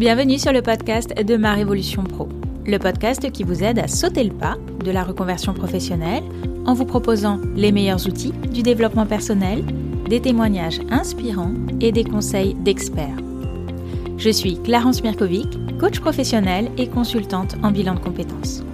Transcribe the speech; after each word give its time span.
Bienvenue 0.00 0.38
sur 0.38 0.54
le 0.54 0.62
podcast 0.62 1.14
de 1.14 1.36
Ma 1.36 1.52
Révolution 1.52 2.04
Pro, 2.04 2.26
le 2.64 2.78
podcast 2.78 3.30
qui 3.32 3.44
vous 3.44 3.62
aide 3.62 3.78
à 3.78 3.86
sauter 3.86 4.24
le 4.24 4.32
pas 4.32 4.56
de 4.82 4.90
la 4.90 5.04
reconversion 5.04 5.52
professionnelle 5.52 6.22
en 6.64 6.72
vous 6.72 6.86
proposant 6.86 7.38
les 7.54 7.70
meilleurs 7.70 8.06
outils 8.06 8.32
du 8.32 8.62
développement 8.62 9.04
personnel, 9.04 9.62
des 10.08 10.22
témoignages 10.22 10.80
inspirants 10.90 11.52
et 11.82 11.92
des 11.92 12.04
conseils 12.04 12.54
d'experts. 12.54 13.18
Je 14.16 14.30
suis 14.30 14.58
Clarence 14.62 15.02
Mirkovic, 15.02 15.58
coach 15.78 16.00
professionnelle 16.00 16.70
et 16.78 16.88
consultante 16.88 17.56
en 17.62 17.70
bilan 17.70 17.96
de 17.96 18.00
compétences. 18.00 18.64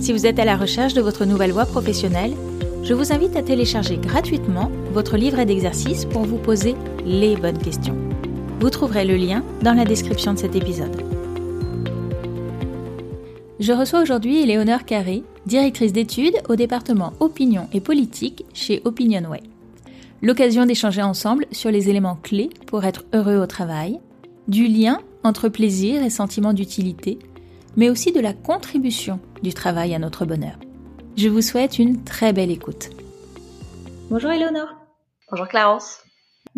Si 0.00 0.12
vous 0.12 0.26
êtes 0.26 0.40
à 0.40 0.44
la 0.44 0.56
recherche 0.56 0.94
de 0.94 1.00
votre 1.00 1.26
nouvelle 1.26 1.52
voie 1.52 1.64
professionnelle, 1.64 2.32
je 2.82 2.92
vous 2.92 3.12
invite 3.12 3.36
à 3.36 3.42
télécharger 3.42 3.98
gratuitement 3.98 4.72
votre 4.90 5.16
livret 5.16 5.46
d'exercices 5.46 6.06
pour 6.06 6.22
vous 6.22 6.38
poser 6.38 6.74
les 7.06 7.36
bonnes 7.36 7.58
questions. 7.58 8.07
Vous 8.60 8.70
trouverez 8.70 9.04
le 9.04 9.14
lien 9.14 9.44
dans 9.62 9.72
la 9.72 9.84
description 9.84 10.34
de 10.34 10.38
cet 10.38 10.56
épisode. 10.56 11.00
Je 13.60 13.72
reçois 13.72 14.02
aujourd'hui 14.02 14.40
Éléonore 14.40 14.84
Carré, 14.84 15.22
directrice 15.46 15.92
d'études 15.92 16.42
au 16.48 16.56
département 16.56 17.12
opinion 17.20 17.68
et 17.72 17.80
politique 17.80 18.44
chez 18.54 18.82
Opinionway. 18.84 19.42
L'occasion 20.22 20.66
d'échanger 20.66 21.02
ensemble 21.02 21.46
sur 21.52 21.70
les 21.70 21.88
éléments 21.88 22.18
clés 22.20 22.50
pour 22.66 22.84
être 22.84 23.04
heureux 23.14 23.36
au 23.36 23.46
travail, 23.46 24.00
du 24.48 24.66
lien 24.66 25.02
entre 25.22 25.48
plaisir 25.48 26.02
et 26.02 26.10
sentiment 26.10 26.52
d'utilité, 26.52 27.20
mais 27.76 27.90
aussi 27.90 28.10
de 28.10 28.20
la 28.20 28.32
contribution 28.32 29.20
du 29.40 29.54
travail 29.54 29.94
à 29.94 30.00
notre 30.00 30.24
bonheur. 30.24 30.58
Je 31.16 31.28
vous 31.28 31.42
souhaite 31.42 31.78
une 31.78 32.02
très 32.02 32.32
belle 32.32 32.50
écoute. 32.50 32.90
Bonjour 34.10 34.32
Éléonore. 34.32 34.74
Bonjour 35.30 35.46
Clarence. 35.46 36.00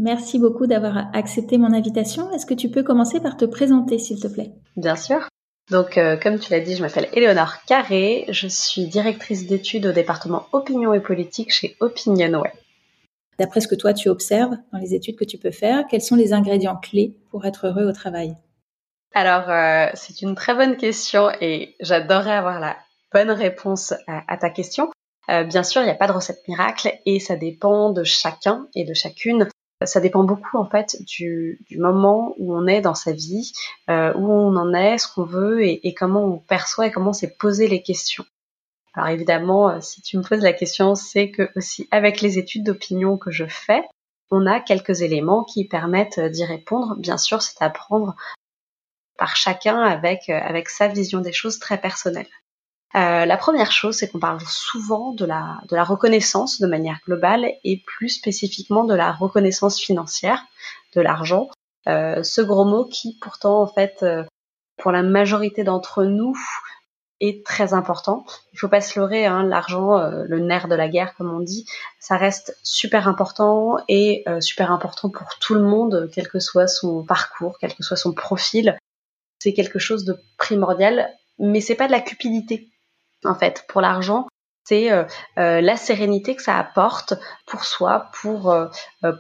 Merci 0.03 0.39
beaucoup 0.39 0.67
d'avoir 0.67 1.15
accepté 1.15 1.59
mon 1.59 1.75
invitation. 1.75 2.33
Est-ce 2.33 2.47
que 2.47 2.55
tu 2.55 2.71
peux 2.71 2.83
commencer 2.83 3.21
par 3.21 3.37
te 3.37 3.45
présenter, 3.45 3.99
s'il 3.99 4.19
te 4.19 4.29
plaît? 4.29 4.51
Bien 4.77 4.97
sûr. 4.97 5.29
Donc, 5.71 5.99
euh, 5.99 6.17
comme 6.17 6.39
tu 6.39 6.51
l'as 6.51 6.61
dit, 6.61 6.75
je 6.75 6.81
m'appelle 6.81 7.11
Éléonore 7.13 7.63
Carré. 7.67 8.25
Je 8.31 8.47
suis 8.47 8.87
directrice 8.87 9.47
d'études 9.47 9.85
au 9.85 9.93
département 9.93 10.47
opinion 10.53 10.95
et 10.95 11.01
politique 11.01 11.53
chez 11.53 11.77
Opinionway. 11.81 12.51
D'après 13.39 13.61
ce 13.61 13.69
que 13.69 13.75
toi 13.75 13.93
tu 13.93 14.09
observes 14.09 14.57
dans 14.73 14.79
les 14.79 14.95
études 14.95 15.17
que 15.17 15.25
tu 15.27 15.37
peux 15.37 15.51
faire, 15.51 15.85
quels 15.87 16.01
sont 16.01 16.17
les 16.17 16.33
ingrédients 16.33 16.77
clés 16.77 17.15
pour 17.31 17.45
être 17.45 17.67
heureux 17.67 17.85
au 17.85 17.93
travail? 17.93 18.35
Alors, 19.15 19.51
euh, 19.51 19.91
c'est 19.93 20.23
une 20.23 20.35
très 20.35 20.55
bonne 20.55 20.79
question 20.79 21.31
et 21.43 21.75
j'adorerais 21.81 22.37
avoir 22.37 22.59
la 22.59 22.79
bonne 23.13 23.31
réponse 23.31 23.93
à, 24.07 24.37
ta 24.39 24.49
question. 24.49 24.91
Euh, 25.29 25.45
bien 25.45 25.63
sûr, 25.63 25.83
il 25.83 25.85
n'y 25.85 25.91
a 25.91 25.95
pas 25.95 26.09
de 26.09 26.13
recette 26.13 26.41
miracle 26.49 26.91
et 27.05 27.21
ça 27.21 27.37
dépend 27.37 27.91
de 27.93 28.03
chacun 28.03 28.67
et 28.75 28.85
de 28.85 28.95
chacune 28.95 29.47
ça 29.87 30.01
dépend 30.01 30.25
beaucoup 30.25 30.59
en 30.59 30.69
fait 30.69 30.97
du, 31.05 31.59
moment 31.79 32.35
où 32.39 32.55
on 32.55 32.67
est 32.67 32.81
dans 32.81 32.95
sa 32.95 33.13
vie, 33.13 33.53
euh, 33.89 34.13
où 34.15 34.31
on 34.31 34.57
en 34.57 34.75
est, 34.75 34.99
ce 34.99 35.09
qu'on 35.13 35.25
veut 35.25 35.63
et, 35.63 35.95
comment 35.95 36.25
on 36.25 36.39
perçoit 36.39 36.87
et 36.87 36.91
comment 36.91 37.13
s'est 37.13 37.35
posé 37.39 37.67
les 37.69 37.83
questions. 37.83 38.25
Alors 38.95 39.09
évidemment, 39.09 39.71
euh, 39.71 39.81
si 39.81 40.03
tu 40.03 40.19
me 40.19 40.23
poses 40.23 40.43
la 40.43 40.53
question, 40.53 40.95
c'est 40.95 41.31
que 41.31 41.51
aussi 41.57 41.89
avec 41.91 42.21
les 42.21 42.39
études 42.39 42.65
d'opinion 42.65 43.17
que 43.17 43.31
je 43.31 43.47
fais, 43.47 43.83
on 44.31 44.47
a 44.47 44.61
quelques 44.61 45.03
éléments 45.03 45.45
qui 45.45 45.67
permettent 45.67 46.21
d'y 46.21 46.45
répondre. 46.45 46.97
Bien 46.97 47.19
sûr, 47.19 47.43
c'est 47.43 47.63
à 47.63 47.71
prendre 47.71 48.15
par 49.17 49.37
chacun 49.37 49.81
avec, 49.81 50.29
euh, 50.29 50.39
avec 50.41 50.69
sa 50.69 50.89
vision 50.89 51.21
des 51.21 51.33
choses 51.33 51.59
très 51.59 51.79
personnelle. 51.79 52.29
Euh, 52.97 53.25
la 53.25 53.37
première 53.37 53.71
chose, 53.71 53.97
c'est 53.97 54.09
qu'on 54.09 54.19
parle 54.19 54.41
souvent 54.41 55.13
de 55.13 55.25
la, 55.25 55.85
reconnaissance 55.85 56.61
de 56.61 56.67
manière 56.67 56.99
globale 57.07 57.53
et 57.63 57.83
plus 57.87 58.09
spécifiquement 58.09 58.85
de 58.85 58.95
la 58.95 59.13
reconnaissance 59.13 59.81
financière, 59.81 60.45
de 60.95 61.01
l'argent. 61.01 61.51
Euh, 61.87 62.23
ce 62.25 62.41
gros 62.41 62.65
mot 62.65 62.85
qui 62.85 63.17
pourtant, 63.21 63.63
en 63.63 63.67
fait, 63.67 64.03
euh, 64.03 64.25
pour 64.77 64.91
la 64.91 65.03
majorité 65.03 65.63
d'entre 65.63 66.05
nous, 66.05 66.37
est 67.21 67.45
très 67.45 67.75
important. 67.75 68.25
Il 68.55 68.59
faut 68.59 68.69
pas 68.69 68.81
se 68.81 68.99
leurrer, 68.99 69.27
hein, 69.27 69.43
l'argent, 69.43 69.99
le 69.99 70.39
nerf 70.39 70.69
de 70.69 70.75
la 70.75 70.89
guerre, 70.89 71.15
comme 71.17 71.31
on 71.31 71.41
dit, 71.41 71.67
ça 71.99 72.17
reste 72.17 72.57
super 72.63 73.09
important 73.09 73.77
et 73.89 74.25
super 74.41 74.73
important 74.73 75.11
pour 75.11 75.29
tout 75.39 75.53
le 75.53 75.61
monde, 75.61 76.09
quel 76.15 76.29
que 76.29 76.39
soit 76.39 76.67
son 76.67 77.05
parcours, 77.05 77.59
quel 77.61 77.75
que 77.75 77.83
soit 77.83 77.99
son 77.99 78.15
profil. 78.15 78.79
C'est 79.39 79.53
quelque 79.53 79.79
chose 79.79 80.07
de 80.07 80.19
primordial, 80.39 81.11
mais 81.39 81.61
c'est 81.61 81.75
pas 81.75 81.89
de 81.89 81.93
la 81.93 82.01
cupidité 82.01 82.71
en 83.25 83.35
fait, 83.35 83.65
pour 83.69 83.81
l'argent. 83.81 84.27
C'est 84.65 84.93
euh, 84.93 85.05
euh, 85.39 85.61
la 85.61 85.77
sérénité 85.77 86.37
que 86.37 86.43
ça 86.43 86.59
apporte 86.59 87.15
pour 87.47 87.65
soi, 87.65 88.11
pour 88.21 88.53
euh, 88.53 88.69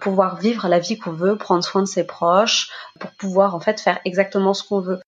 pouvoir 0.00 0.36
vivre 0.36 0.68
la 0.68 0.78
vie 0.78 0.98
qu'on 0.98 1.12
veut, 1.12 1.36
prendre 1.36 1.64
soin 1.64 1.82
de 1.82 1.88
ses 1.88 2.06
proches, 2.06 2.70
pour 3.00 3.10
pouvoir 3.12 3.54
en 3.54 3.60
fait 3.60 3.80
faire 3.80 3.98
exactement 4.04 4.54
ce 4.54 4.62
qu'on 4.62 4.80
veut. 4.80 5.00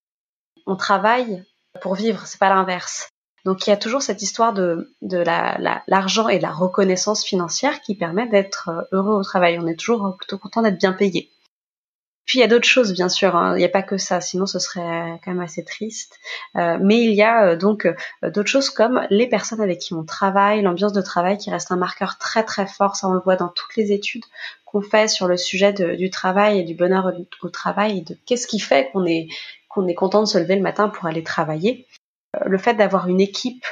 On 0.67 0.77
travaille 0.77 1.45
pour 1.81 1.95
vivre, 1.95 2.27
c'est 2.27 2.41
pas 2.41 2.49
l'inverse. 2.49 3.09
Donc 3.45 3.67
il 3.67 3.71
y 3.71 3.73
a 3.73 3.77
toujours 3.77 4.03
cette 4.03 4.23
histoire 4.23 4.53
de, 4.53 4.95
de 5.03 5.19
l'argent 5.87 6.29
et 6.29 6.39
de 6.39 6.43
la 6.43 6.53
reconnaissance 6.53 7.25
financière 7.25 7.81
qui 7.81 7.95
permet 7.95 8.27
d'être 8.27 8.89
heureux 8.93 9.15
au 9.17 9.23
travail. 9.23 9.59
On 9.59 9.67
est 9.67 9.79
toujours 9.79 10.17
plutôt 10.17 10.39
content 10.39 10.63
d'être 10.63 10.79
bien 10.79 10.93
payé. 10.93 11.31
Puis 12.25 12.39
il 12.39 12.43
y 12.43 12.45
a 12.45 12.49
d'autres 12.49 12.69
choses, 12.69 12.93
bien 12.93 13.09
sûr. 13.09 13.35
Hein. 13.35 13.55
Il 13.57 13.59
n'y 13.59 13.65
a 13.65 13.69
pas 13.69 13.83
que 13.83 13.99
ça, 13.99 14.21
sinon 14.21 14.47
ce 14.47 14.59
serait 14.59 15.19
quand 15.25 15.33
même 15.33 15.41
assez 15.41 15.65
triste. 15.65 16.19
Euh, 16.57 16.79
mais 16.81 17.03
il 17.03 17.13
y 17.15 17.23
a 17.23 17.47
euh, 17.47 17.57
donc 17.57 17.87
euh, 17.87 18.31
d'autres 18.31 18.49
choses 18.49 18.71
comme 18.71 19.05
les 19.11 19.29
personnes 19.29 19.61
avec 19.61 19.81
qui 19.81 19.93
on 19.95 20.05
travaille, 20.05 20.63
l'ambiance 20.63 20.93
de 20.93 21.03
travail 21.03 21.37
qui 21.37 21.51
reste 21.51 21.73
un 21.73 21.77
marqueur 21.77 22.19
très 22.19 22.45
très 22.45 22.67
fort. 22.67 22.95
Ça, 22.97 23.09
on 23.09 23.13
le 23.13 23.21
voit 23.21 23.37
dans 23.37 23.49
toutes 23.49 23.77
les 23.77 23.93
études 23.93 24.25
qu'on 24.65 24.83
fait 24.83 25.09
sur 25.09 25.27
le 25.27 25.37
sujet 25.37 25.73
du 25.73 26.11
travail 26.11 26.61
et 26.61 26.63
du 26.63 26.75
bonheur 26.75 27.13
au 27.43 27.49
travail 27.49 28.03
de 28.03 28.17
qu'est-ce 28.25 28.47
qui 28.47 28.61
fait 28.61 28.91
qu'on 28.93 29.05
est 29.05 29.29
qu'on 29.69 29.89
est 29.89 29.95
content 29.95 30.21
de 30.21 30.27
se 30.27 30.39
lever 30.39 30.57
le 30.57 30.63
matin 30.63 30.89
pour 30.89 31.07
aller 31.07 31.23
travailler. 31.23 31.87
Le 32.47 32.59
fait 32.59 32.75
d'avoir 32.75 33.09
une 33.09 33.21
équipe 33.21 33.65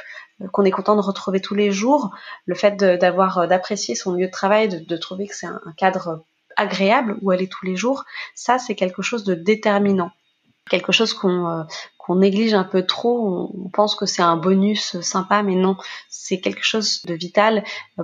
qu'on 0.51 0.65
est 0.65 0.71
content 0.71 0.95
de 0.95 1.01
retrouver 1.01 1.39
tous 1.39 1.55
les 1.55 1.71
jours, 1.71 2.11
le 2.45 2.55
fait 2.55 2.75
d'avoir 2.75 3.47
d'apprécier 3.47 3.95
son 3.95 4.13
lieu 4.13 4.25
de 4.25 4.31
travail, 4.31 4.67
de, 4.67 4.79
de 4.79 4.97
trouver 4.97 5.27
que 5.27 5.35
c'est 5.35 5.47
un 5.47 5.61
cadre 5.77 6.23
agréable 6.57 7.17
où 7.21 7.31
est 7.31 7.51
tous 7.51 7.65
les 7.65 7.75
jours, 7.75 8.05
ça 8.35 8.59
c'est 8.59 8.75
quelque 8.75 9.01
chose 9.01 9.23
de 9.23 9.33
déterminant. 9.33 10.11
Quelque 10.69 10.91
chose 10.91 11.13
qu'on 11.13 11.47
euh, 11.49 12.15
néglige 12.15 12.53
un 12.53 12.63
peu 12.63 12.85
trop, 12.85 13.51
on, 13.53 13.69
pense 13.69 13.95
que 13.95 14.05
c'est 14.05 14.21
un 14.21 14.37
bonus 14.37 14.99
sympa, 15.01 15.43
mais 15.43 15.55
non, 15.55 15.75
c'est 16.09 16.39
quelque 16.39 16.63
chose 16.63 17.01
de 17.03 17.13
vital 17.13 17.63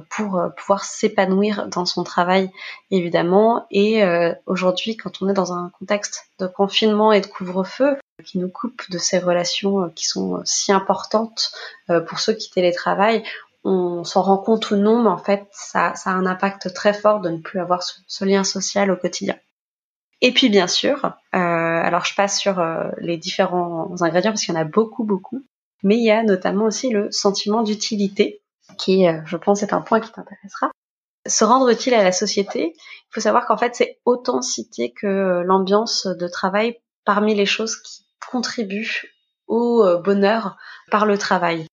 pour 0.09 0.38
euh, 0.38 0.50
pouvoir 0.50 0.84
s'épanouir 0.84 1.68
dans 1.68 1.85
son 1.85 2.03
travail, 2.03 2.50
évidemment. 2.90 3.66
Et 3.69 4.03
euh, 4.03 4.34
aujourd'hui, 4.46 4.97
quand 4.97 5.22
on 5.22 5.29
est 5.29 5.34
dans 5.34 5.53
un 5.53 5.72
contexte 5.79 6.29
de 6.40 6.47
confinement 6.47 7.12
et 7.12 7.22
de 7.22 7.28
couvre-feu, 7.28 7.97
qui 8.25 8.40
nous 8.40 8.50
coupe 8.50 8.90
de 8.90 8.97
ces 8.97 9.19
relations 9.19 9.91
qui 9.94 10.06
sont 10.06 10.41
si 10.44 10.72
importantes 10.72 11.52
pour 12.08 12.19
ceux 12.19 12.34
qui 12.34 12.50
télétravaillent, 12.50 13.24
on 13.69 14.05
s'en 14.05 14.22
rend 14.22 14.38
compte 14.38 14.72
ou 14.72 14.78
non, 14.78 15.03
mais 15.03 15.09
en 15.09 15.17
fait, 15.17 15.45
ça, 15.51 15.94
a 16.05 16.11
un 16.11 16.25
impact 16.25 16.73
très 16.73 16.94
fort 16.94 17.19
de 17.19 17.29
ne 17.29 17.38
plus 17.38 17.59
avoir 17.59 17.83
ce, 17.83 18.23
lien 18.23 18.45
social 18.45 18.89
au 18.91 18.95
quotidien. 18.95 19.35
Et 20.22 20.33
puis 20.33 20.50
bien 20.50 20.67
sûr, 20.67 21.05
euh, 21.05 21.38
alors 21.38 22.05
je 22.05 22.16
passe 22.16 22.39
sur 22.39 22.59
euh, 22.59 22.89
les 22.97 23.17
différents 23.17 24.01
ingrédients 24.01 24.31
parce 24.31 24.44
qu'il 24.44 24.55
y 24.55 24.57
en 24.57 24.61
a 24.61 24.63
beaucoup, 24.63 25.03
beaucoup, 25.03 25.45
mais 25.83 25.97
il 25.97 26.03
y 26.03 26.11
a 26.11 26.23
notamment 26.23 26.63
aussi 26.63 26.89
le 26.89 27.11
sentiment 27.11 27.61
d'utilité, 27.61 28.41
qui, 28.78 29.05
euh, 29.05 29.19
je 29.25 29.35
pense, 29.35 29.61
est 29.63 29.73
un 29.73 29.81
point 29.81 29.99
qui 29.99 30.13
t'intéressera. 30.13 30.72
Se 31.28 31.44
rendre 31.44 31.69
utile 31.69 31.94
à 31.94 32.03
la 32.03 32.13
société, 32.13 32.73
il 32.73 33.13
faut 33.13 33.19
savoir 33.19 33.45
qu'en 33.45 33.57
fait, 33.57 33.75
c'est 33.75 33.99
autant 34.05 34.41
cité 34.41 34.94
que 34.94 35.44
l'ambiance 35.45 36.07
de 36.07 36.28
travail 36.29 36.78
parmi 37.03 37.35
les 37.35 37.45
choses 37.45 37.75
qui 37.75 38.05
contribuent 38.31 39.13
au 39.47 39.85
bonheur 39.99 40.58
par 40.90 41.05
le 41.05 41.17
travail 41.17 41.66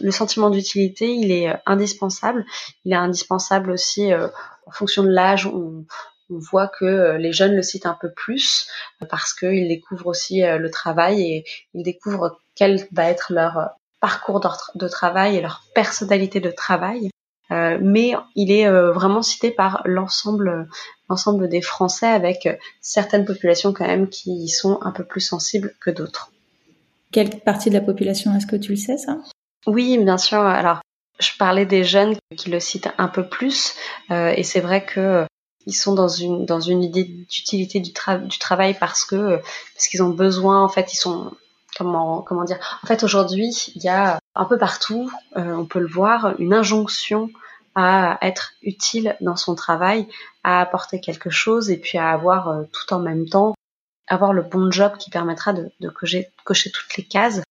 le 0.00 0.10
sentiment 0.10 0.50
d'utilité, 0.50 1.12
il 1.14 1.30
est 1.32 1.48
euh, 1.48 1.56
indispensable. 1.66 2.44
Il 2.84 2.92
est 2.92 2.96
indispensable 2.96 3.70
aussi 3.70 4.12
euh, 4.12 4.28
en 4.66 4.70
fonction 4.70 5.02
de 5.02 5.10
l'âge. 5.10 5.46
On, 5.46 5.84
on 6.30 6.38
voit 6.38 6.68
que 6.68 6.84
euh, 6.84 7.18
les 7.18 7.32
jeunes 7.32 7.54
le 7.54 7.62
citent 7.62 7.86
un 7.86 7.96
peu 8.00 8.10
plus 8.10 8.68
parce 9.08 9.32
qu'ils 9.32 9.68
découvrent 9.68 10.08
aussi 10.08 10.42
le 10.42 10.70
travail 10.70 11.22
et 11.22 11.44
ils 11.74 11.82
découvrent 11.82 12.38
quel 12.54 12.86
va 12.92 13.08
être 13.08 13.32
leur 13.32 13.70
parcours 14.00 14.40
de 14.74 14.88
travail 14.88 15.36
et 15.36 15.40
leur 15.40 15.64
personnalité 15.74 16.40
de 16.40 16.50
travail. 16.50 17.10
mais 17.50 18.14
il 18.34 18.52
est 18.52 18.68
vraiment 18.70 19.22
cité 19.22 19.50
par 19.50 19.80
l'ensemble 19.84 20.68
l'ensemble 21.08 21.48
des 21.48 21.62
Français 21.62 22.06
avec 22.06 22.48
certaines 22.80 23.24
populations 23.24 23.72
quand 23.72 23.86
même 23.86 24.08
qui 24.08 24.48
sont 24.48 24.78
un 24.82 24.92
peu 24.92 25.04
plus 25.04 25.22
sensibles 25.22 25.74
que 25.80 25.90
d'autres. 25.90 26.30
Quelle 27.10 27.40
partie 27.40 27.70
de 27.70 27.74
la 27.74 27.80
population 27.80 28.34
est-ce 28.36 28.46
que 28.46 28.56
tu 28.56 28.72
le 28.72 28.76
sais 28.76 28.98
ça? 28.98 29.18
Oui, 29.68 29.98
bien 29.98 30.18
sûr. 30.18 30.40
Alors, 30.40 30.80
je 31.20 31.30
parlais 31.38 31.66
des 31.66 31.84
jeunes 31.84 32.16
qui 32.36 32.50
le 32.50 32.60
citent 32.60 32.88
un 32.98 33.08
peu 33.08 33.28
plus, 33.28 33.74
euh, 34.10 34.32
et 34.36 34.42
c'est 34.42 34.60
vrai 34.60 34.84
que 34.84 35.00
euh, 35.00 35.26
ils 35.66 35.74
sont 35.74 35.94
dans 35.94 36.08
une 36.08 36.46
dans 36.46 36.60
une 36.60 36.82
idée 36.82 37.04
d'utilité 37.04 37.80
du, 37.80 37.92
du 37.92 38.38
travail 38.38 38.74
parce 38.78 39.04
que 39.04 39.36
parce 39.74 39.88
qu'ils 39.88 40.02
ont 40.02 40.10
besoin. 40.10 40.62
En 40.62 40.68
fait, 40.68 40.92
ils 40.92 40.96
sont 40.96 41.32
comment 41.76 42.22
comment 42.22 42.44
dire. 42.44 42.58
En 42.82 42.86
fait, 42.86 43.02
aujourd'hui, 43.02 43.50
il 43.74 43.82
y 43.82 43.88
a 43.88 44.18
un 44.34 44.44
peu 44.46 44.58
partout, 44.58 45.10
euh, 45.36 45.54
on 45.54 45.66
peut 45.66 45.80
le 45.80 45.88
voir, 45.88 46.34
une 46.38 46.54
injonction 46.54 47.30
à 47.74 48.18
être 48.22 48.54
utile 48.62 49.16
dans 49.20 49.36
son 49.36 49.54
travail, 49.54 50.08
à 50.42 50.60
apporter 50.60 51.00
quelque 51.00 51.30
chose 51.30 51.70
et 51.70 51.76
puis 51.76 51.98
à 51.98 52.10
avoir 52.10 52.64
tout 52.72 52.92
en 52.92 52.98
même 52.98 53.28
temps 53.28 53.54
avoir 54.08 54.32
le 54.32 54.42
bon 54.42 54.70
job 54.70 54.96
qui 54.98 55.10
permettra 55.10 55.52
de, 55.52 55.70
de 55.80 55.88
cocher, 55.88 56.32
toutes 56.44 56.96
les 56.96 57.04
cases. 57.04 57.42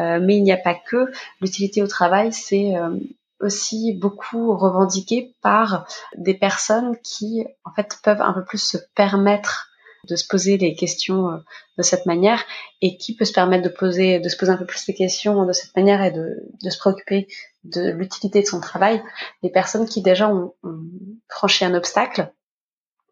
Euh, 0.00 0.18
mais 0.20 0.36
il 0.36 0.42
n'y 0.42 0.52
a 0.52 0.56
pas 0.56 0.74
que. 0.74 1.10
L'utilité 1.40 1.82
au 1.82 1.86
travail, 1.86 2.32
c'est 2.32 2.76
euh, 2.76 2.96
aussi 3.40 3.92
beaucoup 3.92 4.56
revendiqué 4.56 5.34
par 5.42 5.86
des 6.16 6.34
personnes 6.34 6.96
qui, 7.02 7.44
en 7.64 7.72
fait, 7.72 7.98
peuvent 8.02 8.22
un 8.22 8.32
peu 8.32 8.44
plus 8.44 8.62
se 8.62 8.78
permettre 8.94 9.68
de 10.08 10.16
se 10.16 10.26
poser 10.26 10.58
les 10.58 10.74
questions 10.74 11.30
euh, 11.30 11.36
de 11.78 11.82
cette 11.82 12.06
manière 12.06 12.44
et 12.82 12.96
qui 12.96 13.16
peut 13.16 13.24
se 13.24 13.32
permettre 13.32 13.64
de 13.64 13.74
poser 13.74 14.20
de 14.20 14.28
se 14.28 14.36
poser 14.36 14.52
un 14.52 14.56
peu 14.56 14.66
plus 14.66 14.86
les 14.86 14.94
questions 14.94 15.46
de 15.46 15.52
cette 15.52 15.74
manière 15.76 16.02
et 16.02 16.10
de, 16.10 16.42
de 16.62 16.70
se 16.70 16.78
préoccuper 16.78 17.26
de 17.64 17.90
l'utilité 17.90 18.42
de 18.42 18.46
son 18.46 18.60
travail 18.60 19.02
les 19.42 19.50
personnes 19.50 19.86
qui 19.86 20.02
déjà 20.02 20.28
ont, 20.28 20.54
ont, 20.62 20.82
franchi 21.28 21.64
un 21.64 21.74
obstacle 21.74 22.30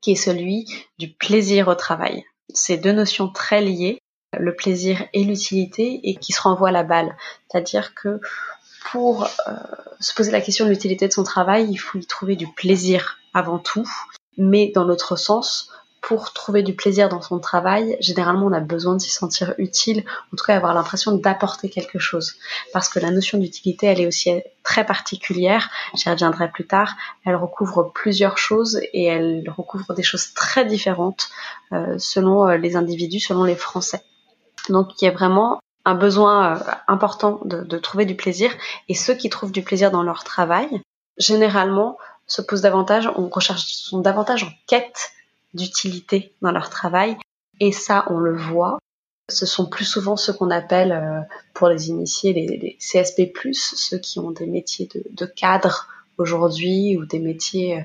qui 0.03 0.13
est 0.13 0.17
celui 0.17 0.67
du 0.99 1.13
plaisir 1.15 1.69
au 1.69 1.75
travail 1.75 2.25
ces 2.53 2.77
deux 2.77 2.93
notions 2.93 3.31
très 3.31 3.63
liées 3.63 4.02
le 4.39 4.55
plaisir 4.55 5.05
et 5.13 5.25
l'utilité 5.25 6.01
et 6.05 6.17
qui 6.17 6.33
se 6.33 6.43
renvoient 6.43 6.71
la 6.71 6.83
balle 6.85 7.17
c'est-à-dire 7.51 7.95
que 7.95 8.21
pour 8.91 9.25
euh, 9.25 9.53
se 10.01 10.15
poser 10.15 10.33
la 10.33 10.41
question 10.41 10.65
de 10.65 10.71
l'utilité 10.71 11.07
de 11.07 11.13
son 11.13 11.23
travail, 11.23 11.69
il 11.71 11.77
faut 11.77 11.99
y 11.99 12.07
trouver 12.07 12.37
du 12.37 12.49
plaisir 12.49 13.19
avant 13.33 13.59
tout, 13.59 13.89
mais 14.37 14.73
dans 14.75 14.85
l'autre 14.85 15.17
sens, 15.17 15.71
pour 16.01 16.33
trouver 16.33 16.65
du 16.65 16.75
plaisir 16.75 17.09
dans 17.09 17.23
son 17.23 17.39
travail, 17.39 17.97
généralement 18.01 18.47
on 18.47 18.53
a 18.53 18.61
besoin 18.61 18.97
de 18.97 19.01
s'y 19.01 19.11
sentir 19.11 19.55
utile, 19.59 20.05
en 20.33 20.37
tout 20.37 20.45
cas 20.45 20.57
avoir 20.57 20.75
l'impression 20.75 21.13
d'apporter 21.13 21.71
quelque 21.71 22.01
chose. 22.01 22.35
Parce 22.73 22.89
que 22.89 22.99
la 22.99 23.13
notion 23.13 23.39
d'utilité, 23.39 23.87
elle 23.87 24.01
est 24.01 24.07
aussi 24.09 24.43
très 24.65 24.85
particulière, 24.85 25.71
j'y 25.95 26.11
reviendrai 26.11 26.51
plus 26.51 26.67
tard, 26.67 26.97
elle 27.25 27.37
recouvre 27.37 27.93
plusieurs 27.95 28.37
choses 28.37 28.81
et 28.93 29.05
elle 29.05 29.49
recouvre 29.57 29.95
des 29.95 30.03
choses 30.03 30.35
très 30.35 30.65
différentes 30.65 31.29
euh, 31.73 31.97
selon 31.99 32.49
euh, 32.49 32.57
les 32.57 32.75
individus, 32.75 33.21
selon 33.21 33.45
les 33.45 33.57
Français. 33.57 34.03
Donc 34.69 35.01
il 35.01 35.05
y 35.05 35.09
a 35.09 35.13
vraiment 35.13 35.61
un 35.85 35.95
besoin 35.95 36.57
euh, 36.57 36.61
important 36.89 37.41
de, 37.45 37.79
trouver 37.79 38.05
du 38.05 38.15
plaisir. 38.15 38.53
Et 38.89 38.95
ceux 38.95 39.15
qui 39.15 39.29
trouvent 39.31 39.53
du 39.53 39.63
plaisir 39.63 39.91
dans 39.91 40.03
leur 40.03 40.25
travail, 40.25 40.81
généralement, 41.19 41.99
se 42.27 42.43
posent 42.43 42.63
davantage, 42.63 43.11
on 43.17 43.29
recherche, 43.29 43.65
sont 43.65 44.01
davantage 44.01 44.45
en 44.45 44.51
quête 44.67 45.13
d'utilité 45.55 46.33
dans 46.41 46.53
leur 46.53 46.71
travail. 46.71 47.17
Et 47.61 47.73
ça, 47.73 48.05
on 48.09 48.19
le 48.19 48.37
voit. 48.37 48.79
Ce 49.29 49.47
sont 49.47 49.67
plus 49.67 49.85
souvent 49.85 50.17
ceux 50.17 50.33
qu'on 50.33 50.51
appelle, 50.51 50.93
euh, 50.93 51.21
pour 51.55 51.69
les 51.69 51.89
initiés, 51.89 52.33
les, 52.33 52.77
CSP+, 52.79 53.33
ceux 53.53 53.99
qui 53.99 54.19
ont 54.19 54.31
des 54.31 54.47
métiers 54.47 54.89
de, 54.95 55.03
de 55.11 55.27
cadre 55.27 55.89
aujourd'hui 56.19 56.97
ou 56.97 57.07
des 57.07 57.19
métiers 57.19 57.79
euh, 57.79 57.83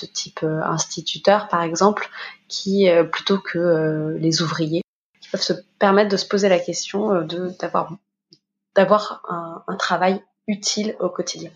de 0.00 0.06
type 0.06 0.44
instituteur, 0.44 1.48
par 1.48 1.62
exemple, 1.62 2.08
qui, 2.48 2.88
plutôt 3.12 3.38
que 3.38 4.16
les 4.18 4.42
ouvriers, 4.42 4.82
peuvent 5.30 5.42
se 5.42 5.52
permettre 5.78 6.10
de 6.10 6.16
se 6.16 6.26
poser 6.26 6.48
la 6.48 6.58
question 6.58 7.12
euh, 7.12 7.24
de 7.24 7.52
d'avoir 7.60 7.96
d'avoir 8.76 9.22
un, 9.66 9.76
travail 9.76 10.20
utile 10.46 10.94
au 11.00 11.08
quotidien. 11.08 11.50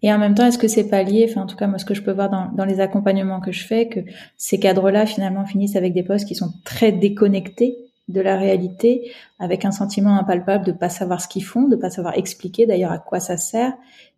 Et 0.00 0.12
en 0.12 0.18
même 0.18 0.34
temps, 0.34 0.46
est-ce 0.46 0.58
que 0.58 0.66
c'est 0.66 0.88
pas 0.88 1.02
lié, 1.02 1.26
enfin 1.28 1.42
en 1.42 1.46
tout 1.46 1.56
cas 1.56 1.66
moi 1.66 1.78
ce 1.78 1.84
que 1.84 1.94
je 1.94 2.02
peux 2.02 2.12
voir 2.12 2.30
dans, 2.30 2.50
dans 2.52 2.64
les 2.64 2.80
accompagnements 2.80 3.40
que 3.40 3.52
je 3.52 3.64
fais, 3.66 3.88
que 3.88 4.00
ces 4.36 4.58
cadres-là 4.58 5.06
finalement 5.06 5.44
finissent 5.44 5.76
avec 5.76 5.92
des 5.92 6.02
postes 6.02 6.26
qui 6.26 6.34
sont 6.34 6.52
très 6.64 6.90
déconnectés 6.90 7.76
de 8.08 8.20
la 8.20 8.36
réalité, 8.36 9.12
avec 9.38 9.64
un 9.64 9.70
sentiment 9.70 10.18
impalpable 10.18 10.64
de 10.64 10.72
pas 10.72 10.88
savoir 10.88 11.20
ce 11.20 11.28
qu'ils 11.28 11.44
font, 11.44 11.68
de 11.68 11.76
pas 11.76 11.90
savoir 11.90 12.16
expliquer 12.16 12.66
d'ailleurs 12.66 12.92
à 12.92 12.98
quoi 12.98 13.20
ça 13.20 13.36
sert, 13.36 13.72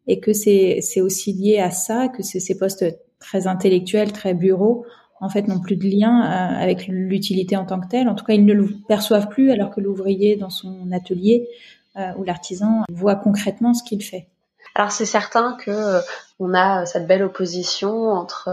et 0.06 0.20
que 0.20 0.32
c'est 0.32 1.00
aussi 1.00 1.32
lié 1.32 1.58
à 1.58 1.70
ça, 1.70 2.08
que 2.08 2.22
ces 2.22 2.56
postes 2.56 2.84
très 3.18 3.46
intellectuels, 3.46 4.12
très 4.12 4.34
bureaux 4.34 4.84
en 5.24 5.30
fait 5.30 5.48
n'ont 5.48 5.60
plus 5.60 5.76
de 5.76 5.88
lien 5.88 6.22
euh, 6.22 6.62
avec 6.62 6.86
l'utilité 6.86 7.56
en 7.56 7.64
tant 7.64 7.80
que 7.80 7.88
telle. 7.88 8.08
En 8.08 8.14
tout 8.14 8.24
cas, 8.24 8.34
ils 8.34 8.44
ne 8.44 8.52
le 8.52 8.68
perçoivent 8.86 9.28
plus 9.28 9.50
alors 9.50 9.70
que 9.70 9.80
l'ouvrier 9.80 10.36
dans 10.36 10.50
son 10.50 10.92
atelier 10.92 11.48
euh, 11.96 12.12
ou 12.16 12.24
l'artisan 12.24 12.84
voit 12.90 13.16
concrètement 13.16 13.72
ce 13.72 13.82
qu'il 13.82 14.02
fait. 14.02 14.28
Alors 14.74 14.90
c'est 14.92 15.06
certain 15.06 15.56
que 15.64 15.70
euh, 15.70 16.00
on 16.40 16.52
a 16.52 16.84
cette 16.84 17.06
belle 17.06 17.22
opposition 17.22 18.10
entre 18.10 18.50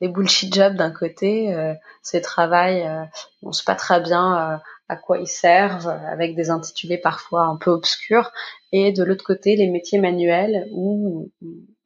les 0.00 0.08
bullshit 0.08 0.54
jobs 0.54 0.76
d'un 0.76 0.92
côté, 0.92 1.52
ces 2.00 2.20
travails, 2.20 2.88
on 3.42 3.50
sait 3.50 3.64
pas 3.64 3.74
très 3.74 4.00
bien 4.00 4.60
à 4.88 4.96
quoi 4.96 5.18
ils 5.18 5.26
servent, 5.26 5.88
avec 5.88 6.36
des 6.36 6.50
intitulés 6.50 6.98
parfois 6.98 7.42
un 7.42 7.56
peu 7.56 7.70
obscurs, 7.70 8.30
et 8.70 8.92
de 8.92 9.02
l'autre 9.02 9.24
côté 9.24 9.56
les 9.56 9.68
métiers 9.68 9.98
manuels 9.98 10.68
où 10.72 11.28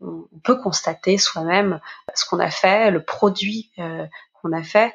on 0.07 0.39
peut 0.43 0.57
constater 0.57 1.19
soi-même 1.19 1.81
ce 2.15 2.25
qu'on 2.29 2.39
a 2.39 2.51
fait, 2.51 2.91
le 2.91 3.03
produit 3.03 3.71
euh, 3.79 4.07
qu'on 4.41 4.53
a 4.53 4.63
fait. 4.63 4.93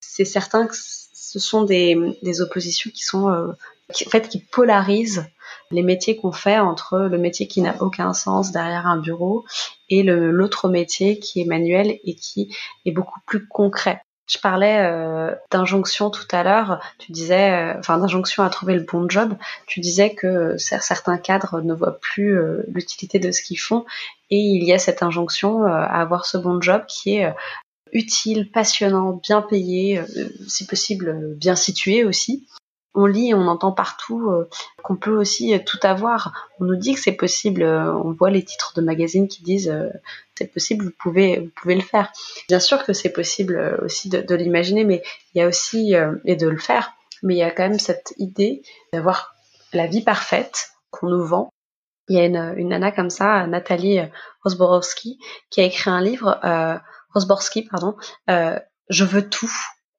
C'est 0.00 0.24
certain 0.24 0.66
que 0.66 0.74
ce 0.76 1.38
sont 1.38 1.64
des, 1.64 2.40
oppositions 2.40 2.90
qui 2.90 3.04
sont 3.04 3.28
euh, 3.30 3.52
en 3.90 4.10
fait 4.10 4.28
qui 4.28 4.38
polarisent 4.38 5.26
les 5.70 5.82
métiers 5.82 6.16
qu'on 6.16 6.32
fait 6.32 6.58
entre 6.58 6.98
le 6.98 7.18
métier 7.18 7.46
qui 7.46 7.60
n'a 7.60 7.80
aucun 7.82 8.12
sens 8.12 8.52
derrière 8.52 8.86
un 8.86 8.98
bureau 8.98 9.44
et 9.88 10.02
l'autre 10.02 10.68
métier 10.68 11.18
qui 11.18 11.40
est 11.40 11.44
manuel 11.44 11.98
et 12.04 12.14
qui 12.14 12.54
est 12.84 12.92
beaucoup 12.92 13.20
plus 13.26 13.46
concret. 13.46 14.00
Je 14.26 14.38
parlais 14.38 14.80
euh, 14.80 15.34
d'injonction 15.50 16.10
tout 16.10 16.26
à 16.32 16.42
l'heure. 16.42 16.80
Tu 16.98 17.12
disais, 17.12 17.52
euh, 17.52 17.78
enfin 17.78 17.98
d'injonction 17.98 18.42
à 18.42 18.50
trouver 18.50 18.74
le 18.74 18.80
bon 18.80 19.08
job. 19.08 19.36
Tu 19.66 19.80
disais 19.80 20.14
que 20.14 20.26
euh, 20.26 20.58
certains 20.58 21.18
cadres 21.18 21.60
ne 21.60 21.72
voient 21.72 21.98
plus 22.00 22.36
euh, 22.36 22.64
l'utilité 22.68 23.18
de 23.18 23.30
ce 23.30 23.42
qu'ils 23.42 23.60
font, 23.60 23.84
et 24.30 24.38
il 24.38 24.64
y 24.64 24.72
a 24.72 24.78
cette 24.78 25.02
injonction 25.02 25.64
à 25.64 25.84
avoir 25.84 26.26
ce 26.26 26.36
bon 26.36 26.60
job 26.60 26.82
qui 26.88 27.18
est 27.18 27.32
utile, 27.92 28.50
passionnant, 28.50 29.12
bien 29.22 29.40
payé, 29.40 30.02
si 30.48 30.66
possible 30.66 31.34
bien 31.36 31.54
situé 31.54 32.04
aussi 32.04 32.44
on 32.96 33.04
lit 33.06 33.34
on 33.34 33.46
entend 33.46 33.72
partout 33.72 34.30
euh, 34.30 34.48
qu'on 34.82 34.96
peut 34.96 35.16
aussi 35.16 35.54
euh, 35.54 35.58
tout 35.64 35.78
avoir. 35.82 36.48
On 36.58 36.64
nous 36.64 36.76
dit 36.76 36.94
que 36.94 37.00
c'est 37.00 37.12
possible. 37.12 37.62
Euh, 37.62 37.92
on 37.92 38.12
voit 38.12 38.30
les 38.30 38.42
titres 38.42 38.72
de 38.74 38.80
magazines 38.80 39.28
qui 39.28 39.42
disent 39.42 39.72
c'est 40.34 40.52
possible, 40.52 40.86
vous 40.86 40.92
pouvez, 40.98 41.40
vous 41.40 41.50
pouvez 41.54 41.74
le 41.74 41.82
faire. 41.82 42.10
Bien 42.48 42.58
sûr 42.58 42.84
que 42.84 42.92
c'est 42.92 43.12
possible 43.12 43.78
aussi 43.82 44.08
de, 44.08 44.34
l'imaginer, 44.34 44.84
mais 44.84 45.02
il 45.34 45.38
y 45.38 45.42
a 45.42 45.46
aussi 45.46 45.94
et 46.24 46.36
de 46.36 46.48
le 46.48 46.58
faire. 46.58 46.92
Mais 47.22 47.34
il 47.34 47.38
y 47.38 47.42
a 47.42 47.50
quand 47.50 47.62
même 47.62 47.78
cette 47.78 48.14
idée 48.18 48.62
d'avoir 48.92 49.34
la 49.72 49.86
vie 49.86 50.02
parfaite 50.02 50.70
qu'on 50.90 51.08
nous 51.08 51.24
vend. 51.24 51.50
Il 52.08 52.16
y 52.16 52.20
a 52.20 52.24
une, 52.24 52.54
une 52.56 52.68
nana 52.68 52.92
comme 52.92 53.10
ça, 53.10 53.46
Nathalie 53.46 54.00
Rosborowski, 54.42 55.18
qui 55.50 55.60
a 55.60 55.64
écrit 55.64 55.90
un 55.90 56.00
livre, 56.00 56.38
Rosborski, 57.14 57.62
pardon, 57.62 57.96
Je 58.28 59.04
veux 59.04 59.28
tout 59.28 59.52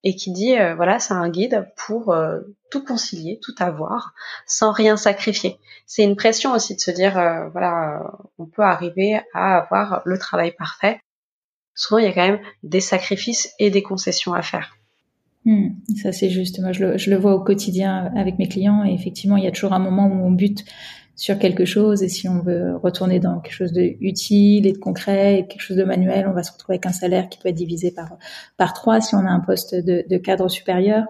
et 0.08 0.16
qui 0.16 0.32
dit 0.32 0.58
euh, 0.58 0.74
voilà 0.74 1.00
c'est 1.00 1.14
un 1.14 1.30
guide 1.30 1.68
pour 1.76 2.14
euh, 2.14 2.40
tout 2.72 2.82
concilier, 2.82 3.42
tout 3.44 3.54
avoir, 3.60 4.14
sans 4.46 4.72
rien 4.72 4.96
sacrifier. 4.96 5.58
C'est 5.86 6.04
une 6.04 6.16
pression 6.16 6.54
aussi 6.54 6.76
de 6.76 6.80
se 6.80 6.92
dire 6.92 7.20
euh, 7.20 7.50
voilà 7.50 8.14
on 8.38 8.46
peut 8.46 8.62
arriver 8.62 9.20
à 9.34 9.58
avoir 9.58 10.02
le 10.06 10.18
travail 10.18 10.54
parfait. 10.58 11.02
Souvent 11.76 11.98
il 11.98 12.06
y 12.06 12.08
a 12.08 12.14
quand 12.14 12.26
même 12.26 12.40
des 12.64 12.80
sacrifices 12.80 13.54
et 13.60 13.70
des 13.70 13.84
concessions 13.84 14.34
à 14.34 14.42
faire. 14.42 14.78
Hmm, 15.44 15.72
ça 16.02 16.14
c'est 16.14 16.30
juste. 16.30 16.62
Moi 16.62 16.72
je 16.72 16.86
le, 16.86 16.98
je 16.98 17.10
le 17.10 17.18
vois 17.18 17.34
au 17.34 17.44
quotidien 17.44 18.10
avec 18.16 18.40
mes 18.40 18.48
clients 18.48 18.86
et 18.86 18.94
effectivement 18.94 19.36
il 19.36 19.44
y 19.44 19.48
a 19.48 19.52
toujours 19.52 19.74
un 19.74 19.80
moment 19.80 20.08
où 20.08 20.26
on 20.26 20.32
bute 20.32 20.64
sur 21.18 21.40
quelque 21.40 21.66
chose 21.66 22.04
et 22.04 22.10
si 22.10 22.30
on 22.30 22.42
veut 22.42 22.78
retourner 22.78 23.20
dans 23.20 23.40
quelque 23.40 23.54
chose 23.54 23.74
de 23.74 23.96
utile 24.00 24.68
et 24.68 24.72
de 24.72 24.78
concret 24.78 25.40
et 25.40 25.48
quelque 25.48 25.62
chose 25.62 25.76
de 25.76 25.84
manuel, 25.84 26.28
on 26.28 26.32
va 26.32 26.44
se 26.44 26.52
retrouver 26.52 26.76
avec 26.76 26.86
un 26.86 26.94
salaire 26.94 27.28
qui 27.28 27.40
peut 27.40 27.50
être 27.50 27.56
divisé 27.56 27.92
par 27.92 28.18
par 28.56 28.74
trois 28.74 29.02
si 29.02 29.16
on 29.16 29.26
a 29.26 29.30
un 29.30 29.40
poste 29.40 29.76
de, 29.76 30.18
cadre 30.18 30.48
supérieur 30.48 31.06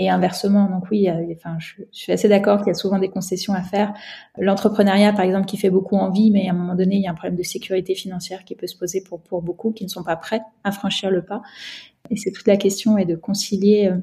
et 0.00 0.10
inversement. 0.10 0.68
Donc 0.68 0.90
oui, 0.90 1.08
enfin, 1.36 1.56
je, 1.60 1.84
je, 1.92 1.98
suis 1.98 2.12
assez 2.12 2.28
d'accord 2.28 2.58
qu'il 2.58 2.68
y 2.68 2.70
a 2.72 2.74
souvent 2.74 2.98
des 2.98 3.10
concessions 3.10 3.54
à 3.54 3.62
faire. 3.62 3.94
L'entrepreneuriat, 4.38 5.12
par 5.12 5.24
exemple, 5.24 5.46
qui 5.46 5.56
fait 5.56 5.70
beaucoup 5.70 5.96
envie, 5.96 6.32
mais 6.32 6.48
à 6.48 6.50
un 6.50 6.54
moment 6.54 6.74
donné, 6.74 6.96
il 6.96 7.02
y 7.02 7.06
a 7.06 7.12
un 7.12 7.14
problème 7.14 7.36
de 7.36 7.44
sécurité 7.44 7.94
financière 7.94 8.44
qui 8.44 8.56
peut 8.56 8.66
se 8.66 8.76
poser 8.76 9.04
pour 9.04 9.20
pour 9.22 9.40
beaucoup 9.40 9.70
qui 9.70 9.84
ne 9.84 9.88
sont 9.88 10.02
pas 10.02 10.16
prêts 10.16 10.42
à 10.64 10.72
franchir 10.72 11.12
le 11.12 11.24
pas. 11.24 11.42
Et 12.10 12.16
c'est 12.16 12.32
toute 12.32 12.48
la 12.48 12.56
question 12.56 12.98
et 12.98 13.04
de 13.04 13.14
concilier 13.14 13.88
euh, 13.88 13.98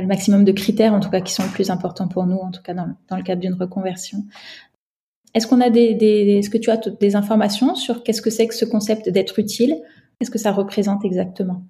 le 0.00 0.06
maximum 0.06 0.44
de 0.44 0.52
critères, 0.52 0.94
en 0.94 1.00
tout 1.00 1.10
cas, 1.10 1.20
qui 1.20 1.32
sont 1.32 1.42
les 1.42 1.48
plus 1.50 1.70
importants 1.70 2.08
pour 2.08 2.26
nous, 2.26 2.38
en 2.38 2.50
tout 2.50 2.62
cas 2.62 2.74
dans, 2.74 2.88
dans 3.08 3.16
le 3.16 3.22
cadre 3.22 3.40
d'une 3.40 3.54
reconversion. 3.54 4.24
Est-ce 5.34 5.46
qu'on 5.46 5.60
a 5.60 5.70
des, 5.70 5.96
est-ce 6.38 6.50
que 6.50 6.58
tu 6.58 6.70
as 6.70 6.76
des 6.76 7.16
informations 7.16 7.74
sur 7.74 8.02
qu'est-ce 8.02 8.20
que 8.20 8.30
c'est 8.30 8.46
que 8.46 8.54
ce 8.54 8.64
concept 8.64 9.08
d'être 9.08 9.38
utile? 9.38 9.82
Qu'est-ce 10.18 10.30
que 10.30 10.38
ça 10.38 10.52
représente 10.52 11.04
exactement? 11.04 11.62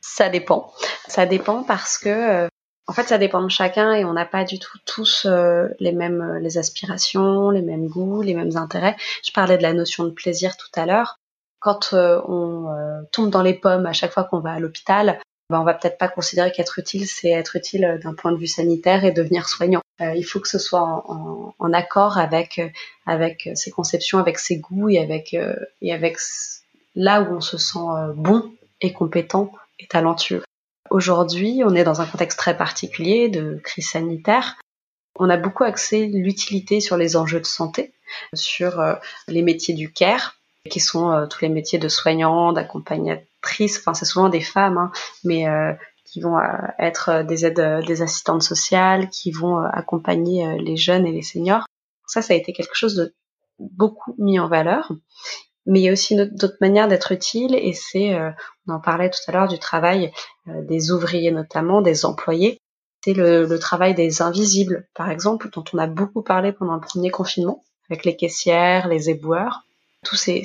Ça 0.00 0.28
dépend. 0.28 0.72
Ça 1.08 1.26
dépend 1.26 1.64
parce 1.64 1.98
que 1.98 2.08
euh, 2.08 2.48
en 2.86 2.92
fait, 2.92 3.04
ça 3.04 3.18
dépend 3.18 3.42
de 3.42 3.48
chacun 3.48 3.94
et 3.94 4.04
on 4.04 4.12
n'a 4.12 4.26
pas 4.26 4.44
du 4.44 4.58
tout 4.58 4.78
tous 4.86 5.26
euh, 5.26 5.68
les 5.80 5.92
mêmes 5.92 6.20
euh, 6.20 6.38
les 6.38 6.56
aspirations, 6.56 7.50
les 7.50 7.62
mêmes 7.62 7.88
goûts, 7.88 8.22
les 8.22 8.34
mêmes 8.34 8.56
intérêts. 8.56 8.96
Je 9.24 9.32
parlais 9.32 9.58
de 9.58 9.62
la 9.62 9.72
notion 9.72 10.04
de 10.04 10.10
plaisir 10.10 10.56
tout 10.56 10.68
à 10.76 10.86
l'heure. 10.86 11.18
Quand 11.58 11.94
on 11.94 12.68
tombe 13.10 13.30
dans 13.30 13.40
les 13.40 13.54
pommes 13.54 13.86
à 13.86 13.94
chaque 13.94 14.12
fois 14.12 14.24
qu'on 14.24 14.40
va 14.40 14.52
à 14.52 14.60
l'hôpital, 14.60 15.18
ben, 15.54 15.60
on 15.60 15.64
va 15.64 15.74
peut-être 15.74 15.98
pas 15.98 16.08
considérer 16.08 16.50
qu'être 16.50 16.80
utile, 16.80 17.06
c'est 17.06 17.28
être 17.28 17.54
utile 17.54 17.84
euh, 17.84 17.98
d'un 17.98 18.12
point 18.12 18.32
de 18.32 18.36
vue 18.36 18.48
sanitaire 18.48 19.04
et 19.04 19.12
devenir 19.12 19.48
soignant. 19.48 19.82
Euh, 20.00 20.12
il 20.16 20.24
faut 20.24 20.40
que 20.40 20.48
ce 20.48 20.58
soit 20.58 20.82
en, 20.82 21.72
accord 21.72 22.18
avec 22.18 22.58
euh, 22.58 22.68
avec 23.06 23.48
ses 23.54 23.70
conceptions, 23.70 24.18
avec 24.18 24.40
ses 24.40 24.56
goûts 24.56 24.88
et 24.88 24.98
avec 24.98 25.36
et 25.80 25.92
avec 25.92 26.18
là 26.96 27.22
où 27.22 27.36
on 27.36 27.40
se 27.40 27.56
sent 27.56 27.86
bon 28.16 28.52
et 28.80 28.92
compétent 28.92 29.52
et 29.78 29.86
talentueux. 29.86 30.42
Aujourd'hui, 30.90 31.62
on 31.64 31.74
est 31.76 31.84
dans 31.84 32.00
un 32.00 32.06
contexte 32.06 32.38
très 32.38 32.56
particulier 32.56 33.28
de 33.28 33.60
crise 33.62 33.90
sanitaire. 33.90 34.56
On 35.16 35.30
a 35.30 35.36
beaucoup 35.36 35.62
axé 35.62 36.06
l'utilité 36.06 36.80
sur 36.80 36.96
les 36.96 37.16
enjeux 37.16 37.40
de 37.40 37.46
santé, 37.46 37.92
sur 38.34 38.82
les 39.28 39.42
métiers 39.42 39.74
du 39.74 39.92
care, 39.92 40.36
qui 40.68 40.80
sont 40.80 41.28
tous 41.30 41.42
les 41.42 41.48
métiers 41.48 41.78
de 41.78 41.88
soignants, 41.88 42.52
Enfin, 43.78 43.94
c'est 43.94 44.04
souvent 44.04 44.28
des 44.28 44.40
femmes, 44.40 44.78
hein, 44.78 44.92
mais 45.24 45.48
euh, 45.48 45.72
qui 46.04 46.20
vont 46.20 46.38
être 46.78 47.22
des 47.24 47.46
aides, 47.46 47.84
des 47.86 48.02
assistantes 48.02 48.42
sociales, 48.42 49.08
qui 49.10 49.30
vont 49.30 49.58
accompagner 49.58 50.58
les 50.58 50.76
jeunes 50.76 51.06
et 51.06 51.12
les 51.12 51.22
seniors. 51.22 51.64
Ça, 52.06 52.22
ça 52.22 52.34
a 52.34 52.36
été 52.36 52.52
quelque 52.52 52.76
chose 52.76 52.94
de 52.94 53.14
beaucoup 53.58 54.14
mis 54.18 54.38
en 54.38 54.46
valeur. 54.46 54.92
Mais 55.66 55.80
il 55.80 55.84
y 55.84 55.88
a 55.88 55.92
aussi 55.92 56.14
d'autres 56.14 56.58
manières 56.60 56.88
d'être 56.88 57.12
utile, 57.12 57.54
et 57.54 57.72
c'est, 57.72 58.14
on 58.68 58.74
en 58.74 58.80
parlait 58.80 59.10
tout 59.10 59.18
à 59.26 59.32
l'heure, 59.32 59.48
du 59.48 59.58
travail 59.58 60.12
des 60.46 60.92
ouvriers 60.92 61.30
notamment, 61.30 61.80
des 61.80 62.04
employés, 62.04 62.60
c'est 63.04 63.12
le, 63.12 63.58
travail 63.58 63.94
des 63.94 64.22
invisibles, 64.22 64.88
par 64.94 65.10
exemple, 65.10 65.50
dont 65.52 65.64
on 65.74 65.78
a 65.78 65.86
beaucoup 65.86 66.22
parlé 66.22 66.52
pendant 66.52 66.76
le 66.76 66.80
premier 66.80 67.10
confinement, 67.10 67.62
avec 67.90 68.06
les 68.06 68.16
caissières, 68.16 68.88
les 68.88 69.10
éboueurs, 69.10 69.66
tous 70.04 70.16
ces, 70.16 70.42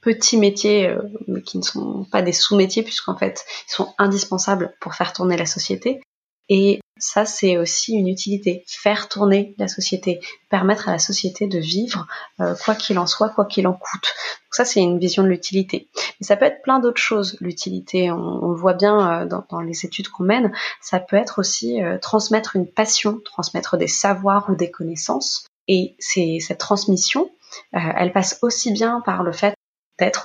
petits 0.00 0.36
métiers, 0.36 0.88
euh, 0.88 1.40
qui 1.44 1.58
ne 1.58 1.62
sont 1.62 2.06
pas 2.10 2.22
des 2.22 2.32
sous-métiers, 2.32 2.82
puisqu'en 2.82 3.16
fait, 3.16 3.44
ils 3.68 3.72
sont 3.72 3.94
indispensables 3.98 4.74
pour 4.80 4.94
faire 4.94 5.12
tourner 5.12 5.36
la 5.36 5.46
société. 5.46 6.00
Et 6.48 6.80
ça, 6.98 7.24
c'est 7.24 7.56
aussi 7.56 7.92
une 7.92 8.08
utilité, 8.08 8.64
faire 8.66 9.08
tourner 9.08 9.54
la 9.58 9.68
société, 9.68 10.20
permettre 10.48 10.88
à 10.88 10.92
la 10.92 10.98
société 10.98 11.46
de 11.46 11.58
vivre, 11.58 12.08
euh, 12.40 12.54
quoi 12.64 12.74
qu'il 12.74 12.98
en 12.98 13.06
soit, 13.06 13.28
quoi 13.28 13.44
qu'il 13.44 13.68
en 13.68 13.72
coûte. 13.72 14.02
Donc 14.02 14.52
ça, 14.52 14.64
c'est 14.64 14.80
une 14.80 14.98
vision 14.98 15.22
de 15.22 15.28
l'utilité. 15.28 15.88
Mais 16.20 16.26
ça 16.26 16.36
peut 16.36 16.46
être 16.46 16.62
plein 16.62 16.80
d'autres 16.80 17.00
choses, 17.00 17.36
l'utilité. 17.40 18.10
On, 18.10 18.52
voit 18.52 18.74
bien 18.74 19.22
euh, 19.22 19.42
dans, 19.50 19.60
les 19.60 19.86
études 19.86 20.08
qu'on 20.08 20.24
mène. 20.24 20.52
Ça 20.80 20.98
peut 20.98 21.16
être 21.16 21.38
aussi 21.38 21.78
transmettre 22.02 22.56
une 22.56 22.66
passion, 22.66 23.20
transmettre 23.24 23.76
des 23.76 23.86
savoirs 23.86 24.50
ou 24.50 24.56
des 24.56 24.72
connaissances. 24.72 25.46
Et 25.68 25.94
c'est 26.00 26.38
cette 26.40 26.58
transmission, 26.58 27.30
elle 27.72 28.12
passe 28.12 28.40
aussi 28.42 28.72
bien 28.72 29.00
par 29.04 29.22
le 29.22 29.30
fait 29.30 29.54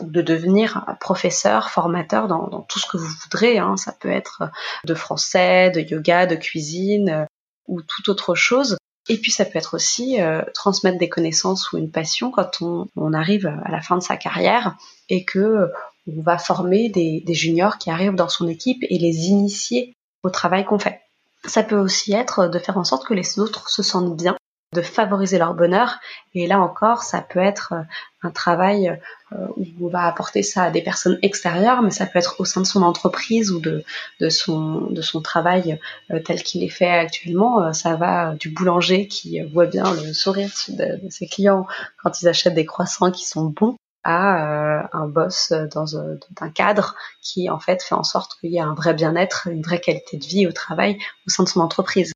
de 0.02 0.22
devenir 0.22 0.86
professeur, 1.00 1.70
formateur 1.70 2.28
dans, 2.28 2.62
tout 2.62 2.80
ce 2.80 2.88
que 2.88 2.98
vous 2.98 3.14
voudrez. 3.24 3.58
Hein. 3.58 3.78
Ça 3.78 3.92
peut 3.92 4.10
être 4.10 4.44
de 4.86 4.94
français, 4.94 5.72
de 5.72 5.82
yoga, 5.82 6.26
de 6.26 6.36
cuisine 6.36 7.10
euh, 7.10 7.26
ou 7.68 7.82
toute 7.82 8.10
autre 8.10 8.36
chose. 8.36 8.78
Et 9.08 9.18
puis 9.18 9.32
ça 9.32 9.46
peut 9.46 9.58
être 9.58 9.76
aussi 9.76 10.22
euh, 10.22 10.42
transmettre 10.54 10.98
des 10.98 11.10
connaissances 11.10 11.72
ou 11.72 11.78
une 11.78 11.92
passion 11.92 12.32
quand 12.32 12.62
on, 12.62 13.14
arrive 13.14 13.46
à 13.46 13.72
la 13.72 13.82
fin 13.82 13.98
de 13.98 14.04
sa 14.04 14.18
carrière 14.18 14.76
et 15.10 15.26
que 15.26 15.40
euh, 15.40 15.68
on 16.08 16.22
va 16.22 16.38
former 16.38 16.90
des 16.90 17.34
juniors 17.34 17.78
qui 17.78 17.90
arrivent 17.90 18.16
dans 18.16 18.30
son 18.30 18.48
équipe 18.48 18.84
et 18.84 18.98
les 19.00 19.28
initier 19.28 19.96
au 20.24 20.30
travail 20.30 20.66
qu'on 20.66 20.80
fait. 20.80 21.02
Ça 21.46 21.64
peut 21.64 21.78
aussi 21.78 22.14
être 22.14 22.48
de 22.48 22.60
faire 22.60 22.78
en 22.78 22.84
sorte 22.84 23.06
que 23.06 23.14
les 23.14 23.40
autres 23.40 23.70
se 23.70 23.84
sentent 23.84 24.16
bien 24.16 24.36
de 24.76 24.82
favoriser 24.82 25.38
leur 25.38 25.54
bonheur. 25.54 26.00
Et 26.34 26.48
là 26.48 26.60
encore, 26.60 27.04
ça 27.04 27.22
peut 27.22 27.40
être 27.40 27.74
euh, 27.74 27.82
un 28.24 28.30
travail 28.30 29.00
euh, 29.32 29.48
où 29.58 29.88
on 29.88 29.88
va 29.88 30.04
apporter 30.04 30.44
ça 30.44 30.64
à 30.64 30.72
des 30.72 30.82
personnes 30.82 31.18
extérieures, 31.22 31.82
mais 31.82 31.92
ça 31.92 32.06
peut 32.06 32.20
être 32.20 32.36
au 32.40 32.46
sein 32.46 32.62
de 32.62 32.66
son 32.66 32.84
entreprise 32.84 33.52
ou 33.52 33.60
de, 33.60 33.84
son, 34.30 34.82
de 34.92 35.02
son 35.02 35.22
travail 35.22 35.80
euh, 36.12 36.20
tel 36.20 36.44
qu'il 36.44 36.64
est 36.64 36.70
fait 36.70 36.90
actuellement. 36.90 37.72
Ça 37.74 37.96
va 37.96 38.36
du 38.36 38.50
boulanger 38.50 39.08
qui 39.08 39.42
voit 39.42 39.66
bien 39.66 39.94
le 39.94 40.14
sourire 40.14 40.50
de, 40.70 41.00
ses 41.10 41.28
clients 41.28 41.66
quand 42.04 42.22
ils 42.22 42.28
achètent 42.28 42.54
des 42.54 42.66
croissants 42.66 43.12
qui 43.12 43.26
sont 43.26 43.46
bons 43.46 43.78
à 44.04 44.88
un 44.96 45.08
boss 45.08 45.52
dans 45.74 45.98
un, 45.98 46.50
cadre 46.54 46.96
qui 47.24 47.50
en 47.50 47.60
fait 47.60 47.82
fait 47.82 47.96
en 47.96 48.04
sorte 48.04 48.38
qu'il 48.40 48.52
y 48.52 48.60
a 48.60 48.66
un 48.66 48.76
vrai 48.76 48.94
bien-être, 48.94 49.48
une 49.48 49.64
vraie 49.64 49.80
qualité 49.80 50.18
de 50.18 50.26
vie 50.26 50.46
au 50.46 50.52
travail 50.52 51.00
au 51.26 51.32
sein 51.32 51.44
de 51.44 51.50
son 51.50 51.60
entreprise. 51.60 52.12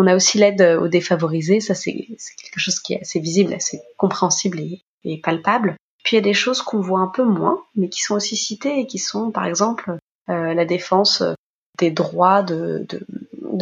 On 0.00 0.06
a 0.06 0.16
aussi 0.16 0.38
l'aide 0.38 0.62
aux 0.62 0.88
défavorisés, 0.88 1.60
ça 1.60 1.74
c'est 1.74 1.92
quelque 1.92 2.58
chose 2.58 2.80
qui 2.80 2.94
est 2.94 3.02
assez 3.02 3.20
visible, 3.20 3.52
assez 3.52 3.82
compréhensible 3.98 4.58
et, 5.04 5.20
palpable. 5.22 5.76
Puis 6.02 6.16
il 6.16 6.20
y 6.20 6.22
a 6.22 6.24
des 6.24 6.32
choses 6.32 6.62
qu'on 6.62 6.80
voit 6.80 7.00
un 7.00 7.08
peu 7.08 7.22
moins, 7.22 7.62
mais 7.76 7.90
qui 7.90 8.00
sont 8.00 8.14
aussi 8.14 8.34
citées 8.34 8.80
et 8.80 8.86
qui 8.86 8.98
sont 8.98 9.30
par 9.30 9.44
exemple 9.44 9.98
euh, 10.30 10.54
la 10.54 10.64
défense 10.64 11.22
des 11.78 11.90
droits 11.90 12.42
de, 12.42 12.86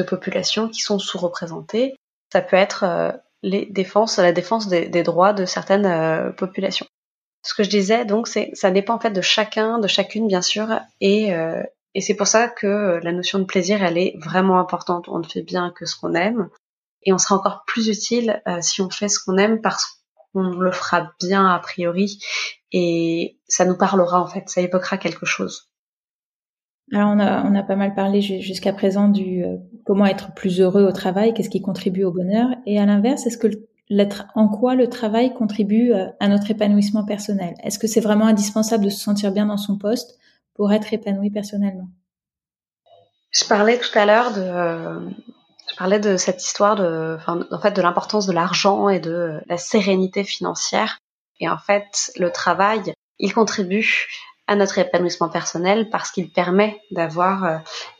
populations 0.06 0.68
qui 0.68 0.80
sont 0.80 1.00
sous-représentées. 1.00 1.96
Ça 2.32 2.40
peut 2.40 2.56
être 2.56 2.84
euh, 2.84 3.10
la 3.42 3.64
défense 3.64 4.68
des, 4.68 5.02
droits 5.02 5.32
de 5.32 5.44
certaines 5.44 5.86
euh, 5.86 6.30
populations. 6.30 6.86
Ce 7.44 7.52
que 7.52 7.64
je 7.64 7.70
disais, 7.70 8.04
donc, 8.04 8.28
c'est 8.28 8.52
ça 8.54 8.70
dépend 8.70 8.94
en 8.94 9.00
fait 9.00 9.10
de 9.10 9.22
chacun, 9.22 9.80
de 9.80 9.88
chacune 9.88 10.28
bien 10.28 10.42
sûr, 10.42 10.68
et, 11.00 11.32
et 11.98 12.00
c'est 12.00 12.14
pour 12.14 12.28
ça 12.28 12.46
que 12.46 12.68
euh, 12.68 13.00
la 13.02 13.10
notion 13.10 13.40
de 13.40 13.44
plaisir, 13.44 13.82
elle 13.82 13.98
est 13.98 14.14
vraiment 14.22 14.60
importante. 14.60 15.08
On 15.08 15.18
ne 15.18 15.26
fait 15.26 15.42
bien 15.42 15.72
que 15.74 15.84
ce 15.84 15.96
qu'on 15.96 16.14
aime. 16.14 16.48
Et 17.02 17.12
on 17.12 17.18
sera 17.18 17.34
encore 17.34 17.64
plus 17.66 17.88
utile 17.88 18.40
euh, 18.46 18.58
si 18.60 18.80
on 18.80 18.88
fait 18.88 19.08
ce 19.08 19.18
qu'on 19.18 19.36
aime 19.36 19.60
parce 19.60 20.04
qu'on 20.32 20.44
le 20.44 20.70
fera 20.70 21.10
bien 21.18 21.44
a 21.44 21.58
priori. 21.58 22.20
Et 22.70 23.40
ça 23.48 23.64
nous 23.64 23.76
parlera 23.76 24.22
en 24.22 24.28
fait, 24.28 24.48
ça 24.48 24.60
évoquera 24.60 24.96
quelque 24.96 25.26
chose. 25.26 25.72
Alors 26.92 27.10
on 27.10 27.18
a, 27.18 27.42
on 27.42 27.56
a 27.56 27.64
pas 27.64 27.74
mal 27.74 27.96
parlé 27.96 28.20
jusqu'à 28.20 28.72
présent 28.72 29.08
du 29.08 29.42
euh, 29.44 29.56
comment 29.84 30.06
être 30.06 30.32
plus 30.34 30.60
heureux 30.60 30.84
au 30.84 30.92
travail, 30.92 31.34
qu'est-ce 31.34 31.50
qui 31.50 31.62
contribue 31.62 32.04
au 32.04 32.12
bonheur. 32.12 32.46
Et 32.64 32.78
à 32.78 32.86
l'inverse, 32.86 33.26
est-ce 33.26 33.38
que 33.38 33.48
en 34.36 34.48
quoi 34.48 34.76
le 34.76 34.88
travail 34.88 35.34
contribue 35.34 35.92
à 36.20 36.28
notre 36.28 36.48
épanouissement 36.52 37.04
personnel? 37.04 37.54
Est-ce 37.64 37.80
que 37.80 37.88
c'est 37.88 38.00
vraiment 38.00 38.26
indispensable 38.26 38.84
de 38.84 38.90
se 38.90 39.00
sentir 39.00 39.32
bien 39.32 39.46
dans 39.46 39.56
son 39.56 39.78
poste? 39.78 40.16
Pour 40.58 40.72
être 40.72 40.92
épanoui 40.92 41.30
personnellement 41.30 41.88
Je 43.30 43.44
parlais 43.46 43.78
tout 43.78 43.96
à 43.96 44.04
l'heure 44.04 44.32
de, 44.32 46.16
cette 46.18 46.44
histoire 46.44 46.76
de, 46.76 47.16
en 47.26 47.60
fait, 47.60 47.70
de 47.70 47.80
l'importance 47.80 48.26
de 48.26 48.32
l'argent 48.32 48.90
et 48.90 48.98
de 48.98 49.40
la 49.46 49.56
sérénité 49.56 50.24
financière. 50.24 50.98
Et 51.40 51.48
en 51.48 51.58
fait, 51.58 52.10
le 52.16 52.32
travail, 52.32 52.92
il 53.20 53.32
contribue 53.32 54.08
à 54.48 54.56
notre 54.56 54.78
épanouissement 54.78 55.28
personnel 55.28 55.90
parce 55.90 56.10
qu'il 56.10 56.32
permet 56.32 56.80
d'avoir 56.90 57.44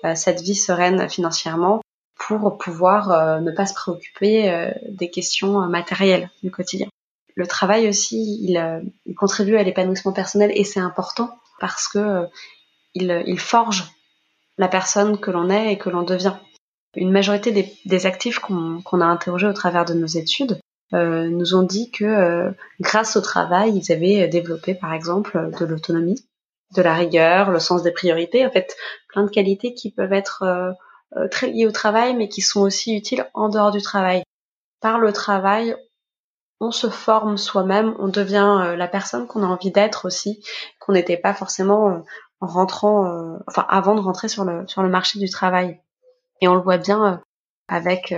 euh, 0.04 0.14
cette 0.16 0.40
vie 0.40 0.56
sereine 0.56 1.08
financièrement 1.08 1.80
pour 2.18 2.58
pouvoir 2.58 3.12
euh, 3.12 3.38
ne 3.38 3.52
pas 3.52 3.66
se 3.66 3.74
préoccuper 3.74 4.50
euh, 4.50 4.72
des 4.88 5.10
questions 5.10 5.60
matérielles 5.68 6.28
du 6.42 6.50
quotidien. 6.50 6.88
Le 7.36 7.46
travail 7.46 7.88
aussi, 7.88 8.40
il, 8.42 8.82
il 9.06 9.14
contribue 9.14 9.56
à 9.56 9.62
l'épanouissement 9.62 10.12
personnel 10.12 10.50
et 10.54 10.64
c'est 10.64 10.80
important 10.80 11.30
parce 11.60 11.88
que 11.88 11.98
euh, 11.98 12.26
il, 12.94 13.38
forge 13.38 13.84
la 14.56 14.68
personne 14.68 15.18
que 15.18 15.30
l'on 15.30 15.50
est 15.50 15.72
et 15.72 15.78
que 15.78 15.90
l'on 15.90 16.02
devient. 16.02 16.34
Une 16.96 17.12
majorité 17.12 17.52
des, 17.84 18.06
actifs 18.06 18.38
qu'on 18.38 19.00
a 19.00 19.04
interrogés 19.04 19.46
au 19.46 19.52
travers 19.52 19.84
de 19.84 19.94
nos 19.94 20.06
études 20.06 20.58
euh, 20.94 21.28
nous 21.28 21.54
ont 21.54 21.62
dit 21.62 21.90
que 21.90 22.04
euh, 22.04 22.50
grâce 22.80 23.16
au 23.16 23.20
travail, 23.20 23.76
ils 23.76 23.92
avaient 23.92 24.26
développé 24.26 24.74
par 24.74 24.94
exemple 24.94 25.50
de 25.58 25.64
l'autonomie, 25.64 26.20
de 26.74 26.82
la 26.82 26.94
rigueur, 26.94 27.50
le 27.50 27.60
sens 27.60 27.82
des 27.82 27.92
priorités, 27.92 28.46
en 28.46 28.50
fait 28.50 28.74
plein 29.08 29.24
de 29.24 29.30
qualités 29.30 29.74
qui 29.74 29.92
peuvent 29.92 30.12
être 30.12 30.74
très 31.30 31.48
liées 31.48 31.66
au 31.66 31.72
travail 31.72 32.14
mais 32.14 32.28
qui 32.28 32.40
sont 32.40 32.60
aussi 32.60 32.96
utiles 32.96 33.26
en 33.34 33.48
dehors 33.48 33.70
du 33.70 33.82
travail. 33.82 34.22
Par 34.80 34.98
le 34.98 35.12
travail, 35.12 35.76
on 36.60 36.70
se 36.70 36.88
forme 36.88 37.36
soi-même, 37.36 37.94
on 37.98 38.08
devient 38.08 38.58
euh, 38.62 38.76
la 38.76 38.88
personne 38.88 39.26
qu'on 39.26 39.42
a 39.42 39.46
envie 39.46 39.70
d'être 39.70 40.06
aussi, 40.06 40.44
qu'on 40.80 40.92
n'était 40.92 41.16
pas 41.16 41.34
forcément 41.34 41.90
euh, 41.90 41.98
en 42.40 42.46
rentrant, 42.46 43.06
euh, 43.06 43.36
enfin 43.46 43.64
avant 43.68 43.94
de 43.94 44.00
rentrer 44.00 44.28
sur 44.28 44.44
le 44.44 44.66
sur 44.66 44.82
le 44.82 44.88
marché 44.88 45.18
du 45.18 45.30
travail. 45.30 45.80
Et 46.40 46.48
on 46.48 46.54
le 46.54 46.60
voit 46.60 46.78
bien 46.78 47.20
avec 47.66 48.14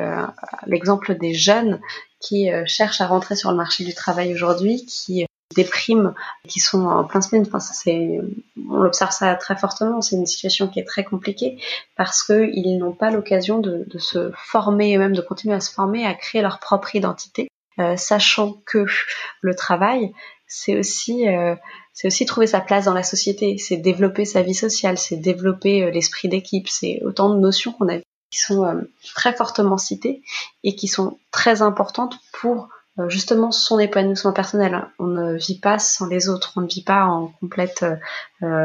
l'exemple 0.66 1.16
des 1.16 1.32
jeunes 1.32 1.80
qui 2.20 2.50
cherchent 2.66 3.00
à 3.00 3.06
rentrer 3.06 3.34
sur 3.34 3.50
le 3.50 3.56
marché 3.56 3.82
du 3.82 3.94
travail 3.94 4.34
aujourd'hui, 4.34 4.84
qui 4.84 5.24
dépriment, 5.56 6.14
qui 6.46 6.60
sont 6.60 6.84
en 6.84 7.04
plein 7.04 7.22
sprint. 7.22 7.46
Enfin, 7.48 7.60
c'est, 7.60 8.20
on 8.68 8.82
observe 8.82 9.10
ça 9.10 9.34
très 9.36 9.56
fortement. 9.56 10.02
C'est 10.02 10.16
une 10.16 10.26
situation 10.26 10.68
qui 10.68 10.80
est 10.80 10.84
très 10.84 11.02
compliquée 11.02 11.58
parce 11.96 12.22
que 12.22 12.50
ils 12.52 12.76
n'ont 12.76 12.92
pas 12.92 13.10
l'occasion 13.10 13.58
de, 13.58 13.86
se 13.98 14.30
former 14.36 14.92
et 14.92 14.98
même 14.98 15.14
de 15.14 15.22
continuer 15.22 15.54
à 15.54 15.60
se 15.60 15.72
former, 15.72 16.06
à 16.06 16.14
créer 16.14 16.42
leur 16.42 16.60
propre 16.60 16.94
identité 16.94 17.48
sachant 17.96 18.54
que 18.66 18.86
le 19.40 19.54
travail, 19.54 20.12
c'est 20.50 20.76
aussi 20.76 21.28
euh, 21.28 21.54
c'est 21.92 22.08
aussi 22.08 22.26
trouver 22.26 22.46
sa 22.46 22.60
place 22.60 22.84
dans 22.84 22.94
la 22.94 23.04
société, 23.04 23.56
c'est 23.56 23.76
développer 23.76 24.24
sa 24.24 24.42
vie 24.42 24.54
sociale, 24.54 24.98
c'est 24.98 25.16
développer 25.16 25.84
euh, 25.84 25.90
l'esprit 25.90 26.28
d'équipe, 26.28 26.68
c'est 26.68 27.00
autant 27.04 27.32
de 27.32 27.38
notions 27.38 27.72
qu'on 27.72 27.88
a 27.88 27.98
qui 28.30 28.38
sont 28.38 28.86
très 29.14 29.34
fortement 29.34 29.76
citées 29.76 30.22
et 30.62 30.76
qui 30.76 30.86
sont 30.86 31.18
très 31.32 31.62
importantes 31.62 32.16
pour 32.32 32.68
justement 33.08 33.50
son 33.50 33.80
épanouissement 33.80 34.32
personnel. 34.32 34.86
On 35.00 35.08
ne 35.08 35.36
vit 35.36 35.58
pas 35.58 35.80
sans 35.80 36.06
les 36.06 36.28
autres, 36.28 36.52
on 36.54 36.60
ne 36.60 36.68
vit 36.68 36.84
pas 36.84 37.06
en 37.06 37.32
complète 37.40 37.84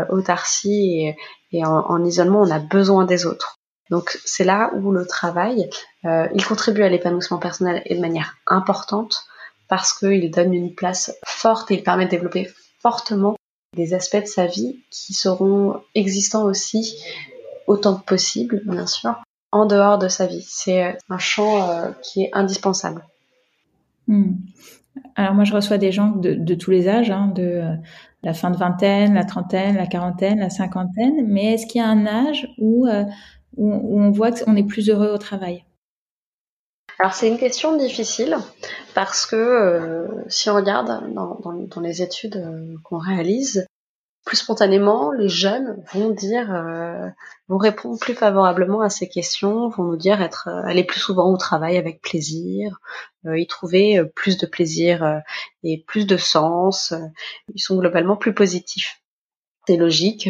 autarcie 0.09 1.15
et, 1.51 1.65
en, 1.65 2.05
isolement, 2.05 2.41
on 2.41 2.51
a 2.51 2.59
besoin 2.59 3.05
des 3.05 3.25
autres. 3.25 3.57
Donc 3.89 4.19
c'est 4.25 4.43
là 4.43 4.71
où 4.75 4.91
le 4.91 5.05
travail, 5.05 5.69
euh, 6.05 6.27
il 6.33 6.45
contribue 6.45 6.83
à 6.83 6.89
l'épanouissement 6.89 7.37
personnel 7.37 7.81
et 7.85 7.95
de 7.95 8.01
manière 8.01 8.35
importante 8.47 9.25
parce 9.67 9.93
qu'il 9.93 10.31
donne 10.31 10.53
une 10.53 10.73
place 10.73 11.13
forte 11.25 11.71
et 11.71 11.75
il 11.75 11.83
permet 11.83 12.05
de 12.05 12.11
développer 12.11 12.49
fortement 12.81 13.35
des 13.75 13.93
aspects 13.93 14.21
de 14.21 14.27
sa 14.27 14.45
vie 14.45 14.83
qui 14.89 15.13
seront 15.13 15.81
existants 15.95 16.43
aussi 16.43 17.03
autant 17.67 17.95
que 17.95 18.05
possible, 18.05 18.61
bien 18.65 18.85
sûr, 18.85 19.21
en 19.51 19.65
dehors 19.65 19.97
de 19.97 20.07
sa 20.07 20.27
vie. 20.27 20.45
C'est 20.47 20.97
un 21.09 21.17
champ 21.17 21.93
qui 22.03 22.23
est 22.23 22.29
indispensable. 22.33 23.03
Hmm. 24.07 24.33
Alors 25.15 25.33
moi, 25.33 25.43
je 25.43 25.53
reçois 25.53 25.77
des 25.77 25.91
gens 25.91 26.09
de, 26.09 26.55
tous 26.55 26.71
les 26.71 26.87
âges, 26.87 27.11
hein, 27.11 27.31
de 27.35 27.63
la 28.23 28.33
fin 28.33 28.49
de 28.49 28.57
vingtaine, 28.57 29.13
la 29.13 29.25
trentaine, 29.25 29.75
la 29.75 29.87
quarantaine, 29.87 30.39
la 30.39 30.49
cinquantaine. 30.49 31.25
Mais 31.27 31.53
est-ce 31.53 31.65
qu'il 31.65 31.81
y 31.81 31.83
a 31.83 31.87
un 31.87 32.05
âge 32.05 32.47
où, 32.57 32.87
où, 33.57 33.99
on 33.99 34.11
voit 34.11 34.31
qu'on 34.31 34.55
est 34.55 34.67
plus 34.67 34.89
heureux 34.89 35.09
au 35.09 35.17
travail 35.17 35.63
alors 36.97 37.13
c'est 37.13 37.27
une 37.27 37.37
question 37.37 37.75
difficile 37.75 38.37
parce 38.93 39.25
que 39.25 39.35
euh, 39.35 40.07
si 40.29 40.49
on 40.49 40.55
regarde 40.55 41.13
dans, 41.13 41.39
dans, 41.41 41.81
les 41.81 42.01
études 42.01 42.37
euh, 42.37 42.75
qu'on 42.83 42.99
réalise, 42.99 43.67
plus 44.25 44.37
spontanément, 44.37 45.11
les 45.11 45.27
jeunes 45.27 45.83
vont 45.93 46.09
dire, 46.11 46.55
euh, 46.55 47.09
vont 47.49 47.57
répondre 47.57 47.99
plus 47.99 48.15
favorablement 48.15 48.79
à 48.79 48.89
ces 48.89 49.09
questions, 49.09 49.67
vont 49.67 49.83
nous 49.83 49.97
dire 49.97 50.21
être 50.21 50.47
aller 50.47 50.85
plus 50.85 51.01
souvent 51.01 51.31
au 51.31 51.37
travail 51.37 51.77
avec 51.77 52.01
plaisir, 52.01 52.79
y 53.25 53.45
trouver 53.45 54.01
plus 54.15 54.37
de 54.37 54.45
plaisir 54.47 55.21
et 55.63 55.83
plus 55.85 56.07
de 56.07 56.17
sens. 56.17 56.93
ils 57.53 57.61
sont 57.61 57.77
globalement 57.77 58.15
plus 58.15 58.33
positifs. 58.33 59.01
C'est 59.67 59.77
logique. 59.77 60.29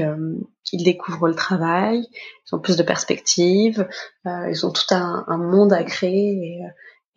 ils 0.71 0.83
découvrent 0.83 1.27
le 1.27 1.35
travail, 1.35 2.07
ils 2.45 2.55
ont 2.55 2.59
plus 2.59 2.77
de 2.77 2.83
perspectives, 2.83 3.87
ils 4.25 4.65
ont 4.65 4.71
tout 4.71 4.93
un, 4.93 5.37
monde 5.37 5.73
à 5.73 5.83
créer 5.83 6.31
et, 6.31 6.61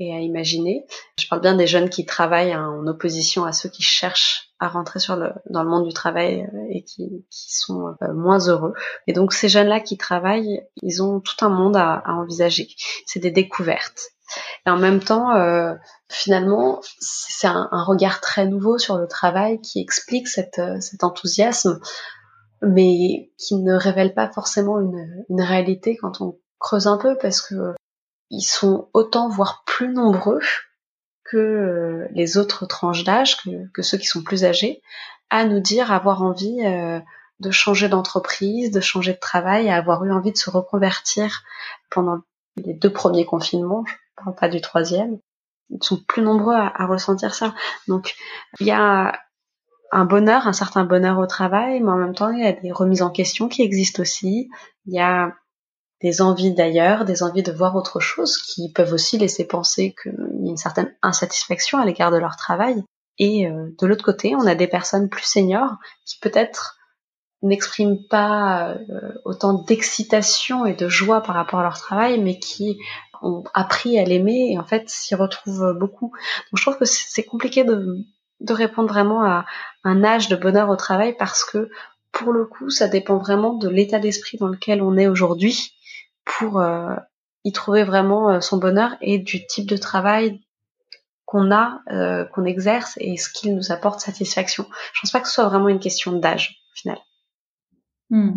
et 0.00 0.14
à 0.14 0.20
imaginer. 0.20 0.87
Je 1.18 1.26
parle 1.28 1.42
bien 1.42 1.54
des 1.54 1.66
jeunes 1.66 1.90
qui 1.90 2.04
travaillent 2.04 2.52
hein, 2.52 2.68
en 2.68 2.87
opposition 2.87 3.44
à 3.44 3.52
ceux 3.52 3.68
qui 3.68 3.82
cherchent 3.82 4.48
à 4.60 4.68
rentrer 4.68 4.98
dans 5.50 5.62
le 5.62 5.68
monde 5.68 5.87
du 5.87 5.92
travail 5.92 6.48
euh, 6.52 6.66
et 6.70 6.82
qui, 6.82 7.25
sont 7.30 7.94
euh, 8.02 8.12
moins 8.12 8.48
heureux. 8.48 8.75
Et 9.06 9.12
donc 9.12 9.32
ces 9.32 9.48
jeunes-là 9.48 9.80
qui 9.80 9.96
travaillent, 9.96 10.62
ils 10.82 11.02
ont 11.02 11.20
tout 11.20 11.44
un 11.44 11.48
monde 11.48 11.76
à 11.76 12.02
envisager. 12.06 12.68
C'est 13.06 13.20
des 13.20 13.30
découvertes. 13.30 14.10
Et 14.66 14.70
en 14.70 14.76
même 14.76 15.00
temps, 15.00 15.35
euh, 15.35 15.75
finalement, 16.08 16.80
c'est 17.00 17.47
un, 17.47 17.68
regard 17.85 18.20
très 18.20 18.47
nouveau 18.47 18.78
sur 18.78 18.99
le 18.99 19.06
travail 19.06 19.61
qui 19.61 19.80
explique 19.80 20.26
euh, 20.58 20.80
cet 20.80 21.04
enthousiasme, 21.04 21.80
mais 22.62 23.30
qui 23.38 23.56
ne 23.56 23.75
révèle 23.75 24.14
pas 24.14 24.28
forcément 24.28 24.80
une, 24.80 25.40
réalité 25.40 25.97
quand 25.97 26.20
on 26.20 26.38
creuse 26.58 26.87
un 26.87 26.99
peu, 26.99 27.16
parce 27.16 27.40
que 27.40 27.75
ils 28.30 28.42
sont 28.42 28.88
autant, 28.92 29.28
voire 29.28 29.62
plus 29.64 29.92
nombreux 29.92 30.40
que 31.25 31.37
euh, 31.37 32.08
les 32.12 32.37
autres 32.37 32.66
tranches 32.66 33.04
d'âge, 33.04 33.38
que, 33.73 33.82
ceux 33.82 33.99
qui 33.99 34.06
sont 34.06 34.23
plus 34.23 34.44
âgés, 34.44 34.82
à 35.30 35.44
nous 35.44 35.61
dire 35.61 35.92
avoir 35.92 36.23
envie 36.23 36.62
de 37.40 37.50
changer 37.50 37.88
d'entreprise, 37.88 38.70
de 38.70 38.80
changer 38.80 39.12
de 39.12 39.18
travail, 39.18 39.68
à 39.68 39.76
avoir 39.76 40.04
eu 40.04 40.12
envie 40.12 40.32
de 40.32 40.38
se 40.38 40.50
reconvertir 40.50 41.42
pendant 41.90 42.20
les 42.56 42.75
deux 42.75 42.92
premiers 42.92 43.25
confinements, 43.25 43.85
pas 44.38 44.48
du 44.48 44.60
troisième. 44.60 45.18
Ils 45.70 45.82
sont 45.82 46.02
plus 46.06 46.22
nombreux 46.22 46.54
à, 46.54 46.87
ressentir 46.87 47.34
ça. 47.34 47.54
Donc 47.87 48.14
il 48.60 48.66
y 48.66 48.70
a 48.70 49.18
un 49.90 50.04
bonheur, 50.04 50.46
un 50.46 50.52
certain 50.52 50.84
bonheur 50.84 51.18
au 51.18 51.26
travail, 51.26 51.80
mais 51.80 51.90
en 51.90 51.96
même 51.96 52.14
temps 52.14 52.30
il 52.30 52.40
y 52.40 52.46
a 52.46 52.52
des 52.52 52.72
remises 52.72 53.02
en 53.02 53.10
question 53.10 53.48
qui 53.48 53.62
existent 53.62 54.02
aussi. 54.02 54.48
Il 54.87 54.94
y 54.94 55.00
a 55.00 55.34
des 56.00 56.22
envies 56.22 56.54
d'ailleurs, 56.54 57.04
des 57.04 57.22
envies 57.22 57.42
de 57.42 57.52
voir 57.52 57.75
autre 57.75 58.00
chose 58.00 58.38
qui 58.38 58.72
peuvent 58.72 58.92
aussi 58.92 59.18
laisser 59.18 59.46
penser 59.46 59.94
qu'il 60.00 60.12
y 60.12 60.48
a 60.48 60.50
une 60.50 60.56
certaine 60.56 60.94
insatisfaction 61.02 61.78
à 61.78 61.84
l'égard 61.84 62.10
de 62.10 62.18
leur 62.18 62.37
travail. 62.37 62.84
Et 63.18 63.48
euh, 63.48 63.75
de 63.80 63.87
l'autre 63.87 64.04
côté, 64.04 64.37
on 64.37 64.46
a 64.46 64.54
des 64.54 64.68
personnes 64.68 65.09
plus 65.09 65.24
seniors 65.24 65.76
qui 66.07 66.18
peut-être 66.20 66.76
n'expriment 67.42 68.07
pas 68.09 68.70
euh, 68.70 69.12
autant 69.24 69.54
d'excitation 69.54 70.66
et 70.66 70.74
de 70.74 70.88
joie 70.88 71.20
par 71.20 71.35
rapport 71.35 71.61
à 71.61 71.64
leur 71.64 71.78
travail, 71.78 72.20
mais 72.20 72.38
qui 72.38 72.78
ont 73.22 73.44
appris 73.54 73.98
à 73.98 74.04
l'aimer 74.04 74.52
et 74.52 74.59
en 74.59 74.64
fait 74.64 74.88
s'y 74.88 75.14
retrouvent 75.14 75.72
beaucoup. 75.78 76.11
Donc 76.11 76.59
je 76.59 76.62
trouve 76.62 76.78
que 76.78 76.85
c'est 76.85 77.24
compliqué 77.24 77.64
de, 77.64 78.04
répondre 78.48 78.88
vraiment 78.88 79.24
à 79.24 79.44
un 79.85 80.04
âge 80.04 80.28
de 80.28 80.37
bonheur 80.37 80.68
au 80.68 80.76
travail 80.76 81.16
parce 81.18 81.44
que 81.44 81.70
pour 82.12 82.33
le 82.33 82.46
coup, 82.46 82.70
ça 82.70 82.88
dépend 82.88 83.18
vraiment 83.18 83.54
de 83.54 83.68
l'état 83.68 83.98
d'esprit 83.98 84.38
dans 84.38 84.48
lequel 84.48 84.83
on 84.83 84.96
est 84.96 85.07
aujourd'hui 85.07 85.74
pour 86.24 86.61
euh, 86.61 86.94
y 87.44 87.52
trouver 87.52 87.85
vraiment 87.85 88.31
euh, 88.31 88.40
son 88.40 88.59
bonheur 88.59 88.96
et 89.00 89.18
du 89.18 89.46
type 89.46 89.68
de 89.68 89.76
travail 89.76 90.40
qu'on 91.24 91.52
a, 91.52 91.83
euh, 91.90 92.24
qu'on 92.24 92.44
exerce 92.44 92.94
et 92.98 93.16
ce 93.18 93.28
qu'il 93.28 93.54
nous 93.54 93.70
apporte 93.70 94.00
satisfaction. 94.00 94.66
Je 94.94 95.00
pense 95.00 95.11
pas 95.11 95.20
que 95.20 95.28
ce 95.28 95.35
soit 95.35 95.48
vraiment 95.48 95.68
une 95.68 95.78
question 95.78 96.12
d'âge, 96.12 96.62
au 96.72 96.76
final. 96.76 96.98
Hmm. 98.11 98.35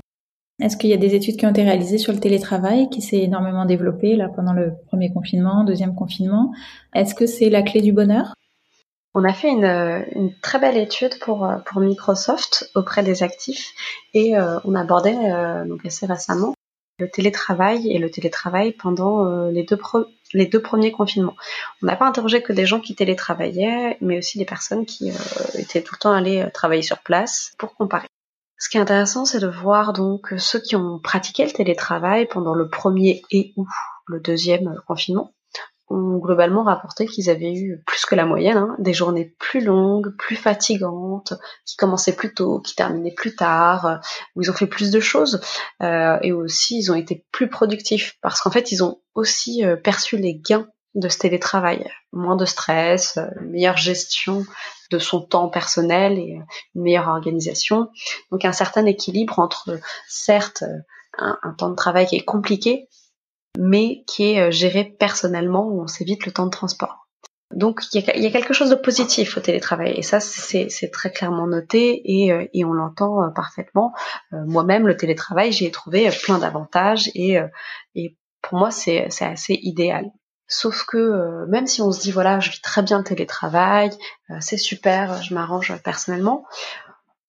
Est-ce 0.61 0.77
qu'il 0.77 0.89
y 0.89 0.93
a 0.93 0.97
des 0.97 1.15
études 1.15 1.37
qui 1.37 1.45
ont 1.45 1.49
été 1.49 1.63
réalisées 1.63 1.97
sur 1.97 2.13
le 2.13 2.19
télétravail 2.19 2.89
qui 2.89 3.01
s'est 3.01 3.19
énormément 3.19 3.65
développé 3.65 4.15
là 4.15 4.29
pendant 4.29 4.53
le 4.53 4.73
premier 4.87 5.11
confinement, 5.11 5.63
deuxième 5.63 5.95
confinement? 5.95 6.53
Est-ce 6.93 7.15
que 7.15 7.25
c'est 7.25 7.49
la 7.49 7.63
clé 7.63 7.81
du 7.81 7.91
bonheur? 7.91 8.33
On 9.13 9.25
a 9.25 9.33
fait 9.33 9.49
une, 9.49 9.65
une, 9.65 10.33
très 10.41 10.59
belle 10.59 10.77
étude 10.77 11.19
pour, 11.19 11.51
pour 11.65 11.81
Microsoft 11.81 12.69
auprès 12.75 13.03
des 13.03 13.23
actifs 13.23 13.73
et 14.13 14.35
on 14.63 14.73
abordait 14.75 15.65
donc 15.67 15.85
assez 15.85 16.05
récemment 16.05 16.53
le 17.01 17.09
télétravail 17.09 17.91
et 17.91 17.97
le 17.97 18.09
télétravail 18.09 18.71
pendant 18.71 19.25
euh, 19.25 19.51
les, 19.51 19.65
deux 20.45 20.61
premiers 20.61 20.91
confinements. 20.91 21.35
On 21.81 21.87
n'a 21.87 21.95
pas 21.95 22.07
interrogé 22.07 22.41
que 22.41 22.53
des 22.53 22.65
gens 22.65 22.79
qui 22.79 22.95
télétravaillaient, 22.95 23.97
mais 24.01 24.19
aussi 24.19 24.37
des 24.37 24.45
personnes 24.45 24.85
qui 24.85 25.09
euh, 25.09 25.15
étaient 25.55 25.81
tout 25.81 25.95
le 25.95 25.99
temps 25.99 26.13
allées 26.13 26.41
euh, 26.41 26.49
travailler 26.53 26.83
sur 26.83 26.99
place 26.99 27.53
pour 27.57 27.75
comparer. 27.75 28.07
Ce 28.61 28.69
qui 28.69 28.77
est 28.77 28.81
intéressant, 28.81 29.25
c'est 29.25 29.39
de 29.39 29.47
voir 29.47 29.91
donc 29.91 30.35
ceux 30.37 30.59
qui 30.59 30.75
ont 30.75 30.99
pratiqué 30.99 31.43
le 31.43 31.51
télétravail 31.51 32.27
pendant 32.27 32.53
le 32.53 32.69
premier 32.69 33.23
et 33.31 33.53
ou 33.57 33.65
le 34.05 34.19
deuxième 34.19 34.75
confinement 34.85 35.33
ont 35.89 36.19
globalement 36.19 36.63
rapporté 36.63 37.07
qu'ils 37.07 37.31
avaient 37.31 37.55
eu 37.55 37.81
plus 37.87 38.05
que 38.05 38.13
la 38.13 38.25
moyenne, 38.25 38.57
hein, 38.57 38.75
des 38.77 38.93
journées 38.93 39.35
plus 39.39 39.61
longues, 39.61 40.15
plus 40.15 40.35
fatigantes, 40.35 41.33
qui 41.65 41.75
commençaient 41.75 42.15
plus 42.15 42.35
tôt, 42.35 42.59
qui 42.59 42.75
terminaient 42.75 43.15
plus 43.15 43.35
tard, 43.35 43.85
euh, 43.87 43.95
où 44.35 44.43
ils 44.43 44.51
ont 44.51 44.53
fait 44.53 44.67
plus 44.67 44.91
de 44.91 44.99
choses, 44.99 45.41
euh, 45.81 46.19
et 46.21 46.31
aussi 46.31 46.77
ils 46.77 46.91
ont 46.91 46.95
été 46.95 47.25
plus 47.31 47.49
productifs, 47.49 48.15
parce 48.21 48.41
qu'en 48.41 48.51
fait 48.51 48.71
ils 48.71 48.83
ont 48.83 49.01
aussi 49.15 49.65
euh, 49.65 49.75
perçu 49.75 50.17
les 50.17 50.35
gains 50.35 50.67
de 50.93 51.09
ce 51.09 51.17
télétravail, 51.17 51.89
moins 52.13 52.35
de 52.35 52.45
stress, 52.45 53.17
meilleure 53.41 53.77
gestion 53.77 54.45
de 54.91 54.99
son 54.99 55.21
temps 55.21 55.49
personnel 55.49 56.19
et 56.19 56.39
une 56.75 56.81
meilleure 56.81 57.07
organisation, 57.07 57.89
donc 58.31 58.45
un 58.45 58.51
certain 58.51 58.85
équilibre 58.85 59.39
entre 59.39 59.79
certes 60.07 60.63
un 61.17 61.53
temps 61.57 61.69
de 61.69 61.75
travail 61.75 62.07
qui 62.07 62.15
est 62.15 62.23
compliqué, 62.23 62.87
mais 63.57 64.03
qui 64.07 64.31
est 64.31 64.41
euh, 64.41 64.51
géré 64.51 64.85
personnellement 64.85 65.67
où 65.67 65.81
on 65.81 65.87
s'évite 65.87 66.25
le 66.25 66.31
temps 66.31 66.45
de 66.45 66.51
transport. 66.51 67.07
Donc 67.53 67.81
il 67.93 68.01
y, 68.01 68.27
a, 68.27 68.31
quelque 68.31 68.53
chose 68.53 68.69
de 68.69 68.75
positif 68.75 69.35
au 69.35 69.41
télétravail 69.41 69.91
et 69.97 70.03
ça 70.03 70.21
c'est 70.21 70.89
très 70.93 71.11
clairement 71.11 71.47
noté 71.47 72.01
et, 72.05 72.31
euh, 72.31 72.47
on 72.63 72.71
l'entend 72.71 73.21
euh, 73.21 73.27
parfaitement. 73.27 73.91
Moi-même 74.31 74.87
le 74.87 74.95
télétravail 74.95 75.51
j'y 75.51 75.65
ai 75.65 75.71
trouvé 75.71 76.09
plein 76.23 76.39
d'avantages 76.39 77.11
et 77.13 77.37
pour 78.41 78.57
moi 78.57 78.71
c'est 78.71 79.05
assez 79.19 79.59
idéal. 79.63 80.05
Sauf 80.53 80.85
que 80.85 81.45
même 81.47 81.65
si 81.65 81.81
on 81.81 81.93
se 81.93 82.01
dit 82.01 82.11
voilà 82.11 82.41
je 82.41 82.51
vis 82.51 82.61
très 82.61 82.83
bien 82.83 82.97
le 82.97 83.03
télétravail, 83.05 83.89
c'est 84.41 84.57
super, 84.57 85.21
je 85.23 85.33
m'arrange 85.33 85.73
personnellement, 85.81 86.45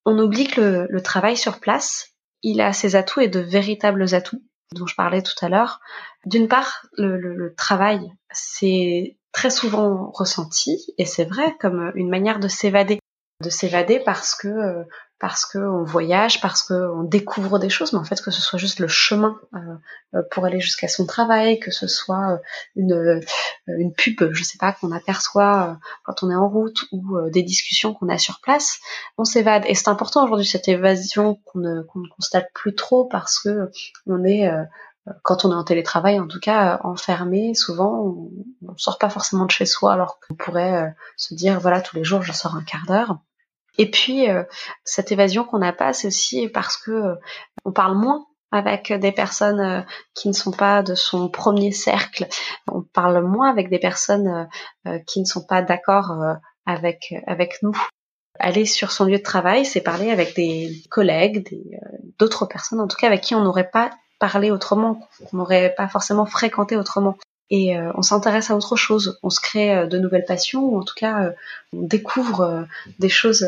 on 0.05 0.19
oublie 0.19 0.49
que 0.49 0.89
le, 0.91 1.03
travail 1.03 1.37
sur 1.37 1.61
place 1.61 2.09
il 2.43 2.61
a 2.61 2.73
ses 2.73 2.97
atouts 2.97 3.21
et 3.21 3.29
de 3.29 3.39
véritables 3.39 4.13
atouts 4.15 4.43
dont 4.75 4.87
je 4.87 4.97
parlais 4.97 5.23
tout 5.23 5.45
à 5.45 5.49
l'heure. 5.49 5.81
D'une 6.27 6.49
part, 6.49 6.87
le 6.97 7.55
travail, 7.57 8.11
c'est 8.33 9.17
très 9.33 9.51
souvent 9.51 10.11
ressenti, 10.13 10.95
et 10.99 11.07
c'est 11.07 11.25
vrai, 11.25 11.57
comme 11.59 11.91
une 11.95 12.11
manière 12.11 12.39
de 12.39 12.49
s'évader. 12.49 12.99
De 13.41 13.51
s'évader 13.51 13.99
parce 13.99 14.37
que 14.37 14.47
euh, 14.47 14.85
parce 15.23 15.47
qu'on 15.47 15.85
voyage, 15.85 16.41
parce 16.41 16.65
qu'on 16.65 17.05
découvre 17.05 17.61
des 17.61 17.71
choses, 17.71 17.93
mais 17.93 18.01
en 18.01 18.05
fait 18.05 18.21
que 18.21 18.33
ce 18.33 18.43
soit 18.43 18.59
juste 18.59 18.81
le 18.81 18.89
chemin 18.89 19.39
euh, 19.55 19.59
euh, 20.17 20.23
pour 20.33 20.45
aller 20.45 20.59
jusqu'à 20.59 20.89
son 20.89 21.07
travail, 21.07 21.61
que 21.61 21.71
ce 21.71 21.87
soit 21.87 22.41
une, 22.75 23.21
une 23.69 23.93
pub, 23.95 24.33
je 24.33 24.43
sais 24.43 24.59
pas, 24.59 24.73
qu'on 24.73 24.91
aperçoit 24.91 25.79
quand 26.03 26.25
on 26.25 26.31
est 26.33 26.35
en 26.35 26.49
route 26.49 26.87
ou 26.91 27.21
des 27.31 27.45
discussions 27.45 27.95
qu'on 27.95 28.09
a 28.09 28.19
sur 28.19 28.41
place, 28.41 28.81
on 29.17 29.25
s'évade. 29.25 29.63
Et 29.69 29.77
c'est 29.77 29.87
important 29.87 30.25
aujourd'hui 30.25 30.45
cette 30.45 30.67
évasion 30.67 31.39
qu'on 31.45 31.61
ne, 31.61 31.83
qu'on 31.83 32.01
ne 32.01 32.09
constate 32.09 32.49
plus 32.53 32.75
trop 32.75 33.05
parce 33.05 33.39
que 33.39 33.71
on 34.09 34.25
est 34.25 34.51
quand 35.23 35.45
on 35.45 35.53
est 35.53 35.55
en 35.55 35.63
télétravail, 35.63 36.19
en 36.19 36.27
tout 36.27 36.41
cas 36.41 36.81
enfermé, 36.83 37.55
souvent 37.55 38.01
on, 38.01 38.31
on 38.69 38.77
sort 38.77 38.99
pas 38.99 39.09
forcément 39.09 39.47
de 39.47 39.53
chez 39.53 39.67
soi 39.67 39.93
alors 39.93 40.19
qu'on 40.19 40.35
pourrait 40.35 40.93
se 41.17 41.35
dire 41.35 41.61
voilà 41.61 41.81
tous 41.81 41.95
les 41.95 42.03
jours 42.03 42.23
je 42.23 42.33
sors 42.33 42.57
un 42.57 42.65
quart 42.65 42.87
d'heure. 42.89 43.19
Et 43.79 43.91
puis 43.91 44.29
euh, 44.29 44.45
cette 44.85 45.13
évasion 45.13 45.45
qu'on 45.45 45.59
n'a 45.59 45.73
pas, 45.73 45.93
c'est 45.93 46.09
aussi 46.09 46.49
parce 46.49 46.77
que 46.77 46.91
euh, 46.91 47.15
on 47.65 47.73
parle 47.73 47.97
moins 47.97 48.27
avec 48.51 48.93
des 48.93 49.13
personnes 49.13 49.61
euh, 49.61 49.81
qui 50.15 50.29
ne 50.29 50.35
sont 50.35 50.51
pas 50.51 50.83
de 50.83 50.95
son 50.95 51.29
premier 51.29 51.73
cercle. 51.73 52.27
On 52.71 52.83
parle 52.83 53.23
moins 53.23 53.51
avec 53.51 53.71
des 53.71 53.79
personnes 53.79 54.49
qui 55.07 55.21
ne 55.21 55.25
sont 55.25 55.47
pas 55.47 55.63
d'accord 55.63 56.13
avec 56.67 57.15
avec 57.27 57.63
nous. 57.63 57.77
Aller 58.39 58.67
sur 58.67 58.93
son 58.93 59.05
lieu 59.05 59.19
de 59.19 59.23
travail, 59.23 59.65
c'est 59.65 59.81
parler 59.81 60.11
avec 60.11 60.35
des 60.35 60.83
collègues, 60.91 61.47
d'autres 62.19 62.47
personnes, 62.47 62.81
en 62.81 62.89
tout 62.89 62.97
cas 62.97 63.07
avec 63.07 63.21
qui 63.21 63.35
on 63.35 63.43
n'aurait 63.43 63.71
pas 63.71 63.91
parlé 64.19 64.51
autrement, 64.51 65.01
qu'on 65.31 65.37
n'aurait 65.37 65.75
pas 65.77 65.89
forcément 65.89 66.27
fréquenté 66.27 66.77
autrement. 66.77 67.17
Et 67.55 67.77
euh, 67.77 67.93
on 67.97 68.03
s'intéresse 68.03 68.51
à 68.51 68.57
autre 68.57 68.77
chose, 68.77 69.21
on 69.23 69.29
se 69.29 69.39
crée 69.39 69.77
euh, 69.77 69.87
de 69.87 69.99
nouvelles 69.99 70.25
passions, 70.25 70.65
ou 70.65 70.79
en 70.79 70.85
tout 70.85 70.95
cas 70.97 71.23
euh, 71.23 71.33
on 71.75 71.83
découvre 71.83 72.67
des 72.99 73.11
choses 73.11 73.47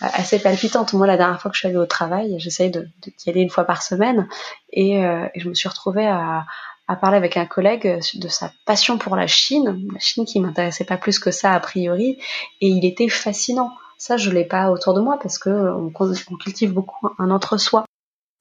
assez 0.00 0.38
palpitantes. 0.38 0.94
Moi, 0.94 1.06
la 1.06 1.18
dernière 1.18 1.40
fois 1.40 1.50
que 1.50 1.54
je 1.54 1.60
suis 1.60 1.68
allée 1.68 1.76
au 1.76 1.84
travail, 1.84 2.34
j'essaye 2.38 2.70
d'y 2.70 3.30
aller 3.30 3.42
une 3.42 3.50
fois 3.50 3.64
par 3.64 3.82
semaine, 3.82 4.26
et, 4.72 5.02
je 5.36 5.48
me 5.48 5.54
suis 5.54 5.68
retrouvée 5.68 6.06
à, 6.06 6.46
parler 7.00 7.16
avec 7.16 7.38
un 7.38 7.46
collègue 7.46 8.00
de 8.14 8.28
sa 8.28 8.52
passion 8.66 8.98
pour 8.98 9.16
la 9.16 9.26
Chine, 9.26 9.88
la 9.92 9.98
Chine 9.98 10.26
qui 10.26 10.40
m'intéressait 10.40 10.84
pas 10.84 10.98
plus 10.98 11.18
que 11.18 11.30
ça 11.30 11.52
a 11.52 11.60
priori, 11.60 12.18
et 12.60 12.68
il 12.68 12.84
était 12.84 13.08
fascinant. 13.08 13.70
Ça, 13.96 14.18
je 14.18 14.30
l'ai 14.30 14.44
pas 14.44 14.70
autour 14.70 14.92
de 14.92 15.00
moi 15.00 15.18
parce 15.22 15.38
que 15.38 15.48
on, 15.50 15.90
cultive 16.36 16.72
beaucoup 16.72 17.08
un 17.18 17.30
entre-soi. 17.30 17.84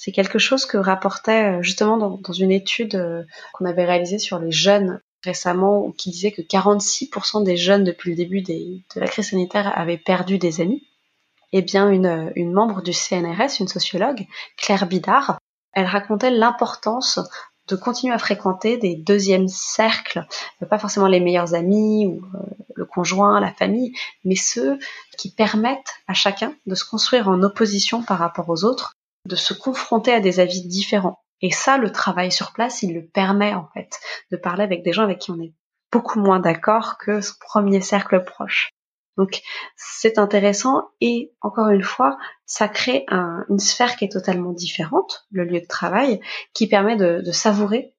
C'est 0.04 0.12
quelque 0.12 0.40
chose 0.40 0.66
que 0.66 0.78
rapportait 0.78 1.60
euh, 1.60 1.62
justement 1.62 1.96
dans, 1.96 2.34
une 2.34 2.52
étude 2.52 2.96
euh, 2.96 3.24
qu'on 3.54 3.66
avait 3.66 3.86
réalisée 3.86 4.18
sur 4.18 4.40
les 4.40 4.52
jeunes 4.52 5.00
récemment, 5.24 5.92
qui 5.92 6.10
disait 6.10 6.32
que 6.32 6.42
46% 6.42 7.44
des 7.44 7.56
jeunes 7.56 7.84
depuis 7.84 8.10
le 8.10 8.16
début 8.16 8.42
de 8.42 8.82
la 8.96 9.06
crise 9.06 9.30
sanitaire 9.30 9.72
avaient 9.78 10.00
perdu 10.00 10.40
des 10.40 10.60
amis. 10.60 10.82
Eh 11.54 11.62
bien, 11.62 11.88
une, 11.92 12.32
une 12.36 12.52
membre 12.52 12.82
du 12.82 12.94
CNRS, 12.94 13.60
une 13.60 13.68
sociologue, 13.68 14.26
Claire 14.58 14.88
Bidard, 14.88 15.38
elle 15.74 15.86
racontait 15.86 16.32
l'importance 16.32 17.20
de 17.68 17.76
continuer 17.76 18.16
à 18.16 18.18
fréquenter 18.18 18.78
des 18.78 18.96
deuxièmes 18.96 19.50
cercles, 19.50 20.26
pas 20.68 20.80
forcément 20.80 21.06
les 21.06 21.20
meilleurs 21.20 21.54
amis 21.54 22.08
ou 22.08 22.26
euh, 22.34 22.40
le 22.74 22.86
conjoint, 22.86 23.40
la 23.40 23.54
famille, 23.54 23.94
mais 24.26 24.36
ceux 24.36 24.80
qui 25.20 25.30
permettent 25.30 25.94
à 26.08 26.16
chacun 26.16 26.56
de 26.66 26.74
se 26.74 26.86
construire 26.86 27.28
en 27.30 27.44
opposition 27.44 28.02
par 28.02 28.18
rapport 28.18 28.50
aux 28.50 28.64
autres, 28.64 28.96
de 29.26 29.36
se 29.36 29.54
confronter 29.54 30.14
à 30.14 30.20
des 30.20 30.40
avis 30.40 30.68
différents. 30.68 31.20
Et 31.42 31.52
ça, 31.52 31.78
le 31.78 31.92
travail 31.92 32.32
sur 32.32 32.54
place, 32.54 32.84
il 32.84 32.94
le 32.94 33.06
permet 33.06 33.54
en 33.54 33.68
fait, 33.74 34.00
de 34.32 34.38
parler 34.38 34.64
avec 34.64 34.84
des 34.84 34.94
gens 34.94 35.04
avec 35.04 35.20
qui 35.20 35.32
on 35.32 35.42
est 35.42 35.54
beaucoup 35.92 36.20
moins 36.20 36.40
d'accord 36.40 36.98
que 36.98 37.22
son 37.22 37.34
premier 37.40 37.82
cercle 37.82 38.24
proche. 38.24 38.72
Donc 39.18 39.42
c'est 39.76 40.18
intéressant 40.18 40.90
et 41.02 41.34
encore 41.42 41.70
une 41.70 41.84
fois, 41.84 42.18
ça 42.46 42.68
crée 42.68 43.06
une 43.10 43.60
sphère 43.60 43.96
qui 43.96 44.06
est 44.06 44.12
totalement 44.12 44.54
différente, 44.54 45.26
le 45.32 45.44
lieu 45.44 45.60
de 45.60 45.68
travail, 45.68 46.22
qui 46.54 46.68
permet 46.68 46.96
de, 46.96 47.32
savourer 47.32 47.94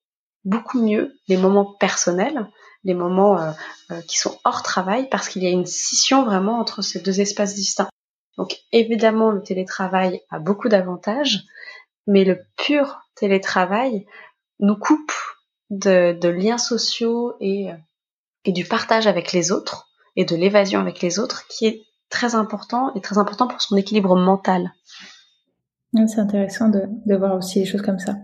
beaucoup 0.45 0.83
mieux 0.83 1.15
les 1.29 1.37
moments 1.37 1.77
personnels, 1.79 2.49
les 2.85 2.95
moments 2.95 3.41
euh, 3.41 3.53
euh, 3.93 4.01
qui 4.09 4.19
sont 4.19 4.41
hors 4.45 4.63
travail, 4.63 5.09
parce 5.09 5.29
qu'il 5.29 5.45
y 5.45 5.47
a 5.47 5.51
une 5.51 5.67
scission 5.67 6.25
vraiment 6.25 6.59
entre 6.59 6.83
ces 6.83 7.01
deux 7.01 7.21
espaces 7.21 7.55
distincts. 7.55 7.89
Donc 8.39 8.57
évidemment, 8.73 9.31
le 9.31 9.43
télétravail 9.43 10.21
a 10.31 10.39
beaucoup 10.39 10.69
d'avantages, 10.69 11.45
mais 12.07 12.25
le 12.25 12.41
pur 12.57 13.01
télétravail 13.15 14.07
nous 14.61 14.77
coupe 14.77 15.13
de, 15.71 16.29
liens 16.29 16.59
sociaux 16.59 17.35
et 17.41 17.71
du 18.47 18.65
partage 18.65 19.07
avec 19.07 19.33
les 19.33 19.53
autres 19.53 19.89
et 20.17 20.25
de 20.25 20.37
l'évasion 20.37 20.81
avec 20.81 21.01
les 21.01 21.19
autres 21.19 21.47
qui 21.49 21.67
est 21.67 21.83
très 22.11 22.35
important 22.35 22.95
et 22.95 23.01
très 23.01 23.19
important 23.19 23.49
pour 23.49 23.61
son 23.61 23.77
équilibre 23.77 24.17
mental. 24.17 24.73
C'est 25.95 26.21
intéressant 26.21 26.69
de, 26.69 26.85
de, 27.07 27.17
voir 27.17 27.37
aussi 27.37 27.61
les 27.61 27.67
choses 27.67 27.83
comme 27.83 27.99
ça. 27.99 28.15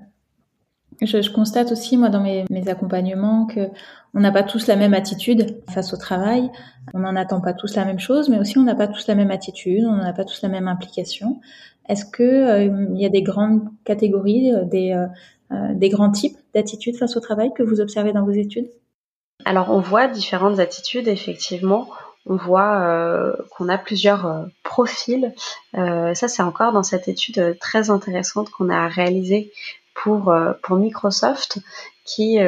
Je, 1.01 1.31
constate 1.31 1.71
aussi, 1.73 1.97
moi, 1.97 2.09
dans 2.09 2.21
mes, 2.21 2.45
accompagnements, 2.69 3.47
que 3.47 3.69
on 4.15 4.21
n'a 4.21 4.33
pas 4.33 4.43
tous 4.43 4.67
la 4.67 4.77
même 4.77 4.95
attitude 4.95 5.63
face 5.71 5.93
au 5.93 5.97
travail. 5.97 6.51
On 6.95 7.01
n'en 7.01 7.15
attend 7.15 7.41
pas 7.41 7.53
tous 7.53 7.77
la 7.77 7.85
même 7.85 7.99
chose, 7.99 8.29
mais 8.29 8.39
aussi 8.39 8.59
on 8.59 8.63
n'a 8.63 8.75
pas 8.75 8.89
tous 8.89 9.07
la 9.07 9.15
même 9.15 9.31
attitude, 9.31 9.85
on 9.85 9.97
n'a 9.97 10.13
pas 10.13 10.25
tous 10.25 10.43
la 10.43 10.49
même 10.49 10.67
implication. 10.67 11.41
Est-ce 11.89 12.05
que 12.05 12.23
euh, 12.23 12.87
il 12.95 13.01
y 13.01 13.07
a 13.07 13.11
des 13.11 13.23
grandes 13.23 13.69
catégories, 13.85 14.53
euh, 14.53 14.65
des, 14.65 14.93
euh, 15.53 15.75
des 15.75 15.89
grands 15.89 16.11
types 16.11 16.37
d'attitudes 16.55 16.97
face 16.97 17.17
au 17.17 17.21
travail 17.21 17.53
que 17.55 17.63
vous 17.63 17.81
observez 17.81 18.13
dans 18.13 18.25
vos 18.25 18.33
études? 18.33 18.69
Alors 19.45 19.71
on 19.71 19.81
voit 19.81 20.09
différentes 20.09 20.59
attitudes, 20.59 21.09
effectivement. 21.09 21.89
On 22.29 22.37
voit 22.37 22.83
euh, 22.83 23.33
qu'on 23.51 23.69
a 23.69 23.79
plusieurs 23.79 24.27
euh, 24.27 24.45
profils. 24.63 25.35
Euh, 25.77 26.13
ça, 26.13 26.29
c'est 26.29 26.43
encore 26.43 26.73
dans 26.73 26.83
cette 26.83 27.09
étude 27.09 27.57
très 27.59 27.91
intéressante 27.91 28.51
qu'on 28.51 28.69
a 28.69 28.87
réalisée 28.87 29.51
pour, 30.03 30.35
pour 30.63 30.77
Microsoft, 30.77 31.59
qui 32.05 32.39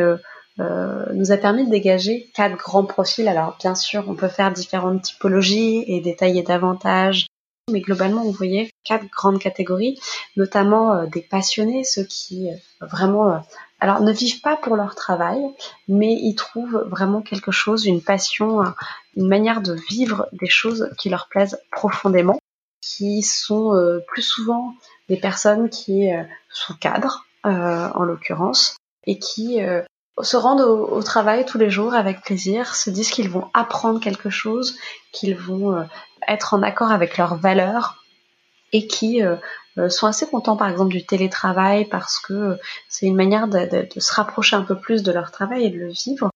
nous 0.58 1.32
a 1.32 1.36
permis 1.36 1.66
de 1.66 1.70
dégager 1.70 2.30
quatre 2.34 2.56
grands 2.56 2.84
profils. 2.84 3.28
Alors 3.28 3.56
bien 3.58 3.74
sûr, 3.74 4.04
on 4.08 4.14
peut 4.14 4.28
faire 4.28 4.52
différentes 4.52 5.02
typologies 5.02 5.84
et 5.86 6.00
détailler 6.00 6.42
davantage 6.42 7.26
mais 7.70 7.82
globalement, 7.82 8.24
vous 8.24 8.32
voyez 8.32 8.68
quatre 8.82 9.06
grandes 9.10 9.38
catégories, 9.38 10.00
notamment 10.36 11.04
des 11.04 11.20
passionnés, 11.20 11.84
ceux 11.84 12.02
qui 12.02 12.48
vraiment 12.80 13.44
alors 13.80 14.00
ne 14.02 14.12
vivent 14.12 14.42
pas 14.42 14.56
pour 14.56 14.76
leur 14.76 14.94
travail, 14.94 15.40
mais 15.88 16.12
ils 16.12 16.34
trouvent 16.34 16.86
vraiment 16.90 17.22
quelque 17.22 17.50
chose, 17.50 17.86
une 17.86 18.02
passion, 18.02 18.62
une 19.16 19.26
manière 19.26 19.62
de 19.62 19.74
vivre 19.88 20.28
des 20.32 20.48
choses 20.48 20.90
qui 20.98 21.08
leur 21.08 21.28
plaisent 21.28 21.58
profondément, 21.72 22.38
qui 22.82 23.22
sont 23.22 23.74
euh, 23.74 24.00
plus 24.06 24.22
souvent 24.22 24.74
des 25.08 25.16
personnes 25.16 25.70
qui 25.70 26.12
euh, 26.12 26.22
sont 26.50 26.74
cadres, 26.74 27.24
euh, 27.24 27.29
en 27.44 28.02
l'occurrence, 28.02 28.76
et 29.06 29.18
qui 29.18 29.60
se 30.22 30.36
rendent 30.36 30.60
au, 30.60 31.02
travail 31.02 31.44
tous 31.46 31.58
les 31.58 31.70
jours 31.70 31.94
avec 31.94 32.22
plaisir, 32.22 32.74
se 32.74 32.90
disent 32.90 33.10
qu'ils 33.10 33.30
vont 33.30 33.48
apprendre 33.54 34.00
quelque 34.00 34.30
chose, 34.30 34.76
qu'ils 35.12 35.36
vont 35.36 35.86
être 36.28 36.54
en 36.54 36.62
accord 36.62 36.90
avec 36.90 37.16
leurs 37.16 37.36
valeurs 37.36 38.04
et 38.72 38.86
qui 38.86 39.22
euh, 39.22 39.88
sont 39.88 40.06
assez 40.06 40.26
contents 40.26 40.56
par 40.56 40.68
exemple 40.68 40.92
du 40.92 41.04
télétravail 41.04 41.84
parce 41.86 42.18
que 42.18 42.58
c'est 42.88 43.06
une 43.06 43.16
manière 43.16 43.48
de, 43.48 43.88
se 43.96 44.14
rapprocher 44.14 44.56
un 44.56 44.62
peu 44.62 44.78
plus 44.78 45.02
de 45.02 45.12
leur 45.12 45.30
travail 45.30 45.64
et 45.64 45.70
de 45.70 45.78
le 45.78 45.88
vivre. 45.88 46.30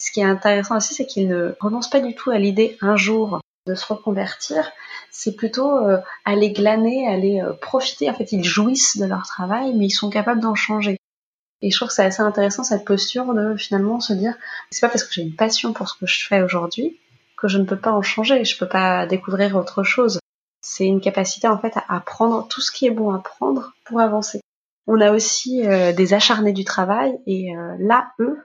Ce 0.00 0.10
qui 0.12 0.20
est 0.20 0.24
intéressant 0.24 0.76
aussi, 0.76 0.94
c'est 0.94 1.06
qu'ils 1.06 1.28
ne 1.28 1.54
renoncent 1.60 1.90
pas 1.90 2.00
du 2.00 2.14
tout 2.14 2.30
à 2.30 2.38
l'idée 2.38 2.78
un 2.80 2.96
jour 2.96 3.40
se 3.74 3.86
reconvertir, 3.86 4.70
c'est 5.10 5.34
plutôt 5.34 5.76
euh, 5.78 5.98
aller 6.24 6.52
glaner, 6.52 7.06
aller 7.08 7.40
euh, 7.40 7.52
profiter. 7.52 8.10
En 8.10 8.14
fait, 8.14 8.32
ils 8.32 8.44
jouissent 8.44 8.96
de 8.98 9.04
leur 9.06 9.26
travail, 9.26 9.74
mais 9.74 9.86
ils 9.86 9.90
sont 9.90 10.10
capables 10.10 10.40
d'en 10.40 10.54
changer. 10.54 10.96
Et 11.62 11.70
je 11.70 11.76
trouve 11.76 11.88
que 11.88 11.94
c'est 11.94 12.04
assez 12.04 12.22
intéressant 12.22 12.64
cette 12.64 12.84
posture 12.84 13.34
de 13.34 13.54
finalement 13.56 14.00
se 14.00 14.12
dire, 14.12 14.34
c'est 14.70 14.80
pas 14.80 14.88
parce 14.88 15.04
que 15.04 15.12
j'ai 15.12 15.22
une 15.22 15.36
passion 15.36 15.72
pour 15.72 15.88
ce 15.88 15.98
que 15.98 16.06
je 16.06 16.26
fais 16.26 16.42
aujourd'hui 16.42 16.98
que 17.40 17.48
je 17.48 17.58
ne 17.58 17.64
peux 17.64 17.78
pas 17.78 17.92
en 17.92 18.02
changer, 18.02 18.44
je 18.44 18.58
peux 18.58 18.68
pas 18.68 19.06
découvrir 19.06 19.56
autre 19.56 19.82
chose. 19.82 20.20
C'est 20.60 20.84
une 20.84 21.00
capacité 21.00 21.48
en 21.48 21.58
fait 21.58 21.74
à 21.76 21.84
apprendre 21.88 22.46
tout 22.48 22.60
ce 22.60 22.70
qui 22.70 22.86
est 22.86 22.90
bon 22.90 23.10
à 23.14 23.18
prendre 23.18 23.72
pour 23.84 24.00
avancer. 24.00 24.40
On 24.86 25.00
a 25.00 25.12
aussi 25.12 25.66
euh, 25.66 25.92
des 25.92 26.12
acharnés 26.12 26.52
du 26.52 26.64
travail 26.64 27.18
et 27.26 27.56
euh, 27.56 27.76
là, 27.78 28.12
eux 28.18 28.38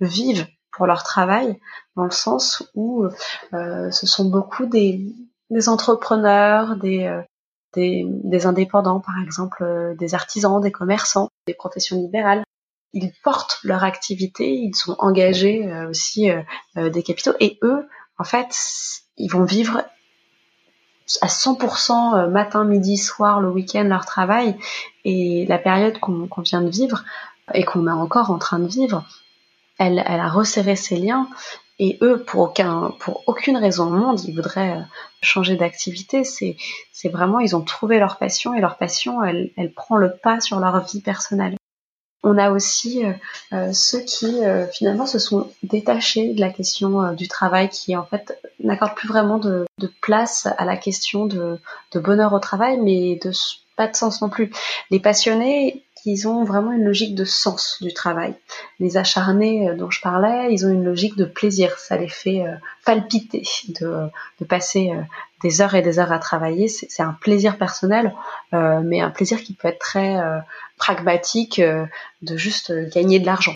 vivent 0.00 0.46
pour 0.72 0.86
leur 0.86 1.02
travail 1.02 1.60
dans 1.96 2.04
le 2.04 2.10
sens 2.10 2.68
où 2.74 3.04
euh, 3.52 3.90
ce 3.90 4.06
sont 4.06 4.28
beaucoup 4.30 4.66
des, 4.66 5.04
des 5.50 5.68
entrepreneurs, 5.68 6.76
des, 6.76 7.22
des, 7.74 8.04
des, 8.06 8.46
indépendants 8.46 9.00
par 9.00 9.14
exemple, 9.22 9.94
des 9.98 10.14
artisans, 10.14 10.60
des 10.60 10.72
commerçants, 10.72 11.28
des 11.46 11.54
professions 11.54 11.96
libérales. 11.96 12.42
Ils 12.94 13.12
portent 13.22 13.58
leur 13.62 13.84
activité, 13.84 14.52
ils 14.52 14.74
sont 14.74 14.96
engagés 14.98 15.66
aussi 15.88 16.30
des 16.76 17.02
capitaux 17.02 17.32
et 17.40 17.58
eux, 17.62 17.88
en 18.18 18.24
fait, 18.24 18.54
ils 19.16 19.30
vont 19.30 19.44
vivre 19.44 19.82
à 21.20 21.26
100% 21.26 22.14
euh, 22.14 22.28
matin, 22.28 22.64
midi, 22.64 22.96
soir, 22.96 23.40
le 23.40 23.50
week-end 23.50 23.84
leur 23.84 24.06
travail 24.06 24.56
et 25.04 25.46
la 25.46 25.58
période 25.58 25.98
qu'on 25.98 26.28
vient 26.38 26.62
de 26.62 26.70
vivre 26.70 27.04
et 27.54 27.64
qu'on 27.64 27.86
est 27.86 27.90
encore 27.90 28.30
en 28.30 28.38
train 28.38 28.58
de 28.58 28.68
vivre, 28.68 29.04
elle, 29.86 29.98
a 29.98 30.28
resserré 30.28 30.76
ses 30.76 30.96
liens 30.96 31.28
et 31.78 31.98
eux, 32.02 32.22
pour 32.22 32.42
aucun, 32.42 32.92
pour 33.00 33.24
aucune 33.26 33.56
raison 33.56 33.88
au 33.88 33.90
monde, 33.90 34.22
ils 34.24 34.36
voudraient 34.36 34.76
euh, 34.76 34.82
changer 35.20 35.56
d'activité. 35.56 36.22
C'est, 36.22 36.56
vraiment, 37.08 37.40
ils 37.40 37.56
ont 37.56 37.62
trouvé 37.62 37.98
leur 37.98 38.18
passion 38.18 38.54
et 38.54 38.60
leur 38.60 38.76
passion, 38.76 39.24
elle, 39.24 39.50
prend 39.74 39.96
le 39.96 40.12
pas 40.22 40.40
sur 40.40 40.60
leur 40.60 40.84
vie 40.86 41.00
personnelle. 41.00 41.56
On 42.22 42.38
a 42.38 42.52
aussi 42.52 43.04
euh, 43.04 43.12
euh, 43.52 43.72
ceux 43.72 44.00
qui 44.00 44.42
finalement 44.72 45.06
se 45.06 45.18
sont 45.18 45.50
détachés 45.64 46.34
de 46.34 46.40
la 46.40 46.50
question 46.50 47.14
du 47.14 47.26
travail, 47.26 47.68
qui 47.68 47.96
en 47.96 48.04
fait 48.04 48.38
n'accordent 48.60 48.94
plus 48.94 49.08
vraiment 49.08 49.38
de, 49.38 49.66
place 50.00 50.46
à 50.58 50.64
la 50.64 50.76
question 50.76 51.26
de, 51.26 51.58
bonheur 51.94 52.32
au 52.32 52.38
travail, 52.38 52.78
mais 52.80 53.18
pas 53.76 53.88
de 53.88 53.96
sens 53.96 54.22
non 54.22 54.28
plus. 54.28 54.52
Les 54.90 55.00
passionnés, 55.00 55.82
ils 56.04 56.26
ont 56.26 56.44
vraiment 56.44 56.72
une 56.72 56.84
logique 56.84 57.14
de 57.14 57.24
sens 57.24 57.78
du 57.80 57.92
travail. 57.92 58.34
Les 58.80 58.96
acharnés 58.96 59.74
dont 59.76 59.90
je 59.90 60.00
parlais, 60.00 60.52
ils 60.52 60.66
ont 60.66 60.70
une 60.70 60.84
logique 60.84 61.16
de 61.16 61.24
plaisir. 61.24 61.78
Ça 61.78 61.96
les 61.96 62.08
fait 62.08 62.44
palpiter 62.84 63.44
de, 63.80 64.08
passer 64.44 64.92
des 65.42 65.60
heures 65.60 65.74
et 65.74 65.82
des 65.82 65.98
heures 65.98 66.12
à 66.12 66.18
travailler. 66.18 66.68
C'est 66.68 67.02
un 67.02 67.16
plaisir 67.20 67.58
personnel, 67.58 68.14
mais 68.52 69.00
un 69.00 69.10
plaisir 69.10 69.42
qui 69.42 69.54
peut 69.54 69.68
être 69.68 69.78
très 69.78 70.20
pragmatique 70.82 71.60
euh, 71.60 71.86
de 72.22 72.36
juste 72.36 72.72
gagner 72.92 73.20
de 73.20 73.26
l'argent. 73.26 73.54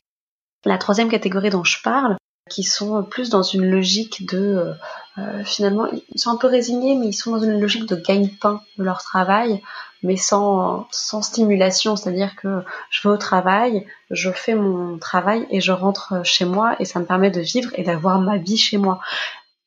La 0.64 0.78
troisième 0.78 1.08
catégorie 1.08 1.50
dont 1.50 1.64
je 1.64 1.82
parle, 1.82 2.16
qui 2.48 2.62
sont 2.62 3.02
plus 3.02 3.30
dans 3.30 3.42
une 3.42 3.68
logique 3.68 4.26
de 4.26 4.38
euh, 4.38 4.74
euh, 5.18 5.42
finalement 5.44 5.88
ils 6.14 6.20
sont 6.20 6.30
un 6.30 6.36
peu 6.36 6.46
résignés 6.46 6.94
mais 6.94 7.08
ils 7.08 7.12
sont 7.12 7.32
dans 7.32 7.42
une 7.42 7.60
logique 7.60 7.88
de 7.88 7.96
gagne-pain 7.96 8.62
de 8.78 8.84
leur 8.84 9.02
travail 9.02 9.60
mais 10.06 10.16
sans, 10.16 10.86
sans 10.90 11.20
stimulation, 11.20 11.96
c'est-à-dire 11.96 12.36
que 12.36 12.62
je 12.90 13.06
vais 13.06 13.12
au 13.12 13.18
travail, 13.18 13.86
je 14.10 14.30
fais 14.30 14.54
mon 14.54 14.98
travail 14.98 15.46
et 15.50 15.60
je 15.60 15.72
rentre 15.72 16.24
chez 16.24 16.44
moi 16.44 16.76
et 16.78 16.84
ça 16.84 17.00
me 17.00 17.04
permet 17.04 17.30
de 17.30 17.40
vivre 17.40 17.70
et 17.74 17.82
d'avoir 17.82 18.20
ma 18.20 18.38
vie 18.38 18.56
chez 18.56 18.78
moi. 18.78 19.00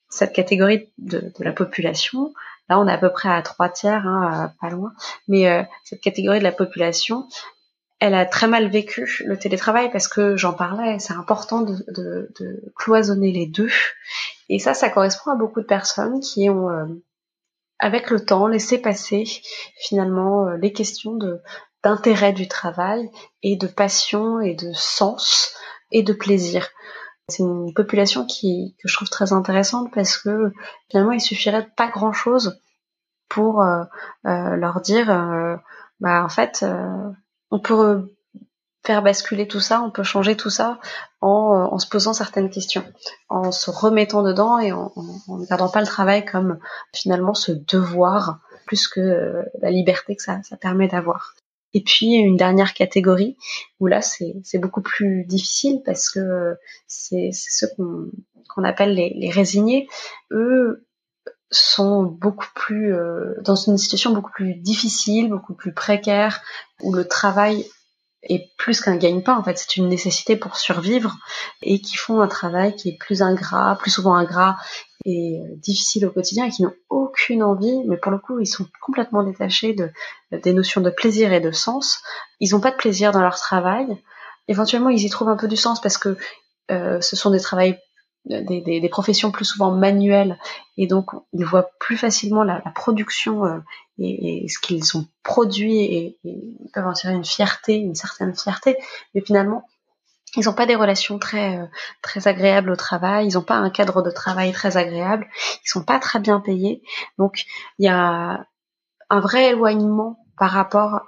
Cette 0.09 0.33
catégorie 0.33 0.89
de, 0.97 1.31
la 1.39 1.51
population, 1.51 2.33
là 2.69 2.79
on 2.79 2.87
est 2.87 2.93
à 2.93 2.97
peu 2.97 3.11
près 3.11 3.29
à 3.29 3.41
trois 3.41 3.69
tiers, 3.69 4.07
hein, 4.07 4.51
pas 4.59 4.69
loin, 4.69 4.93
mais 5.27 5.47
euh, 5.47 5.61
cette 5.83 6.01
catégorie 6.01 6.39
de 6.39 6.43
la 6.43 6.51
population, 6.51 7.27
elle 7.99 8.13
a 8.13 8.25
très 8.25 8.47
mal 8.47 8.69
vécu 8.69 9.23
le 9.25 9.37
télétravail 9.37 9.91
parce 9.91 10.07
que 10.07 10.37
j'en 10.37 10.53
parlais, 10.53 10.99
c'est 10.99 11.13
important 11.13 11.61
de, 11.61 11.75
de, 11.89 12.31
de, 12.39 12.71
cloisonner 12.75 13.31
les 13.33 13.45
deux. 13.45 13.69
Et 14.47 14.57
ça, 14.57 14.73
ça 14.73 14.89
correspond 14.89 15.31
à 15.31 15.35
beaucoup 15.35 15.59
de 15.59 15.65
personnes 15.65 16.21
qui 16.21 16.49
ont, 16.49 16.69
euh, 16.69 16.85
avec 17.79 18.09
le 18.09 18.23
temps, 18.23 18.47
laissé 18.47 18.77
passer 18.77 19.23
finalement 19.77 20.47
euh, 20.47 20.57
les 20.57 20.73
questions 20.73 21.15
de 21.15 21.41
d'intérêt 21.81 22.33
du 22.33 22.49
travail 22.49 23.09
et 23.41 23.55
de 23.55 23.65
passion 23.67 24.41
et 24.41 24.53
de 24.53 24.73
sens 24.73 25.55
et 25.91 26.03
de 26.03 26.11
plaisir. 26.11 26.67
C'est 27.29 27.43
une 27.43 27.73
population 27.73 28.25
qui 28.25 28.75
que 28.81 28.89
je 28.89 28.95
trouve 28.95 29.09
très 29.09 29.31
intéressante 29.31 29.89
parce 29.93 30.17
que 30.17 30.51
finalement 30.89 31.13
il 31.13 31.21
suffirait 31.21 31.69
pas 31.77 31.87
grand 31.87 32.11
chose 32.11 32.61
pour 33.29 33.61
euh, 33.61 33.85
leur 34.25 34.81
dire 34.81 35.07
bah 36.01 36.23
en 36.25 36.29
fait 36.29 36.65
on 37.49 37.59
peut 37.59 38.09
faire 38.85 39.01
basculer 39.01 39.47
tout 39.47 39.59
ça, 39.59 39.81
on 39.81 39.91
peut 39.91 40.03
changer 40.03 40.35
tout 40.35 40.49
ça 40.49 40.79
en, 41.21 41.73
euh, 41.73 41.77
se 41.77 41.87
posant 41.87 42.13
certaines 42.13 42.49
questions, 42.49 42.83
en 43.27 43.51
se 43.51 43.69
remettant 43.69 44.23
dedans 44.23 44.59
et 44.59 44.71
en, 44.71 44.91
ne 45.27 45.45
gardant 45.45 45.69
pas 45.69 45.81
le 45.81 45.87
travail 45.87 46.25
comme 46.25 46.59
finalement 46.93 47.33
ce 47.33 47.51
devoir 47.51 48.39
plus 48.65 48.87
que 48.87 48.99
euh, 48.99 49.43
la 49.61 49.71
liberté 49.71 50.15
que 50.15 50.23
ça, 50.23 50.39
permet 50.61 50.87
d'avoir. 50.87 51.33
Et 51.73 51.83
puis 51.83 52.13
une 52.13 52.37
dernière 52.37 52.73
catégorie 52.73 53.37
où 53.79 53.85
là 53.85 54.01
c'est 54.01 54.57
beaucoup 54.57 54.81
plus 54.81 55.23
difficile 55.25 55.81
parce 55.85 56.09
que 56.09 56.55
c'est 56.87 57.29
ceux 57.31 57.67
qu'on 57.77 58.63
appelle 58.63 58.95
les, 58.95 59.29
résignés. 59.29 59.87
Eux 60.31 60.87
sont 61.51 62.03
beaucoup 62.03 62.47
plus 62.55 62.93
euh, 62.93 63.35
dans 63.41 63.55
une 63.55 63.77
situation 63.77 64.13
beaucoup 64.13 64.31
plus 64.31 64.55
difficile, 64.55 65.29
beaucoup 65.29 65.53
plus 65.53 65.73
précaire, 65.73 66.41
où 66.81 66.93
le 66.93 67.07
travail 67.07 67.65
est 68.23 68.55
plus 68.57 68.81
qu'un 68.81 68.97
gagne-pain, 68.97 69.37
en 69.37 69.43
fait, 69.43 69.57
c'est 69.57 69.77
une 69.77 69.87
nécessité 69.87 70.35
pour 70.35 70.57
survivre, 70.57 71.15
et 71.61 71.79
qui 71.79 71.95
font 71.95 72.21
un 72.21 72.27
travail 72.27 72.75
qui 72.75 72.89
est 72.89 72.97
plus 72.97 73.21
ingrat, 73.21 73.77
plus 73.79 73.91
souvent 73.91 74.15
ingrat 74.15 74.57
et 75.05 75.39
euh, 75.39 75.55
difficile 75.55 76.05
au 76.05 76.11
quotidien, 76.11 76.45
et 76.45 76.49
qui 76.49 76.63
n'ont 76.63 76.73
aucune 76.89 77.43
envie, 77.43 77.83
mais 77.87 77.97
pour 77.97 78.11
le 78.11 78.19
coup, 78.19 78.39
ils 78.39 78.47
sont 78.47 78.67
complètement 78.81 79.23
détachés 79.23 79.73
de, 79.73 79.91
des 80.31 80.53
notions 80.53 80.81
de 80.81 80.89
plaisir 80.89 81.31
et 81.31 81.39
de 81.39 81.51
sens. 81.51 82.01
Ils 82.39 82.51
n'ont 82.51 82.59
pas 82.59 82.71
de 82.71 82.77
plaisir 82.77 83.11
dans 83.11 83.21
leur 83.21 83.37
travail. 83.37 83.87
Éventuellement, 84.47 84.89
ils 84.89 85.03
y 85.03 85.09
trouvent 85.09 85.29
un 85.29 85.37
peu 85.37 85.47
du 85.47 85.57
sens 85.57 85.79
parce 85.81 85.97
que 85.97 86.17
euh, 86.71 86.99
ce 87.01 87.15
sont 87.15 87.31
des 87.31 87.39
travails 87.39 87.79
des, 88.25 88.89
professions 88.89 89.31
plus 89.31 89.45
souvent 89.45 89.71
manuelles. 89.71 90.37
Et 90.77 90.87
donc 90.87 91.11
ils 91.33 91.45
voient 91.45 91.69
plus 91.79 91.97
facilement 91.97 92.43
la, 92.43 92.61
production 92.75 93.45
euh, 93.45 93.59
et, 93.97 94.47
ce 94.47 94.59
qu'ils 94.59 94.97
ont 94.97 95.07
produit 95.23 95.79
et, 95.79 96.17
ils 96.23 96.69
peuvent 96.73 96.87
en 96.87 96.93
tirer 96.93 97.13
une 97.13 97.25
fierté, 97.25 97.75
une 97.75 97.95
certaine 97.95 98.35
fierté, 98.35 98.77
mais 99.13 99.21
finalement 99.21 99.65
ils 100.35 100.45
n'ont 100.45 100.53
pas 100.53 100.67
des 100.67 100.75
relations 100.75 101.17
très 101.17 101.57
euh, 101.57 101.65
très 102.01 102.27
agréables 102.27 102.69
au 102.69 102.75
travail, 102.75 103.27
ils 103.27 103.33
n'ont 103.33 103.41
pas 103.41 103.55
un 103.55 103.69
cadre 103.69 104.03
de 104.03 104.11
travail 104.11 104.51
très 104.51 104.77
agréable, 104.77 105.27
ils 105.65 105.69
sont 105.69 105.83
pas 105.83 105.99
très 105.99 106.19
bien 106.19 106.39
payés, 106.39 106.83
donc 107.17 107.45
il 107.79 107.85
y 107.85 107.89
a 107.89 108.45
un 109.09 109.19
vrai 109.19 109.49
éloignement 109.49 110.23
par 110.37 110.51
rapport 110.51 111.01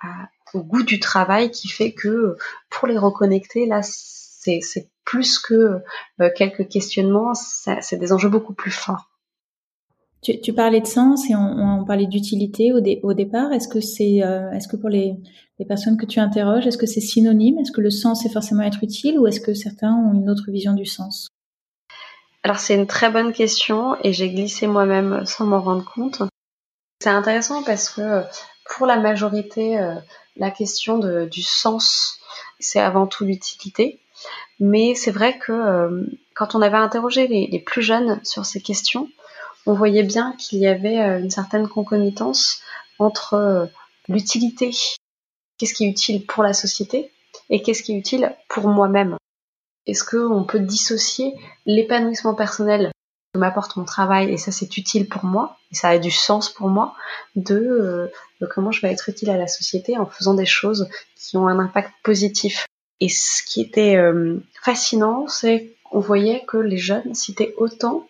au 0.53 0.63
goût 0.63 0.83
du 0.83 0.99
travail 0.99 1.51
qui 1.51 1.69
fait 1.69 1.93
que 1.93 2.35
pour 2.69 2.87
les 2.87 2.97
reconnecter 2.97 3.67
là 3.67 3.81
c'est 3.83 4.89
plus 5.05 5.39
que 5.39 5.81
euh, 6.21 6.29
quelques 6.35 6.67
questionnements, 6.67 7.33
c'est 7.33 7.97
des 7.97 8.13
enjeux 8.13 8.29
beaucoup 8.29 8.53
plus 8.53 8.71
forts. 8.71 9.09
Tu, 10.21 10.39
tu 10.39 10.53
parlais 10.53 10.81
de 10.81 10.87
sens 10.87 11.29
et 11.29 11.35
on, 11.35 11.79
on 11.79 11.83
parlait 11.83 12.05
d'utilité 12.05 12.71
au, 12.73 12.77
au, 12.77 13.13
départ. 13.13 13.51
Est-ce 13.51 13.67
que 13.67 13.81
c'est, 13.81 14.21
euh, 14.23 14.51
est-ce 14.51 14.67
que 14.67 14.75
pour 14.75 14.89
les, 14.89 15.15
les, 15.57 15.65
personnes 15.65 15.97
que 15.97 16.05
tu 16.05 16.19
interroges, 16.19 16.67
est-ce 16.67 16.77
que 16.77 16.85
c'est 16.85 17.01
synonyme? 17.01 17.57
Est-ce 17.57 17.71
que 17.71 17.81
le 17.81 17.89
sens 17.89 18.23
est 18.25 18.29
forcément 18.29 18.61
être 18.61 18.83
utile 18.83 19.17
ou 19.17 19.25
est-ce 19.25 19.39
que 19.41 19.55
certains 19.55 19.93
ont 19.93 20.13
une 20.13 20.29
autre 20.29 20.51
vision 20.51 20.73
du 20.73 20.85
sens? 20.85 21.27
Alors 22.43 22.59
c'est 22.59 22.75
une 22.75 22.87
très 22.87 23.09
bonne 23.09 23.33
question 23.33 23.95
et 24.03 24.13
j'ai 24.13 24.29
glissé 24.29 24.67
moi-même 24.67 25.25
sans 25.25 25.45
m'en 25.45 25.61
rendre 25.61 25.85
compte. 25.85 26.21
C'est 26.99 27.09
intéressant 27.09 27.63
parce 27.63 27.89
que 27.89 28.23
pour 28.69 28.85
la 28.85 28.97
majorité, 28.97 29.79
euh, 29.79 29.95
la 30.35 30.51
question 30.51 30.99
de, 30.99 31.25
du 31.25 31.41
sens, 31.41 32.19
c'est 32.59 32.79
avant 32.79 33.07
tout 33.07 33.25
l'utilité. 33.25 34.00
Mais 34.61 34.93
c'est 34.93 35.11
vrai 35.11 35.39
que 35.39 35.51
euh, 35.51 36.05
quand 36.35 36.53
on 36.53 36.61
avait 36.61 36.77
interrogé 36.77 37.27
les, 37.27 37.59
plus 37.59 37.81
jeunes 37.81 38.19
sur 38.23 38.45
ces 38.45 38.61
questions, 38.61 39.09
on 39.65 39.73
voyait 39.73 40.03
bien 40.03 40.35
qu'il 40.37 40.59
y 40.59 40.67
avait 40.67 40.99
euh, 40.99 41.19
une 41.19 41.31
certaine 41.31 41.67
concomitance 41.67 42.61
entre 42.99 43.33
euh, 43.33 43.65
l'utilité, 44.07 44.71
qu'est-ce 45.57 45.73
qui 45.73 45.85
est 45.85 45.89
utile 45.89 46.27
pour 46.27 46.43
la 46.43 46.53
société, 46.53 47.11
et 47.49 47.63
qu'est-ce 47.63 47.81
qui 47.81 47.93
est 47.93 47.97
utile 47.97 48.35
pour 48.49 48.67
moi-même. 48.67 49.17
Est-ce 49.87 50.03
qu'on 50.03 50.43
peut 50.43 50.59
dissocier 50.59 51.33
l'épanouissement 51.65 52.35
personnel 52.35 52.91
que 53.33 53.39
m'apporte 53.39 53.77
mon 53.77 53.85
travail, 53.85 54.31
et 54.31 54.37
ça 54.37 54.51
c'est 54.51 54.77
utile 54.77 55.09
pour 55.09 55.25
moi, 55.25 55.57
et 55.71 55.75
ça 55.75 55.89
a 55.89 55.97
du 55.97 56.11
sens 56.11 56.49
pour 56.49 56.69
moi, 56.69 56.93
de 57.35 58.11
comment 58.51 58.71
je 58.71 58.81
vais 58.81 58.91
être 58.91 59.09
utile 59.09 59.31
à 59.31 59.37
la 59.37 59.47
société 59.47 59.97
en 59.97 60.05
faisant 60.05 60.35
des 60.35 60.45
choses 60.45 60.87
qui 61.15 61.37
ont 61.37 61.47
un 61.47 61.57
impact 61.57 61.91
positif 62.03 62.67
et 63.01 63.09
ce 63.09 63.41
qui 63.43 63.61
était 63.61 63.97
euh, 63.97 64.39
fascinant, 64.61 65.27
c'est 65.27 65.75
qu'on 65.83 65.99
voyait 65.99 66.45
que 66.47 66.57
les 66.57 66.77
jeunes 66.77 67.15
citaient 67.15 67.55
autant 67.57 68.07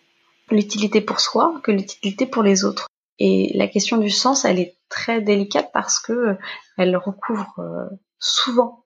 l'utilité 0.50 1.00
pour 1.00 1.18
soi 1.18 1.60
que 1.64 1.72
l'utilité 1.72 2.26
pour 2.26 2.42
les 2.42 2.64
autres. 2.64 2.86
Et 3.18 3.52
la 3.54 3.68
question 3.68 3.96
du 3.96 4.10
sens, 4.10 4.44
elle 4.44 4.60
est 4.60 4.76
très 4.90 5.22
délicate 5.22 5.70
parce 5.72 5.98
que 5.98 6.12
euh, 6.12 6.34
elle 6.76 6.94
recouvre 6.96 7.54
euh, 7.58 7.88
souvent 8.18 8.84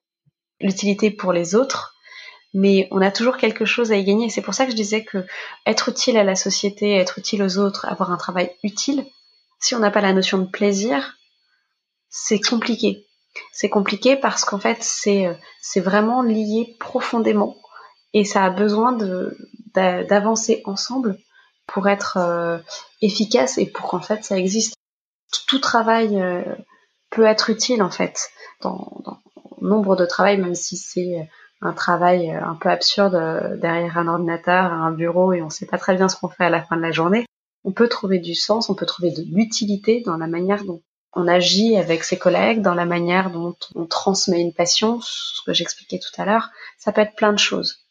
l'utilité 0.60 1.10
pour 1.10 1.32
les 1.32 1.56
autres, 1.56 1.96
mais 2.54 2.86
on 2.92 3.02
a 3.02 3.10
toujours 3.10 3.36
quelque 3.36 3.64
chose 3.64 3.90
à 3.90 3.96
y 3.96 4.04
gagner. 4.04 4.30
C'est 4.30 4.42
pour 4.42 4.54
ça 4.54 4.64
que 4.64 4.70
je 4.70 4.76
disais 4.76 5.04
que 5.04 5.26
être 5.66 5.88
utile 5.88 6.16
à 6.16 6.24
la 6.24 6.36
société, 6.36 6.94
être 6.94 7.18
utile 7.18 7.42
aux 7.42 7.58
autres, 7.58 7.84
avoir 7.86 8.12
un 8.12 8.16
travail 8.16 8.52
utile, 8.62 9.04
si 9.58 9.74
on 9.74 9.80
n'a 9.80 9.90
pas 9.90 10.00
la 10.00 10.12
notion 10.12 10.38
de 10.38 10.46
plaisir, 10.46 11.18
c'est 12.08 12.40
compliqué. 12.40 13.05
C'est 13.52 13.68
compliqué 13.68 14.16
parce 14.16 14.44
qu'en 14.44 14.58
fait, 14.58 14.78
c'est, 14.80 15.26
euh, 15.26 15.34
c'est 15.60 15.80
vraiment 15.80 16.22
lié 16.22 16.76
profondément 16.78 17.56
et 18.12 18.24
ça 18.24 18.44
a 18.44 18.50
besoin 18.50 18.92
de, 18.92 19.36
d'avancer 19.74 20.62
ensemble 20.64 21.18
pour 21.66 21.88
être 21.88 22.16
euh, 22.16 22.58
efficace 23.02 23.58
et 23.58 23.66
pour 23.66 23.88
qu'en 23.88 24.00
fait 24.00 24.24
ça 24.24 24.38
existe. 24.38 24.74
Tout 25.48 25.58
travail 25.58 26.20
euh, 26.20 26.42
peut 27.10 27.24
être 27.24 27.50
utile 27.50 27.82
en 27.82 27.90
fait 27.90 28.30
dans, 28.62 29.00
dans 29.04 29.18
nombre 29.60 29.96
de 29.96 30.06
travail, 30.06 30.38
même 30.38 30.54
si 30.54 30.76
c'est 30.76 31.28
un 31.60 31.72
travail 31.72 32.30
un 32.30 32.54
peu 32.54 32.68
absurde 32.68 33.58
derrière 33.60 33.98
un 33.98 34.06
ordinateur, 34.06 34.72
un 34.72 34.92
bureau 34.92 35.32
et 35.32 35.42
on 35.42 35.50
sait 35.50 35.66
pas 35.66 35.78
très 35.78 35.96
bien 35.96 36.08
ce 36.08 36.16
qu'on 36.16 36.28
fait 36.28 36.44
à 36.44 36.50
la 36.50 36.62
fin 36.62 36.76
de 36.76 36.82
la 36.82 36.92
journée. 36.92 37.26
On 37.64 37.72
peut 37.72 37.88
trouver 37.88 38.18
du 38.18 38.34
sens, 38.34 38.70
on 38.70 38.74
peut 38.74 38.86
trouver 38.86 39.10
de 39.10 39.22
l'utilité 39.34 40.02
dans 40.02 40.16
la 40.16 40.26
manière 40.26 40.64
dont 40.64 40.82
on 41.16 41.26
agit 41.26 41.76
avec 41.76 42.04
ses 42.04 42.18
collègues, 42.18 42.60
dans 42.60 42.74
la 42.74 42.84
manière 42.84 43.30
dont 43.30 43.56
on 43.74 43.86
transmet 43.86 44.40
une 44.40 44.52
passion, 44.52 45.00
ce 45.00 45.42
que 45.44 45.54
j'expliquais 45.54 45.98
tout 45.98 46.20
à 46.20 46.26
l'heure, 46.26 46.50
ça 46.76 46.92
peut 46.92 47.00
être 47.00 47.16
plein 47.16 47.32
de 47.32 47.38
choses. 47.38 47.86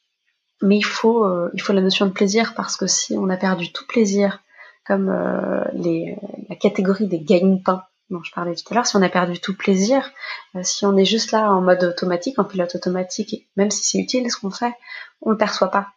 Mais 0.62 0.78
il 0.78 0.86
faut, 0.86 1.26
euh, 1.26 1.50
il 1.56 1.62
faut 1.62 1.74
la 1.74 1.82
notion 1.82 2.06
de 2.06 2.12
plaisir 2.12 2.54
parce 2.56 2.78
que 2.78 2.86
si 2.86 3.16
on 3.18 3.30
a 3.30 3.36
perdu 3.36 3.72
tout 3.72 3.86
plaisir, 3.88 4.44
comme 4.86 5.10
euh, 5.10 5.64
les, 5.74 6.18
la 6.48 6.56
catégorie 6.56 7.08
des 7.08 7.20
gagne-pains 7.20 7.84
dont 8.12 8.22
je 8.22 8.32
parlais 8.32 8.54
tout 8.54 8.64
à 8.70 8.76
l'heure, 8.76 8.86
si 8.86 8.96
on 8.96 9.02
a 9.02 9.10
perdu 9.10 9.40
tout 9.40 9.58
plaisir, 9.58 10.12
euh, 10.56 10.62
si 10.62 10.86
on 10.86 10.96
est 10.96 11.06
juste 11.06 11.32
là 11.32 11.52
en 11.52 11.62
mode 11.62 11.84
automatique, 11.84 12.38
en 12.38 12.46
pilote 12.46 12.76
automatique, 12.76 13.50
même 13.58 13.72
si 13.72 13.84
c'est 13.84 13.98
utile 13.98 14.30
ce 14.30 14.38
qu'on 14.38 14.52
fait, 14.52 14.74
on 15.22 15.32
le 15.32 15.38
perçoit 15.38 15.72
pas. 15.72 15.88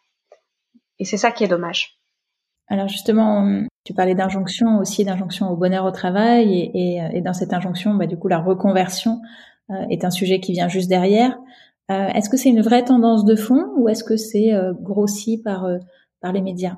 Et 0.98 1.04
c'est 1.04 1.18
ça 1.18 1.30
qui 1.30 1.44
est 1.44 1.48
dommage. 1.48 1.98
Alors 2.68 2.88
justement, 2.88 3.66
tu 3.88 3.94
parlais 3.94 4.14
d'injonction 4.14 4.80
aussi, 4.80 5.02
d'injonction 5.02 5.48
au 5.48 5.56
bonheur 5.56 5.86
au 5.86 5.90
travail, 5.90 6.70
et, 6.74 7.00
et, 7.14 7.22
dans 7.22 7.32
cette 7.32 7.54
injonction, 7.54 7.94
bah, 7.94 8.06
du 8.06 8.18
coup, 8.18 8.28
la 8.28 8.38
reconversion 8.38 9.22
euh, 9.70 9.86
est 9.88 10.04
un 10.04 10.10
sujet 10.10 10.40
qui 10.40 10.52
vient 10.52 10.68
juste 10.68 10.90
derrière. 10.90 11.38
Euh, 11.90 12.08
est-ce 12.08 12.28
que 12.28 12.36
c'est 12.36 12.50
une 12.50 12.60
vraie 12.60 12.84
tendance 12.84 13.24
de 13.24 13.34
fond 13.34 13.72
ou 13.78 13.88
est-ce 13.88 14.04
que 14.04 14.18
c'est 14.18 14.52
euh, 14.52 14.74
grossi 14.78 15.40
par 15.42 15.66
par 16.20 16.32
les 16.34 16.42
médias? 16.42 16.76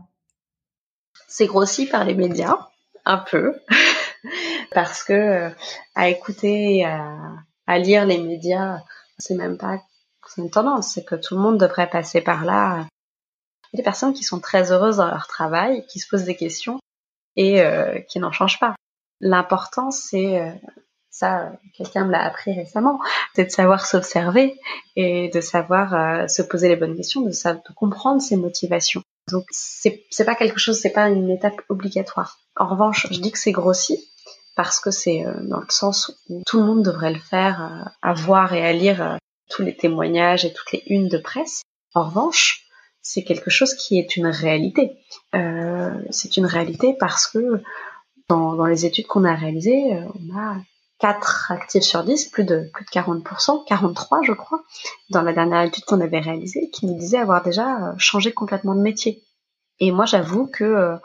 C'est 1.26 1.46
grossi 1.46 1.86
par 1.86 2.04
les 2.04 2.14
médias, 2.14 2.68
un 3.04 3.18
peu, 3.18 3.56
parce 4.72 5.02
que 5.02 5.50
à 5.96 6.08
écouter, 6.10 6.84
à, 6.84 7.16
à 7.66 7.78
lire 7.80 8.06
les 8.06 8.18
médias, 8.18 8.82
c'est 9.18 9.34
même 9.34 9.58
pas 9.58 9.80
une 10.36 10.48
tendance, 10.48 10.92
c'est 10.94 11.04
que 11.04 11.16
tout 11.16 11.34
le 11.34 11.40
monde 11.40 11.58
devrait 11.58 11.90
passer 11.90 12.20
par 12.20 12.44
là. 12.44 12.86
Il 13.72 13.78
y 13.78 13.80
a 13.80 13.82
des 13.82 13.82
personnes 13.82 14.12
qui 14.12 14.22
sont 14.22 14.38
très 14.38 14.70
heureuses 14.70 14.98
dans 14.98 15.08
leur 15.08 15.26
travail, 15.26 15.84
qui 15.88 15.98
se 15.98 16.06
posent 16.08 16.22
des 16.22 16.36
questions 16.36 16.78
et 17.36 17.62
euh, 17.62 17.98
qui 18.08 18.18
n'en 18.18 18.32
changent 18.32 18.60
pas. 18.60 18.74
L'important, 19.20 19.90
c'est 19.90 20.40
euh, 20.40 20.50
ça, 21.10 21.52
quelqu'un 21.76 22.06
me 22.06 22.12
l'a 22.12 22.24
appris 22.24 22.52
récemment, 22.54 23.00
c'est 23.34 23.44
de 23.44 23.50
savoir 23.50 23.84
s'observer 23.84 24.58
et 24.96 25.28
de 25.28 25.40
savoir 25.40 25.94
euh, 25.94 26.26
se 26.28 26.40
poser 26.40 26.68
les 26.68 26.76
bonnes 26.76 26.96
questions, 26.96 27.20
de, 27.20 27.30
de 27.30 27.74
comprendre 27.74 28.22
ses 28.22 28.36
motivations. 28.36 29.02
Donc 29.30 29.44
c'est 29.50 30.04
c'est 30.10 30.24
pas 30.24 30.34
quelque 30.34 30.58
chose, 30.58 30.78
c'est 30.78 30.92
pas 30.92 31.08
une 31.08 31.30
étape 31.30 31.60
obligatoire. 31.68 32.38
En 32.56 32.68
revanche, 32.68 33.06
je 33.10 33.20
dis 33.20 33.32
que 33.32 33.38
c'est 33.38 33.52
grossi 33.52 34.08
parce 34.56 34.80
que 34.80 34.90
c'est 34.90 35.26
euh, 35.26 35.34
dans 35.42 35.60
le 35.60 35.70
sens 35.70 36.12
où 36.28 36.42
tout 36.46 36.58
le 36.58 36.64
monde 36.64 36.84
devrait 36.84 37.12
le 37.12 37.20
faire, 37.20 37.62
euh, 37.62 37.90
à 38.02 38.14
voir 38.14 38.54
et 38.54 38.64
à 38.64 38.72
lire 38.72 39.18
tous 39.50 39.62
les 39.62 39.76
témoignages 39.76 40.44
et 40.44 40.52
toutes 40.52 40.72
les 40.72 40.82
unes 40.86 41.08
de 41.08 41.18
presse. 41.18 41.62
En 41.94 42.04
revanche, 42.04 42.59
c'est 43.02 43.24
quelque 43.24 43.50
chose 43.50 43.74
qui 43.74 43.98
est 43.98 44.16
une 44.16 44.26
réalité. 44.26 44.98
c'est 46.10 46.36
une 46.36 46.46
réalité 46.46 46.94
parce 46.98 47.26
que 47.26 47.62
dans, 48.28 48.64
les 48.66 48.86
études 48.86 49.06
qu'on 49.06 49.24
a 49.24 49.34
réalisées, 49.34 49.98
on 50.14 50.38
a 50.38 50.56
4 51.00 51.50
actifs 51.50 51.82
sur 51.82 52.04
10, 52.04 52.28
plus 52.28 52.44
de, 52.44 52.70
plus 52.72 52.84
de 52.84 52.90
40%, 52.90 53.64
43 53.66 54.20
je 54.22 54.32
crois, 54.32 54.62
dans 55.08 55.22
la 55.22 55.32
dernière 55.32 55.62
étude 55.62 55.84
qu'on 55.84 56.00
avait 56.00 56.20
réalisée, 56.20 56.70
qui 56.70 56.86
nous 56.86 56.98
disait 56.98 57.18
avoir 57.18 57.42
déjà 57.42 57.88
euh, 57.88 57.92
changé 57.98 58.32
complètement 58.32 58.74
de 58.74 58.80
métier. 58.80 59.24
Et 59.80 59.92
moi 59.92 60.04
j'avoue 60.04 60.46
que 60.46 60.98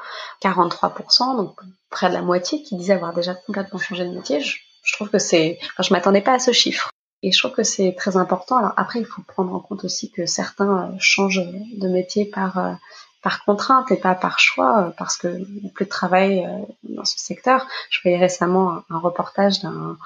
43%, 0.43 1.33
euh, 1.33 1.37
donc 1.37 1.57
près 1.89 2.09
de 2.09 2.13
la 2.13 2.21
moitié, 2.21 2.61
qui 2.61 2.75
disait 2.75 2.93
avoir 2.93 3.13
déjà 3.13 3.33
complètement 3.33 3.79
changé 3.79 4.03
de 4.03 4.13
métier, 4.13 4.41
je, 4.41 4.57
trouve 4.93 5.09
que 5.09 5.17
c'est... 5.17 5.57
Enfin, 5.61 5.83
je 5.83 5.93
m'attendais 5.93 6.21
pas 6.21 6.33
à 6.33 6.39
ce 6.39 6.51
chiffre. 6.51 6.91
Et 7.23 7.31
je 7.31 7.39
trouve 7.39 7.53
que 7.53 7.63
c'est 7.63 7.95
très 7.97 8.17
important. 8.17 8.57
Alors 8.57 8.73
après, 8.77 8.99
il 8.99 9.05
faut 9.05 9.21
prendre 9.23 9.53
en 9.53 9.59
compte 9.59 9.83
aussi 9.83 10.11
que 10.11 10.25
certains 10.25 10.91
euh, 10.91 10.95
changent 10.99 11.41
de 11.77 11.87
métier 11.87 12.25
par 12.25 12.77
par 13.25 13.43
contrainte 13.43 13.89
et 13.91 13.97
pas 13.97 14.13
par 14.13 14.37
choix, 14.37 14.83
euh, 14.83 14.91
parce 14.99 15.17
que 15.17 15.27
n'y 15.27 15.67
a 15.67 15.73
plus 15.73 15.85
de 15.85 15.89
travail 15.89 16.45
euh, 16.45 16.63
dans 16.83 17.05
ce 17.05 17.17
secteur. 17.17 17.65
Je 17.89 17.99
voyais 18.03 18.19
récemment 18.19 18.83
un 18.91 18.99
reportage 18.99 19.61
d'un 19.61 19.97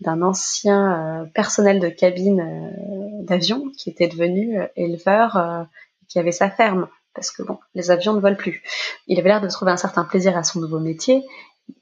d'un 0.00 0.20
ancien 0.20 0.80
euh, 1.22 1.24
personnel 1.26 1.78
de 1.78 1.88
cabine 1.88 2.74
d'avion 3.22 3.70
qui 3.78 3.88
était 3.88 4.08
devenu 4.08 4.60
éleveur, 4.74 5.66
qui 6.08 6.18
avait 6.18 6.32
sa 6.32 6.50
ferme, 6.50 6.88
parce 7.14 7.30
que 7.30 7.42
bon, 7.44 7.58
les 7.74 7.92
avions 7.92 8.12
ne 8.14 8.20
volent 8.20 8.36
plus. 8.36 8.62
Il 9.06 9.18
avait 9.20 9.28
l'air 9.28 9.40
de 9.40 9.48
trouver 9.48 9.70
un 9.70 9.76
certain 9.76 10.04
plaisir 10.04 10.36
à 10.36 10.42
son 10.42 10.60
nouveau 10.60 10.80
métier, 10.80 11.24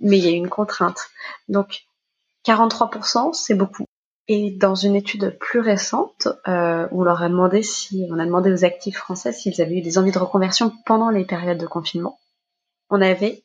mais 0.01 0.19
il 0.19 0.25
y 0.25 0.29
a 0.29 0.37
une 0.37 0.51
contrainte. 0.51 1.09
Donc 1.49 1.87
43%, 2.47 3.33
c'est 3.33 3.55
beaucoup. 3.55 3.87
Et 4.27 4.53
dans 4.53 4.75
une 4.75 4.97
étude 4.97 5.37
plus 5.39 5.61
récente, 5.61 6.29
euh, 6.49 6.89
on 6.93 7.03
leur 7.03 7.23
a 7.23 7.29
demandé 7.29 7.63
si, 7.63 8.07
on 8.11 8.19
a 8.19 8.25
demandé 8.25 8.51
aux 8.51 8.65
actifs 8.65 8.97
français 8.97 9.33
s'ils 9.33 9.61
avaient 9.61 9.77
eu 9.77 9.83
des 9.83 9.99
envies 9.99 10.13
de 10.13 10.19
reconversion 10.19 10.73
pendant 10.87 11.11
les 11.11 11.27
périodes 11.27 11.59
de 11.59 11.67
confinement. 11.67 12.19
On 12.89 13.03
avait 13.03 13.43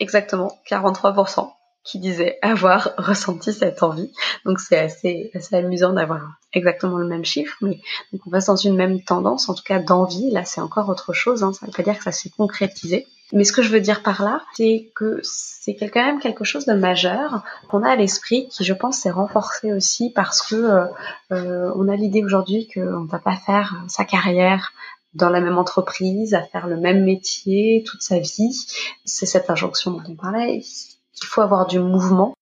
exactement 0.00 0.52
43% 0.68 1.50
qui 1.84 2.00
disaient 2.00 2.38
avoir 2.42 2.90
ressenti 2.98 3.52
cette 3.52 3.82
envie. 3.84 4.12
Donc 4.44 4.58
c'est 4.58 4.78
assez, 4.78 5.30
assez 5.34 5.54
amusant 5.54 5.92
d'avoir 5.92 6.22
exactement 6.52 6.98
le 6.98 7.06
même 7.06 7.24
chiffre, 7.24 7.56
mais 7.60 7.80
donc 8.12 8.22
on 8.26 8.30
reste 8.30 8.48
dans 8.48 8.56
une 8.56 8.76
même 8.76 9.02
tendance, 9.02 9.48
en 9.48 9.54
tout 9.54 9.62
cas 9.62 9.78
d'envie. 9.78 10.30
Là, 10.32 10.44
c'est 10.44 10.60
encore 10.60 10.88
autre 10.88 11.12
chose. 11.12 11.44
Hein. 11.44 11.52
Ça 11.52 11.66
ne 11.66 11.70
veut 11.70 11.76
pas 11.76 11.84
dire 11.84 11.96
que 11.96 12.04
ça 12.04 12.12
s'est 12.12 12.30
concrétisé. 12.30 13.06
Mais 13.32 13.44
ce 13.44 13.52
que 13.52 13.62
je 13.62 13.70
veux 13.70 13.80
dire 13.80 14.02
par 14.02 14.22
là, 14.22 14.42
c'est 14.54 14.90
que 14.94 15.20
c'est 15.22 15.74
quand 15.74 16.04
même 16.04 16.20
quelque 16.20 16.44
chose 16.44 16.64
de 16.66 16.74
majeur 16.74 17.42
qu'on 17.68 17.82
a 17.82 17.90
à 17.90 17.96
l'esprit, 17.96 18.48
qui 18.48 18.64
je 18.64 18.72
pense 18.72 18.98
s'est 18.98 19.10
renforcé 19.10 19.72
aussi 19.72 20.10
parce 20.10 20.42
que 20.42 20.54
euh, 20.54 20.86
euh 21.32 21.72
on 21.74 21.88
a 21.88 21.96
l'idée 21.96 22.22
aujourd'hui 22.22 22.68
qu'on 22.72 23.00
ne 23.00 23.08
va 23.08 23.18
pas 23.18 23.36
faire 23.36 23.82
sa 23.88 24.04
carrière 24.04 24.72
dans 25.14 25.30
la 25.30 25.40
même 25.40 25.58
entreprise, 25.58 26.34
à 26.34 26.42
faire 26.42 26.66
le 26.66 26.76
même 26.76 27.04
métier 27.04 27.82
toute 27.86 28.02
sa 28.02 28.18
vie. 28.18 28.66
C'est 29.04 29.26
cette 29.26 29.50
injonction 29.50 29.92
dont 29.92 30.02
on 30.08 30.14
parlait. 30.14 30.58
Il 30.58 31.26
faut 31.26 31.40
avoir 31.40 31.66
du 31.66 31.78
mouvement 31.80 32.34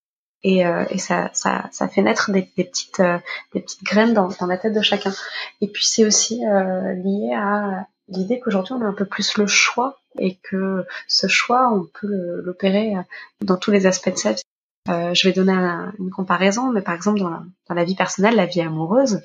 et, 0.44 0.66
euh, 0.66 0.85
et 0.90 0.99
ça, 0.99 1.31
ça, 1.33 1.68
ça, 1.73 1.88
fait 1.88 2.03
naître 2.03 2.31
des, 2.31 2.47
des 2.57 2.64
petites, 2.64 3.01
euh, 3.01 3.18
des 3.55 3.61
petites 3.61 3.83
graines 3.83 4.12
dans, 4.12 4.29
dans, 4.29 4.47
la 4.47 4.59
tête 4.59 4.75
de 4.75 4.83
chacun. 4.83 5.12
Et 5.62 5.68
puis 5.68 5.87
c'est 5.87 6.05
aussi 6.05 6.44
euh, 6.47 6.92
lié 6.92 7.33
à 7.35 7.87
l'idée 8.09 8.38
qu'aujourd'hui 8.38 8.75
on 8.75 8.83
a 8.83 8.87
un 8.87 8.92
peu 8.92 9.07
plus 9.07 9.38
le 9.38 9.47
choix 9.47 9.99
et 10.18 10.37
que 10.42 10.85
ce 11.09 11.27
choix 11.27 11.70
on 11.72 11.85
peut 11.85 12.40
l'opérer 12.42 12.94
dans 13.40 13.57
tous 13.57 13.70
les 13.70 13.87
aspects 13.87 14.12
de 14.12 14.18
sa 14.18 14.33
vie. 14.33 14.42
Euh, 14.90 15.14
je 15.14 15.27
vais 15.27 15.33
donner 15.33 15.55
une 15.98 16.11
comparaison, 16.11 16.70
mais 16.70 16.83
par 16.83 16.94
exemple 16.94 17.20
dans 17.20 17.74
la, 17.74 17.85
vie 17.85 17.94
personnelle, 17.94 18.37
la 18.37 18.46
vie 18.46 18.61
amoureuse, 18.61 19.22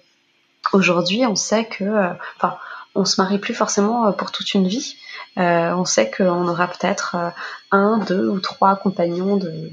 aujourd'hui 0.73 1.25
on 1.25 1.35
sait 1.35 1.65
que, 1.65 2.13
enfin, 2.37 2.57
on 2.95 3.05
se 3.05 3.21
marie 3.21 3.39
plus 3.39 3.53
forcément 3.53 4.11
pour 4.13 4.31
toute 4.31 4.53
une 4.53 4.67
vie. 4.67 4.95
Euh, 5.37 5.73
on 5.73 5.85
sait 5.85 6.11
qu'on 6.11 6.47
aura 6.47 6.67
peut-être 6.67 7.15
euh, 7.15 7.29
un, 7.71 7.99
deux 7.99 8.27
ou 8.27 8.39
trois 8.39 8.75
compagnons 8.75 9.37
de, 9.37 9.71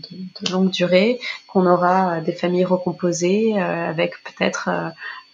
longue 0.50 0.70
durée, 0.70 1.18
qu'on 1.48 1.66
aura 1.66 2.20
des 2.20 2.32
familles 2.32 2.64
recomposées 2.64 3.54
euh, 3.56 3.88
avec 3.88 4.22
peut-être 4.22 4.68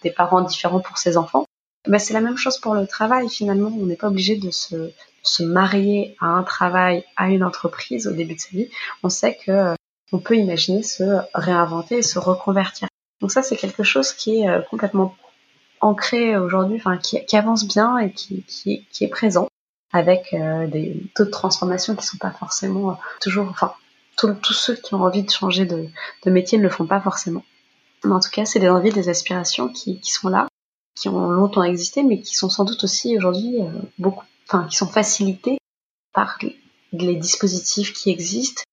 des 0.01 0.11
parents 0.11 0.41
différents 0.41 0.79
pour 0.79 0.97
ses 0.97 1.17
enfants. 1.17 1.45
Mais 1.87 1.99
c'est 1.99 2.13
la 2.13 2.21
même 2.21 2.37
chose 2.37 2.57
pour 2.57 2.75
le 2.75 2.87
travail 2.87 3.29
finalement. 3.29 3.71
On 3.79 3.85
n'est 3.85 3.95
pas 3.95 4.07
obligé 4.07 4.35
de 4.35 4.51
se, 4.51 4.91
se 5.21 5.43
marier 5.43 6.15
à 6.21 6.27
un 6.27 6.43
travail, 6.43 7.03
à 7.17 7.29
une 7.29 7.43
entreprise 7.43 8.07
au 8.07 8.11
début 8.11 8.35
de 8.35 8.39
sa 8.39 8.49
vie. 8.49 8.69
On 9.03 9.09
sait 9.09 9.35
que 9.35 9.75
on 10.11 10.19
peut 10.19 10.35
imaginer 10.35 10.83
se 10.83 11.03
réinventer 11.33 11.97
et 11.97 12.03
se 12.03 12.19
reconvertir. 12.19 12.87
Donc 13.19 13.31
ça, 13.31 13.41
c'est 13.41 13.57
quelque 13.57 13.83
chose 13.83 14.13
qui 14.13 14.43
est 14.43 14.69
complètement 14.69 15.15
ancré 15.81 16.37
aujourd'hui, 16.37 16.77
enfin 16.77 16.97
qui, 16.97 17.35
avance 17.35 17.67
bien 17.67 17.97
et 17.97 18.11
qui, 18.11 18.43
qui 18.45 19.03
est 19.03 19.07
présent 19.07 19.47
avec 19.93 20.33
euh, 20.33 20.67
des 20.67 21.01
taux 21.15 21.23
de 21.23 21.29
transformation 21.29 21.95
qui 21.95 22.05
sont 22.05 22.17
pas 22.17 22.31
forcément 22.31 22.91
euh, 22.91 22.95
toujours, 23.21 23.47
enfin, 23.47 23.73
tous 24.17 24.53
ceux 24.53 24.75
qui 24.75 24.95
ont 24.95 25.03
envie 25.03 25.23
de 25.23 25.29
changer 25.29 25.65
de, 25.65 25.87
de, 26.25 26.31
métier 26.31 26.57
ne 26.57 26.63
le 26.63 26.69
font 26.69 26.87
pas 26.87 26.99
forcément. 26.99 27.43
Mais 28.03 28.11
en 28.11 28.19
tout 28.19 28.31
cas, 28.31 28.43
c'est 28.45 28.59
des 28.59 28.69
envies, 28.69 28.91
des 28.91 29.07
aspirations 29.07 29.69
qui, 29.69 29.99
qui, 29.99 30.11
sont 30.11 30.29
là, 30.29 30.47
qui 30.95 31.09
ont 31.09 31.29
longtemps 31.29 31.63
existé, 31.63 32.03
mais 32.03 32.19
qui 32.19 32.35
sont 32.35 32.49
sans 32.49 32.65
doute 32.65 32.83
aussi 32.83 33.17
aujourd'hui 33.17 33.61
euh, 33.61 33.69
beaucoup, 33.97 34.25
enfin, 34.47 34.67
qui 34.69 34.75
sont 34.75 34.87
facilités 34.87 35.57
par 36.13 36.37
les 36.91 37.15
dispositifs 37.15 37.93
qui 37.93 38.09
existent. 38.09 38.63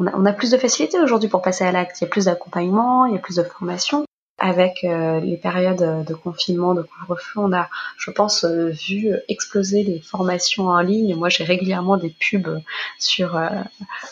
On 0.00 0.26
a, 0.26 0.32
plus 0.32 0.52
de 0.52 0.58
facilité 0.58 1.00
aujourd'hui 1.00 1.28
pour 1.28 1.42
passer 1.42 1.64
à 1.64 1.72
l'acte. 1.72 2.00
Il 2.00 2.04
y 2.04 2.06
a 2.06 2.10
plus 2.10 2.26
d'accompagnement, 2.26 3.06
il 3.06 3.14
y 3.14 3.16
a 3.16 3.20
plus 3.20 3.36
de 3.36 3.42
formation 3.42 4.04
avec 4.40 4.84
euh, 4.84 5.18
les 5.18 5.36
périodes 5.36 6.04
de 6.04 6.14
confinement, 6.14 6.72
de 6.72 6.82
couvre-feu, 6.82 7.40
on 7.40 7.52
a, 7.52 7.68
je 7.96 8.12
pense, 8.12 8.44
euh, 8.44 8.68
vu 8.68 9.12
exploser 9.28 9.82
les 9.82 9.98
formations 10.00 10.68
en 10.68 10.80
ligne. 10.80 11.16
Moi, 11.16 11.28
j'ai 11.28 11.42
régulièrement 11.42 11.96
des 11.96 12.10
pubs 12.10 12.60
sur 13.00 13.40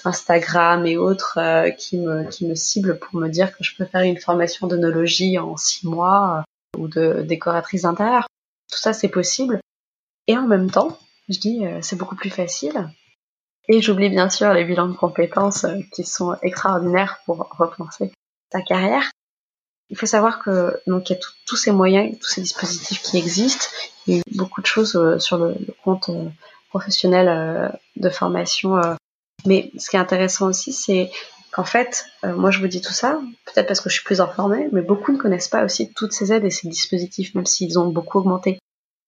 Instagram 0.05 0.85
et 0.85 0.97
autres 0.97 1.39
qui 1.79 1.99
me 1.99 2.29
qui 2.29 2.47
me 2.47 2.57
ciblent 2.57 2.99
pour 2.99 3.21
me 3.21 3.29
dire 3.29 3.57
que 3.57 3.63
je 3.63 3.77
peux 3.77 3.85
faire 3.85 4.03
une 4.03 4.19
formation 4.19 4.67
d'onologie 4.67 5.39
en 5.39 5.57
six 5.57 5.87
mois 5.87 6.45
ou 6.77 6.89
de 6.89 7.23
décoratrice 7.23 7.83
d'intérieur. 7.83 8.27
Tout 8.71 8.79
ça, 8.79 8.93
c'est 8.93 9.09
possible. 9.09 9.61
Et 10.27 10.37
en 10.37 10.47
même 10.47 10.71
temps, 10.71 10.99
je 11.29 11.39
dis, 11.39 11.65
c'est 11.83 11.97
beaucoup 11.97 12.17
plus 12.17 12.31
facile. 12.31 12.91
Et 13.69 13.81
j'oublie 13.81 14.11
bien 14.11 14.31
sûr 14.31 14.53
les 14.53 14.65
bilans 14.65 14.89
de 14.89 14.97
compétences 14.97 15.67
qui 15.93 16.05
sont 16.05 16.37
extraordinaires 16.43 17.19
pour 17.27 17.49
repenser 17.59 18.13
ta 18.51 18.61
carrière. 18.63 19.11
Il 19.89 19.97
faut 19.97 20.07
savoir 20.07 20.43
que 20.43 20.81
donc 20.87 21.09
il 21.09 21.15
y 21.15 21.17
a 21.17 21.21
tous 21.47 21.57
ces 21.57 21.71
moyens, 21.71 22.19
tous 22.19 22.29
ces 22.29 22.41
dispositifs 22.41 23.03
qui 23.03 23.19
existent. 23.19 23.67
Il 24.07 24.17
y 24.17 24.21
a 24.21 24.23
beaucoup 24.35 24.61
de 24.61 24.67
choses 24.67 24.97
euh, 24.97 25.19
sur 25.19 25.39
le, 25.39 25.55
compte 25.85 26.09
euh, 26.09 26.29
professionnel 26.71 27.29
euh, 27.29 27.69
de 27.97 28.11
formation. 28.11 28.81
mais 29.47 29.71
ce 29.79 29.91
qui 29.91 29.97
est 29.97 30.01
intéressant 30.01 30.49
aussi, 30.49 30.73
c'est 30.73 31.11
qu'en 31.57 31.65
fait, 31.65 32.07
moi 32.23 32.51
je 32.51 32.61
vous 32.61 32.69
dis 32.69 32.83
tout 32.83 32.93
ça, 32.93 33.19
peut-être 33.47 33.67
parce 33.67 33.81
que 33.81 33.89
je 33.89 33.95
suis 33.95 34.05
plus 34.05 34.21
informée, 34.21 34.69
mais 34.73 34.83
beaucoup 34.83 35.11
ne 35.11 35.17
connaissent 35.17 35.49
pas 35.49 35.65
aussi 35.65 35.91
toutes 35.95 36.13
ces 36.13 36.33
aides 36.33 36.45
et 36.45 36.51
ces 36.51 36.69
dispositifs, 36.69 37.35
même 37.35 37.47
s'ils 37.47 37.79
ont 37.79 37.89
beaucoup 37.89 38.19
augmenté. 38.19 38.59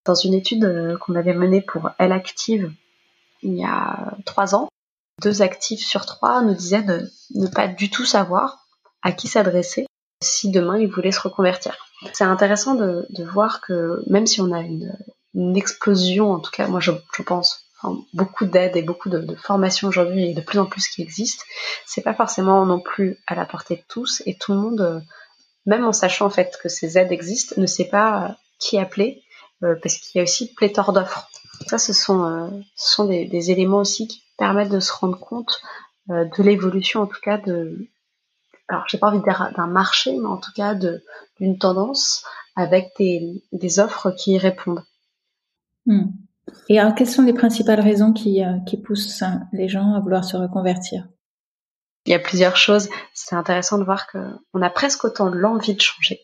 Dans 0.06 0.14
une 0.14 0.32
étude 0.32 0.96
qu'on 1.00 1.14
avait 1.14 1.34
menée 1.34 1.60
pour 1.60 1.90
Elle 1.98 2.12
Active 2.12 2.72
il 3.42 3.54
y 3.54 3.64
a 3.64 4.16
trois 4.24 4.54
ans, 4.54 4.68
deux 5.22 5.42
actifs 5.42 5.84
sur 5.84 6.06
trois 6.06 6.42
nous 6.42 6.54
disaient 6.54 6.82
de 6.82 7.10
ne 7.34 7.46
pas 7.46 7.68
du 7.68 7.90
tout 7.90 8.04
savoir 8.04 8.66
à 9.02 9.12
qui 9.12 9.28
s'adresser 9.28 9.86
si 10.22 10.50
demain 10.50 10.78
ils 10.78 10.90
voulaient 10.90 11.12
se 11.12 11.20
reconvertir. 11.20 11.76
C'est 12.12 12.24
intéressant 12.24 12.74
de, 12.74 13.06
voir 13.32 13.60
que 13.60 14.02
même 14.08 14.26
si 14.26 14.40
on 14.40 14.52
a 14.52 14.60
une, 14.60 14.96
explosion, 15.56 16.32
en 16.32 16.40
tout 16.40 16.50
cas 16.50 16.66
moi 16.66 16.80
je 16.80 16.92
pense, 17.22 17.67
beaucoup 18.12 18.44
d'aides 18.44 18.76
et 18.76 18.82
beaucoup 18.82 19.08
de, 19.08 19.34
formations 19.36 19.88
aujourd'hui 19.88 20.30
et 20.30 20.34
de 20.34 20.40
plus 20.40 20.58
en 20.58 20.66
plus 20.66 20.88
qui 20.88 21.02
existent, 21.02 21.44
c'est 21.86 22.02
pas 22.02 22.14
forcément 22.14 22.66
non 22.66 22.80
plus 22.80 23.18
à 23.26 23.34
la 23.34 23.46
portée 23.46 23.76
de 23.76 23.84
tous 23.88 24.22
et 24.26 24.36
tout 24.36 24.52
le 24.52 24.58
monde, 24.58 25.04
même 25.66 25.84
en 25.84 25.92
sachant 25.92 26.26
en 26.26 26.30
fait 26.30 26.58
que 26.62 26.68
ces 26.68 26.98
aides 26.98 27.12
existent, 27.12 27.54
ne 27.60 27.66
sait 27.66 27.88
pas 27.88 28.36
qui 28.58 28.78
appeler 28.78 29.22
euh, 29.64 29.74
parce 29.82 29.96
qu'il 29.96 30.18
y 30.18 30.20
a 30.20 30.22
aussi 30.22 30.52
pléthore 30.54 30.92
d'offres. 30.92 31.28
Ça, 31.66 31.78
ce 31.78 31.92
sont, 31.92 32.24
euh, 32.24 33.06
des, 33.06 33.50
éléments 33.50 33.78
aussi 33.78 34.06
qui 34.06 34.22
permettent 34.36 34.70
de 34.70 34.80
se 34.80 34.92
rendre 34.92 35.18
compte 35.18 35.60
euh, 36.10 36.24
de 36.24 36.42
l'évolution 36.42 37.02
en 37.02 37.06
tout 37.06 37.20
cas 37.20 37.38
de, 37.38 37.88
alors 38.68 38.84
j'ai 38.86 38.98
pas 38.98 39.08
envie 39.08 39.18
de 39.18 39.24
dire 39.24 39.52
d'un 39.56 39.66
marché, 39.66 40.16
mais 40.16 40.26
en 40.26 40.36
tout 40.36 40.52
cas 40.54 40.74
d'une 40.74 41.58
tendance 41.58 42.24
avec 42.54 42.92
des, 42.98 43.42
des, 43.52 43.80
offres 43.80 44.10
qui 44.12 44.32
y 44.32 44.38
répondent. 44.38 44.84
Hmm. 45.86 46.10
Et 46.68 46.78
alors, 46.78 46.94
quelles 46.94 47.08
sont 47.08 47.22
les 47.22 47.32
principales 47.32 47.80
raisons 47.80 48.12
qui, 48.12 48.44
euh, 48.44 48.58
poussent 48.84 49.22
les 49.52 49.68
gens 49.68 49.94
à 49.94 50.00
vouloir 50.00 50.24
se 50.24 50.36
reconvertir? 50.36 51.06
Il 52.06 52.12
y 52.12 52.14
a 52.14 52.18
plusieurs 52.18 52.56
choses. 52.56 52.88
C'est 53.12 53.34
intéressant 53.34 53.78
de 53.78 53.84
voir 53.84 54.06
qu'on 54.06 54.62
a 54.62 54.70
presque 54.70 55.04
autant 55.04 55.28
l'envie 55.28 55.74
de 55.74 55.80
changer, 55.80 56.20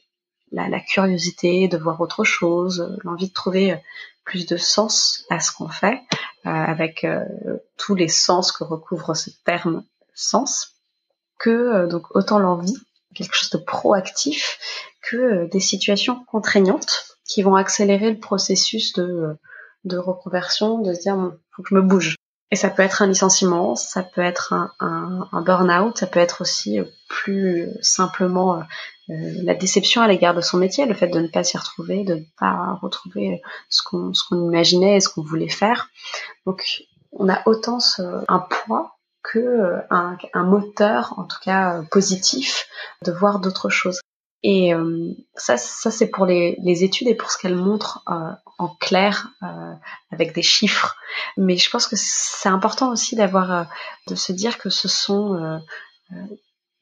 la, 0.51 0.81
curiosité 0.81 1.69
de 1.69 1.77
voir 1.77 2.01
autre 2.01 2.25
chose, 2.25 2.97
l'envie 3.05 3.29
de 3.29 3.35
trouver 3.35 3.79
plus 4.25 4.47
de 4.47 4.57
sens 4.57 5.25
à 5.31 5.41
ce 5.41 5.53
qu'on 5.53 5.69
fait, 5.69 6.01
euh, 6.47 6.51
avec 6.51 7.05
euh, 7.05 7.25
tous 7.77 7.95
les 7.95 8.09
sens 8.09 8.53
que 8.53 8.65
recouvre 8.65 9.15
ce 9.15 9.31
terme 9.45 9.85
sens, 10.15 10.77
que 11.39 11.51
euh, 11.51 11.87
donc 11.87 12.15
autant 12.17 12.39
l'envie, 12.39 12.77
quelque 13.15 13.35
chose 13.35 13.51
de 13.51 13.59
proactif, 13.59 14.59
que 15.03 15.47
des 15.51 15.61
situations 15.61 16.25
contraignantes 16.25 17.19
qui 17.27 17.43
vont 17.43 17.55
accélérer 17.55 18.11
le 18.11 18.19
processus 18.19 18.95
de, 18.95 19.37
de 19.85 19.99
reconversion, 19.99 20.79
de 20.79 20.95
se 20.95 21.01
dire 21.01 21.17
bon, 21.17 21.37
faut 21.55 21.63
que 21.63 21.69
je 21.71 21.75
me 21.75 21.83
bouge. 21.83 22.17
Et 22.51 22.57
ça 22.57 22.71
peut 22.71 22.83
être 22.83 23.03
un 23.03 23.09
licenciement, 23.09 23.75
ça 23.75 24.03
peut 24.03 24.21
être 24.21 24.55
un, 24.79 25.43
burn-out, 25.45 25.99
ça 25.99 26.07
peut 26.07 26.21
être 26.21 26.43
aussi 26.43 26.79
plus 27.09 27.69
simplement 27.81 28.59
euh, 28.59 28.63
la 29.43 29.55
déception 29.55 30.03
à 30.03 30.09
l'égard 30.09 30.35
de 30.35 30.41
son 30.41 30.59
métier, 30.59 30.87
le 30.87 30.95
fait 30.95 31.09
de 31.09 31.21
ne 31.21 31.27
pas 31.27 31.43
s'y 31.43 31.59
retrouver, 31.59 32.05
de 32.05 32.15
ne 32.15 32.25
pas 32.39 32.79
retrouver 32.81 33.43
ce 33.69 33.83
qu'on 33.83 34.13
imaginait 34.49 34.97
et 34.97 35.01
ce 35.01 35.09
qu'on 35.09 35.23
voulait 35.23 35.49
faire. 35.49 35.89
Donc 36.47 36.85
on 37.13 37.29
a 37.29 37.43
autant 37.47 37.79
un 37.99 38.39
poids 38.39 38.99
que 39.23 39.39
euh, 39.39 39.79
un, 39.91 40.17
un, 40.35 40.45
moteur, 40.45 41.15
en 41.17 41.25
tout 41.25 41.39
cas 41.43 41.83
positif, 41.91 42.69
de 43.03 43.11
voir 43.11 43.41
d'autres 43.41 43.71
choses. 43.71 44.01
Et 44.47 44.75
euh, 44.75 45.15
ça, 45.35 45.57
ça 45.57 45.91
c'est 45.91 46.09
pour 46.11 46.27
les, 46.27 46.59
les, 46.63 46.85
études 46.85 47.09
et 47.09 47.15
pour 47.15 47.31
ce 47.31 47.39
qu'elles 47.39 47.57
montrent 47.57 48.05
euh, 48.11 48.31
en 48.59 48.69
clair 48.69 49.31
euh, 49.43 49.73
avec 50.13 50.35
des 50.35 50.43
chiffres. 50.43 50.97
Mais 51.39 51.57
je 51.57 51.71
pense 51.71 51.87
que 51.87 51.97
c'est 51.99 52.51
important 52.51 52.93
aussi 52.93 53.17
d'avoir, 53.17 53.67
de 54.07 54.15
se 54.15 54.33
dire 54.33 54.59
que 54.59 54.69
ce 54.69 54.87
sont 54.87 55.61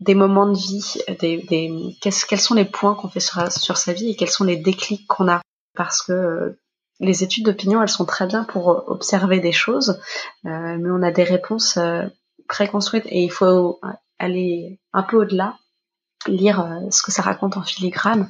des 0.01 0.17
moments 0.17 0.49
de 0.49 0.59
vie, 0.59 0.99
des, 1.21 1.37
des 1.43 1.97
quels 2.01 2.41
sont 2.41 2.55
les 2.55 2.65
points 2.65 2.97
qu'on 2.97 3.09
fait 3.09 3.21
sur, 3.21 3.53
sur, 3.53 3.77
sa 3.77 3.93
vie 3.93 4.11
et 4.11 4.17
quels 4.17 4.29
sont 4.29 4.45
les 4.45 4.57
déclics 4.57 5.07
qu'on 5.07 5.29
a. 5.29 5.41
Parce 5.77 6.03
que 6.03 6.59
les 6.99 7.23
études 7.23 7.45
d'opinion, 7.45 7.81
elles 7.81 7.89
sont 7.89 8.07
très 8.07 8.27
bien 8.27 8.43
pour 8.43 8.89
observer 8.89 9.39
des 9.39 9.53
choses, 9.53 10.01
mais 10.43 10.91
on 10.91 11.03
a 11.03 11.13
des 11.13 11.25
réponses 11.25 11.79
préconstruites 12.49 13.07
et 13.07 13.23
il 13.23 13.31
faut 13.31 13.79
aller 14.19 14.81
un 14.93 15.05
peu 15.05 15.19
au-delà 15.19 15.59
lire 16.29 16.61
euh, 16.61 16.91
ce 16.91 17.03
que 17.03 17.13
ça 17.13 17.23
raconte 17.23 17.57
en 17.57 17.63
filigrane 17.63 18.29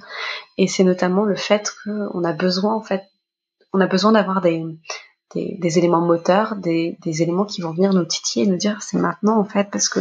et 0.59 0.66
c'est 0.66 0.84
notamment 0.84 1.24
le 1.24 1.36
fait 1.36 1.72
qu'on 1.84 2.24
a 2.24 2.32
besoin 2.32 2.74
en 2.74 2.82
fait 2.82 3.05
on 3.72 3.80
a 3.80 3.86
besoin 3.86 4.12
d'avoir 4.12 4.43
des, 4.43 4.62
des, 5.34 5.78
éléments 5.78 6.03
moteurs, 6.03 6.57
des, 6.57 6.99
des, 7.03 7.22
éléments 7.22 7.47
qui 7.47 7.62
vont 7.62 7.72
venir 7.72 7.95
nous 7.95 8.05
titiller 8.05 8.45
et 8.45 8.49
nous 8.49 8.59
dire 8.59 8.82
c'est 8.82 8.99
maintenant 8.99 9.38
en 9.38 9.45
fait 9.45 9.70
parce 9.70 9.88
que 9.88 10.01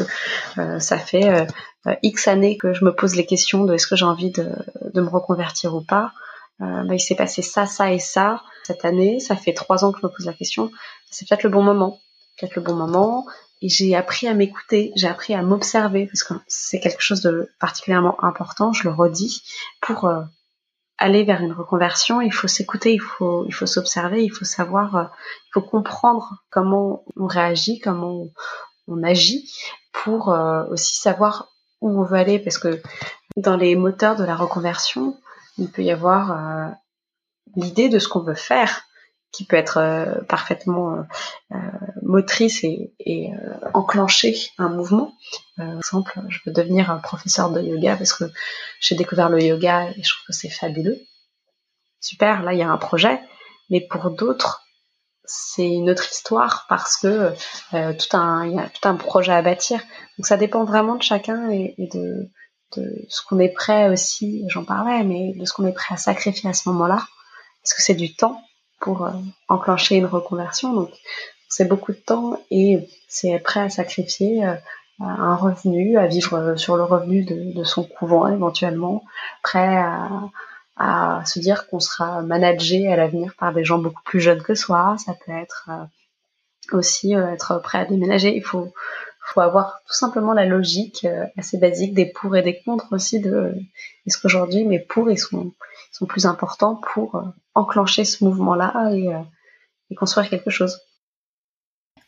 euh, 0.57 0.79
ça 0.79 0.97
fait 0.97 1.47
euh, 1.87 1.95
X 2.03 2.27
années 2.27 2.57
que 2.57 2.73
je 2.73 2.83
me 2.83 2.93
pose 2.93 3.15
les 3.15 3.25
questions 3.25 3.63
de 3.63 3.73
est-ce 3.73 3.87
que 3.87 3.95
j'ai 3.95 4.05
envie 4.05 4.31
de, 4.31 4.51
de, 4.93 5.01
me 5.01 5.09
reconvertir 5.09 5.73
ou 5.73 5.81
pas. 5.81 6.11
Bah, 6.59 6.83
il 6.91 6.99
s'est 6.99 7.15
passé 7.15 7.41
ça, 7.41 7.65
ça 7.65 7.91
et 7.91 7.97
ça 7.97 8.43
cette 8.63 8.85
année. 8.85 9.19
Ça 9.19 9.35
fait 9.35 9.53
trois 9.53 9.83
ans 9.83 9.91
que 9.91 9.99
je 9.99 10.05
me 10.05 10.11
pose 10.11 10.27
la 10.27 10.33
question. 10.33 10.69
C'est 11.09 11.27
peut-être 11.27 11.41
le 11.41 11.49
bon 11.49 11.63
moment. 11.63 11.99
Peut-être 12.37 12.55
le 12.55 12.61
bon 12.61 12.75
moment 12.75 13.25
et 13.61 13.69
j'ai 13.69 13.95
appris 13.95 14.27
à 14.27 14.33
m'écouter, 14.33 14.91
j'ai 14.95 15.07
appris 15.07 15.35
à 15.35 15.41
m'observer 15.43 16.07
parce 16.07 16.23
que 16.23 16.33
c'est 16.47 16.79
quelque 16.79 17.01
chose 17.01 17.21
de 17.21 17.49
particulièrement 17.59 18.21
important, 18.23 18.73
je 18.73 18.87
le 18.87 18.93
redis, 18.93 19.43
pour 19.81 20.05
euh, 20.05 20.21
aller 20.97 21.23
vers 21.23 21.41
une 21.41 21.53
reconversion, 21.53 22.21
il 22.21 22.33
faut 22.33 22.47
s'écouter, 22.47 22.93
il 22.93 23.01
faut 23.01 23.45
il 23.47 23.53
faut 23.53 23.67
s'observer, 23.67 24.23
il 24.23 24.31
faut 24.31 24.45
savoir, 24.45 24.95
euh, 24.95 25.03
il 25.03 25.51
faut 25.53 25.61
comprendre 25.61 26.43
comment 26.49 27.03
on 27.15 27.27
réagit, 27.27 27.79
comment 27.79 28.27
on, 28.87 29.03
agit 29.03 29.49
pour 29.91 30.29
euh, 30.29 30.65
aussi 30.71 30.95
savoir 30.95 31.49
où 31.81 32.01
on 32.01 32.03
veut 32.03 32.17
aller. 32.17 32.39
Parce 32.39 32.57
que 32.57 32.81
dans 33.37 33.57
les 33.57 33.75
moteurs 33.75 34.15
de 34.15 34.23
la 34.23 34.35
reconversion, 34.35 35.17
il 35.57 35.69
peut 35.69 35.83
y 35.83 35.91
avoir 35.91 36.71
l'idée 37.55 37.89
de 37.89 37.99
ce 37.99 38.07
qu'on 38.07 38.21
veut 38.21 38.33
faire 38.33 38.83
qui 39.31 39.45
peut 39.45 39.55
être 39.55 39.77
euh, 39.77 40.21
parfaitement 40.27 40.93
euh, 40.93 41.01
euh, 41.53 41.57
motrice 42.01 42.63
et, 42.63 42.93
et 42.99 43.29
enclencher 43.73 44.35
un 44.57 44.69
mouvement. 44.69 45.13
par 45.57 45.77
exemple, 45.77 46.19
je 46.29 46.39
veux 46.45 46.51
devenir 46.51 46.91
un 46.91 46.97
professeur 46.97 47.51
de 47.51 47.61
yoga 47.61 47.95
parce 47.95 48.13
que 48.13 48.25
j'ai 48.79 48.95
découvert 48.95 49.29
le 49.29 49.41
yoga 49.41 49.89
et 49.89 50.03
je 50.03 50.09
trouve 50.09 50.25
que 50.27 50.33
c'est 50.33 50.49
fabuleux. 50.49 50.99
Super, 51.99 52.43
là 52.43 52.53
il 52.53 52.59
y 52.59 52.63
a 52.63 52.69
un 52.69 52.77
projet, 52.77 53.21
mais 53.69 53.79
pour 53.79 54.09
d'autres, 54.09 54.63
c'est 55.23 55.67
une 55.67 55.89
autre 55.89 56.09
histoire 56.11 56.65
parce 56.67 56.97
que 56.97 57.33
euh, 57.73 57.93
tout 57.93 58.17
un 58.17 58.45
il 58.47 58.55
y 58.55 58.59
a 58.59 58.69
tout 58.69 58.87
un 58.87 58.95
projet 58.95 59.31
à 59.31 59.41
bâtir. 59.41 59.79
Donc 60.17 60.25
ça 60.25 60.37
dépend 60.37 60.65
vraiment 60.65 60.95
de 60.95 61.03
chacun 61.03 61.49
et, 61.51 61.75
et 61.77 61.87
de, 61.87 62.29
de 62.75 63.05
ce 63.07 63.21
qu'on 63.25 63.39
est 63.39 63.53
prêt 63.53 63.89
aussi, 63.89 64.43
j'en 64.47 64.65
parlais, 64.65 65.03
mais 65.03 65.33
de 65.33 65.45
ce 65.45 65.53
qu'on 65.53 65.65
est 65.67 65.73
prêt 65.73 65.93
à 65.93 65.97
sacrifier 65.97 66.49
à 66.49 66.53
ce 66.53 66.67
moment-là. 66.69 67.05
Parce 67.63 67.75
que 67.75 67.81
c'est 67.81 67.95
du 67.95 68.15
temps, 68.15 68.41
pour 68.81 69.05
euh, 69.05 69.11
enclencher 69.47 69.95
une 69.95 70.05
reconversion. 70.05 70.73
Donc, 70.73 70.89
c'est 71.47 71.65
beaucoup 71.65 71.93
de 71.93 71.97
temps 71.97 72.37
et 72.49 72.89
c'est 73.07 73.39
prêt 73.39 73.61
à 73.61 73.69
sacrifier 73.69 74.45
euh, 74.45 74.55
un 74.99 75.35
revenu, 75.35 75.97
à 75.97 76.07
vivre 76.07 76.33
euh, 76.33 76.57
sur 76.57 76.75
le 76.75 76.83
revenu 76.83 77.23
de, 77.23 77.63
son 77.63 77.83
couvent 77.83 78.27
éventuellement, 78.27 79.03
prêt 79.43 79.77
à, 79.77 80.09
à 80.75 81.23
se 81.25 81.39
dire 81.39 81.67
qu'on 81.67 81.79
sera 81.79 82.21
managé 82.21 82.91
à 82.91 82.97
l'avenir 82.97 83.33
par 83.37 83.53
des 83.53 83.63
gens 83.63 83.77
beaucoup 83.77 84.03
plus 84.03 84.19
jeunes 84.19 84.41
que 84.41 84.55
soi. 84.55 84.95
Ça 84.97 85.13
peut 85.25 85.31
être 85.31 85.69
aussi 86.71 87.13
être 87.13 87.61
prêt 87.61 87.79
à 87.79 87.85
déménager. 87.85 88.35
Il 88.35 88.43
faut, 88.43 88.73
faut 89.21 89.41
avoir 89.41 89.81
tout 89.85 89.93
simplement 89.93 90.33
la 90.33 90.45
logique 90.45 91.05
assez 91.37 91.57
basique 91.57 91.93
des 91.93 92.05
pour 92.05 92.35
et 92.35 92.41
des 92.41 92.61
contre 92.61 92.93
aussi 92.93 93.19
de 93.19 93.53
est-ce 94.05 94.19
qu'aujourd'hui 94.19 94.65
mes 94.65 94.79
pour 94.79 95.09
ils 95.09 95.17
sont, 95.17 95.53
ils 95.91 95.95
sont 95.95 96.05
plus 96.05 96.25
importants 96.25 96.79
pour 96.93 97.21
enclencher 97.53 98.05
ce 98.05 98.23
mouvement-là 98.23 98.91
et, 98.93 99.13
euh, 99.13 99.19
et, 99.89 99.95
construire 99.95 100.29
quelque 100.29 100.49
chose. 100.49 100.79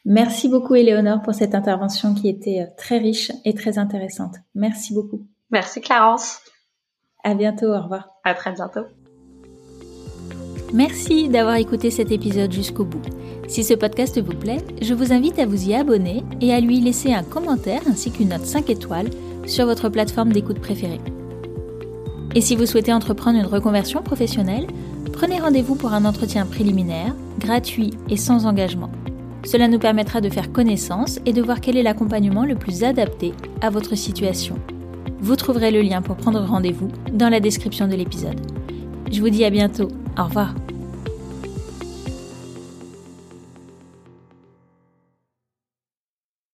Merci 0.05 0.49
beaucoup 0.49 0.75
Éléonore 0.75 1.21
pour 1.21 1.33
cette 1.33 1.55
intervention 1.55 2.13
qui 2.13 2.27
était 2.27 2.61
euh, 2.61 2.73
très 2.77 2.97
riche 2.97 3.31
et 3.45 3.53
très 3.53 3.77
intéressante. 3.77 4.35
Merci 4.55 4.93
beaucoup. 4.93 5.25
Merci 5.49 5.81
Clarence. 5.81 6.39
À 7.23 7.35
bientôt, 7.35 7.67
au 7.67 7.81
revoir. 7.81 8.09
À 8.23 8.33
très 8.33 8.51
bientôt. 8.51 8.85
Merci 10.73 11.29
d'avoir 11.29 11.55
écouté 11.55 11.91
cet 11.91 12.11
épisode 12.11 12.51
jusqu'au 12.51 12.83
bout. 12.83 13.01
Si 13.47 13.63
ce 13.63 13.75
podcast 13.75 14.19
vous 14.19 14.35
plaît, 14.35 14.65
je 14.81 14.93
vous 14.93 15.13
invite 15.13 15.37
à 15.37 15.45
vous 15.45 15.69
y 15.69 15.75
abonner 15.75 16.23
et 16.41 16.53
à 16.53 16.59
lui 16.59 16.79
laisser 16.79 17.13
un 17.13 17.23
commentaire 17.23 17.81
ainsi 17.87 18.11
qu'une 18.11 18.29
note 18.29 18.45
5 18.45 18.69
étoiles 18.71 19.09
sur 19.45 19.65
votre 19.65 19.89
plateforme 19.89 20.33
d'écoute 20.33 20.59
préférée. 20.59 20.99
Et 22.35 22.41
si 22.41 22.55
vous 22.55 22.65
souhaitez 22.65 22.93
entreprendre 22.93 23.39
une 23.39 23.45
reconversion 23.45 24.01
professionnelle, 24.01 24.67
prenez 25.11 25.39
rendez-vous 25.39 25.75
pour 25.75 25.93
un 25.93 26.05
entretien 26.05 26.45
préliminaire, 26.45 27.13
gratuit 27.39 27.91
et 28.09 28.17
sans 28.17 28.45
engagement. 28.45 28.91
Cela 29.45 29.67
nous 29.67 29.79
permettra 29.79 30.21
de 30.21 30.29
faire 30.29 30.51
connaissance 30.51 31.19
et 31.25 31.33
de 31.33 31.41
voir 31.41 31.61
quel 31.61 31.77
est 31.77 31.83
l'accompagnement 31.83 32.45
le 32.45 32.55
plus 32.55 32.83
adapté 32.83 33.33
à 33.61 33.69
votre 33.69 33.95
situation. 33.95 34.55
Vous 35.19 35.35
trouverez 35.35 35.71
le 35.71 35.81
lien 35.81 36.01
pour 36.01 36.15
prendre 36.15 36.41
rendez-vous 36.41 36.89
dans 37.11 37.29
la 37.29 37.39
description 37.39 37.87
de 37.87 37.95
l'épisode. 37.95 38.39
Je 39.11 39.21
vous 39.21 39.29
dis 39.29 39.45
à 39.45 39.49
bientôt. 39.49 39.89
Au 40.17 40.23
revoir. 40.23 40.53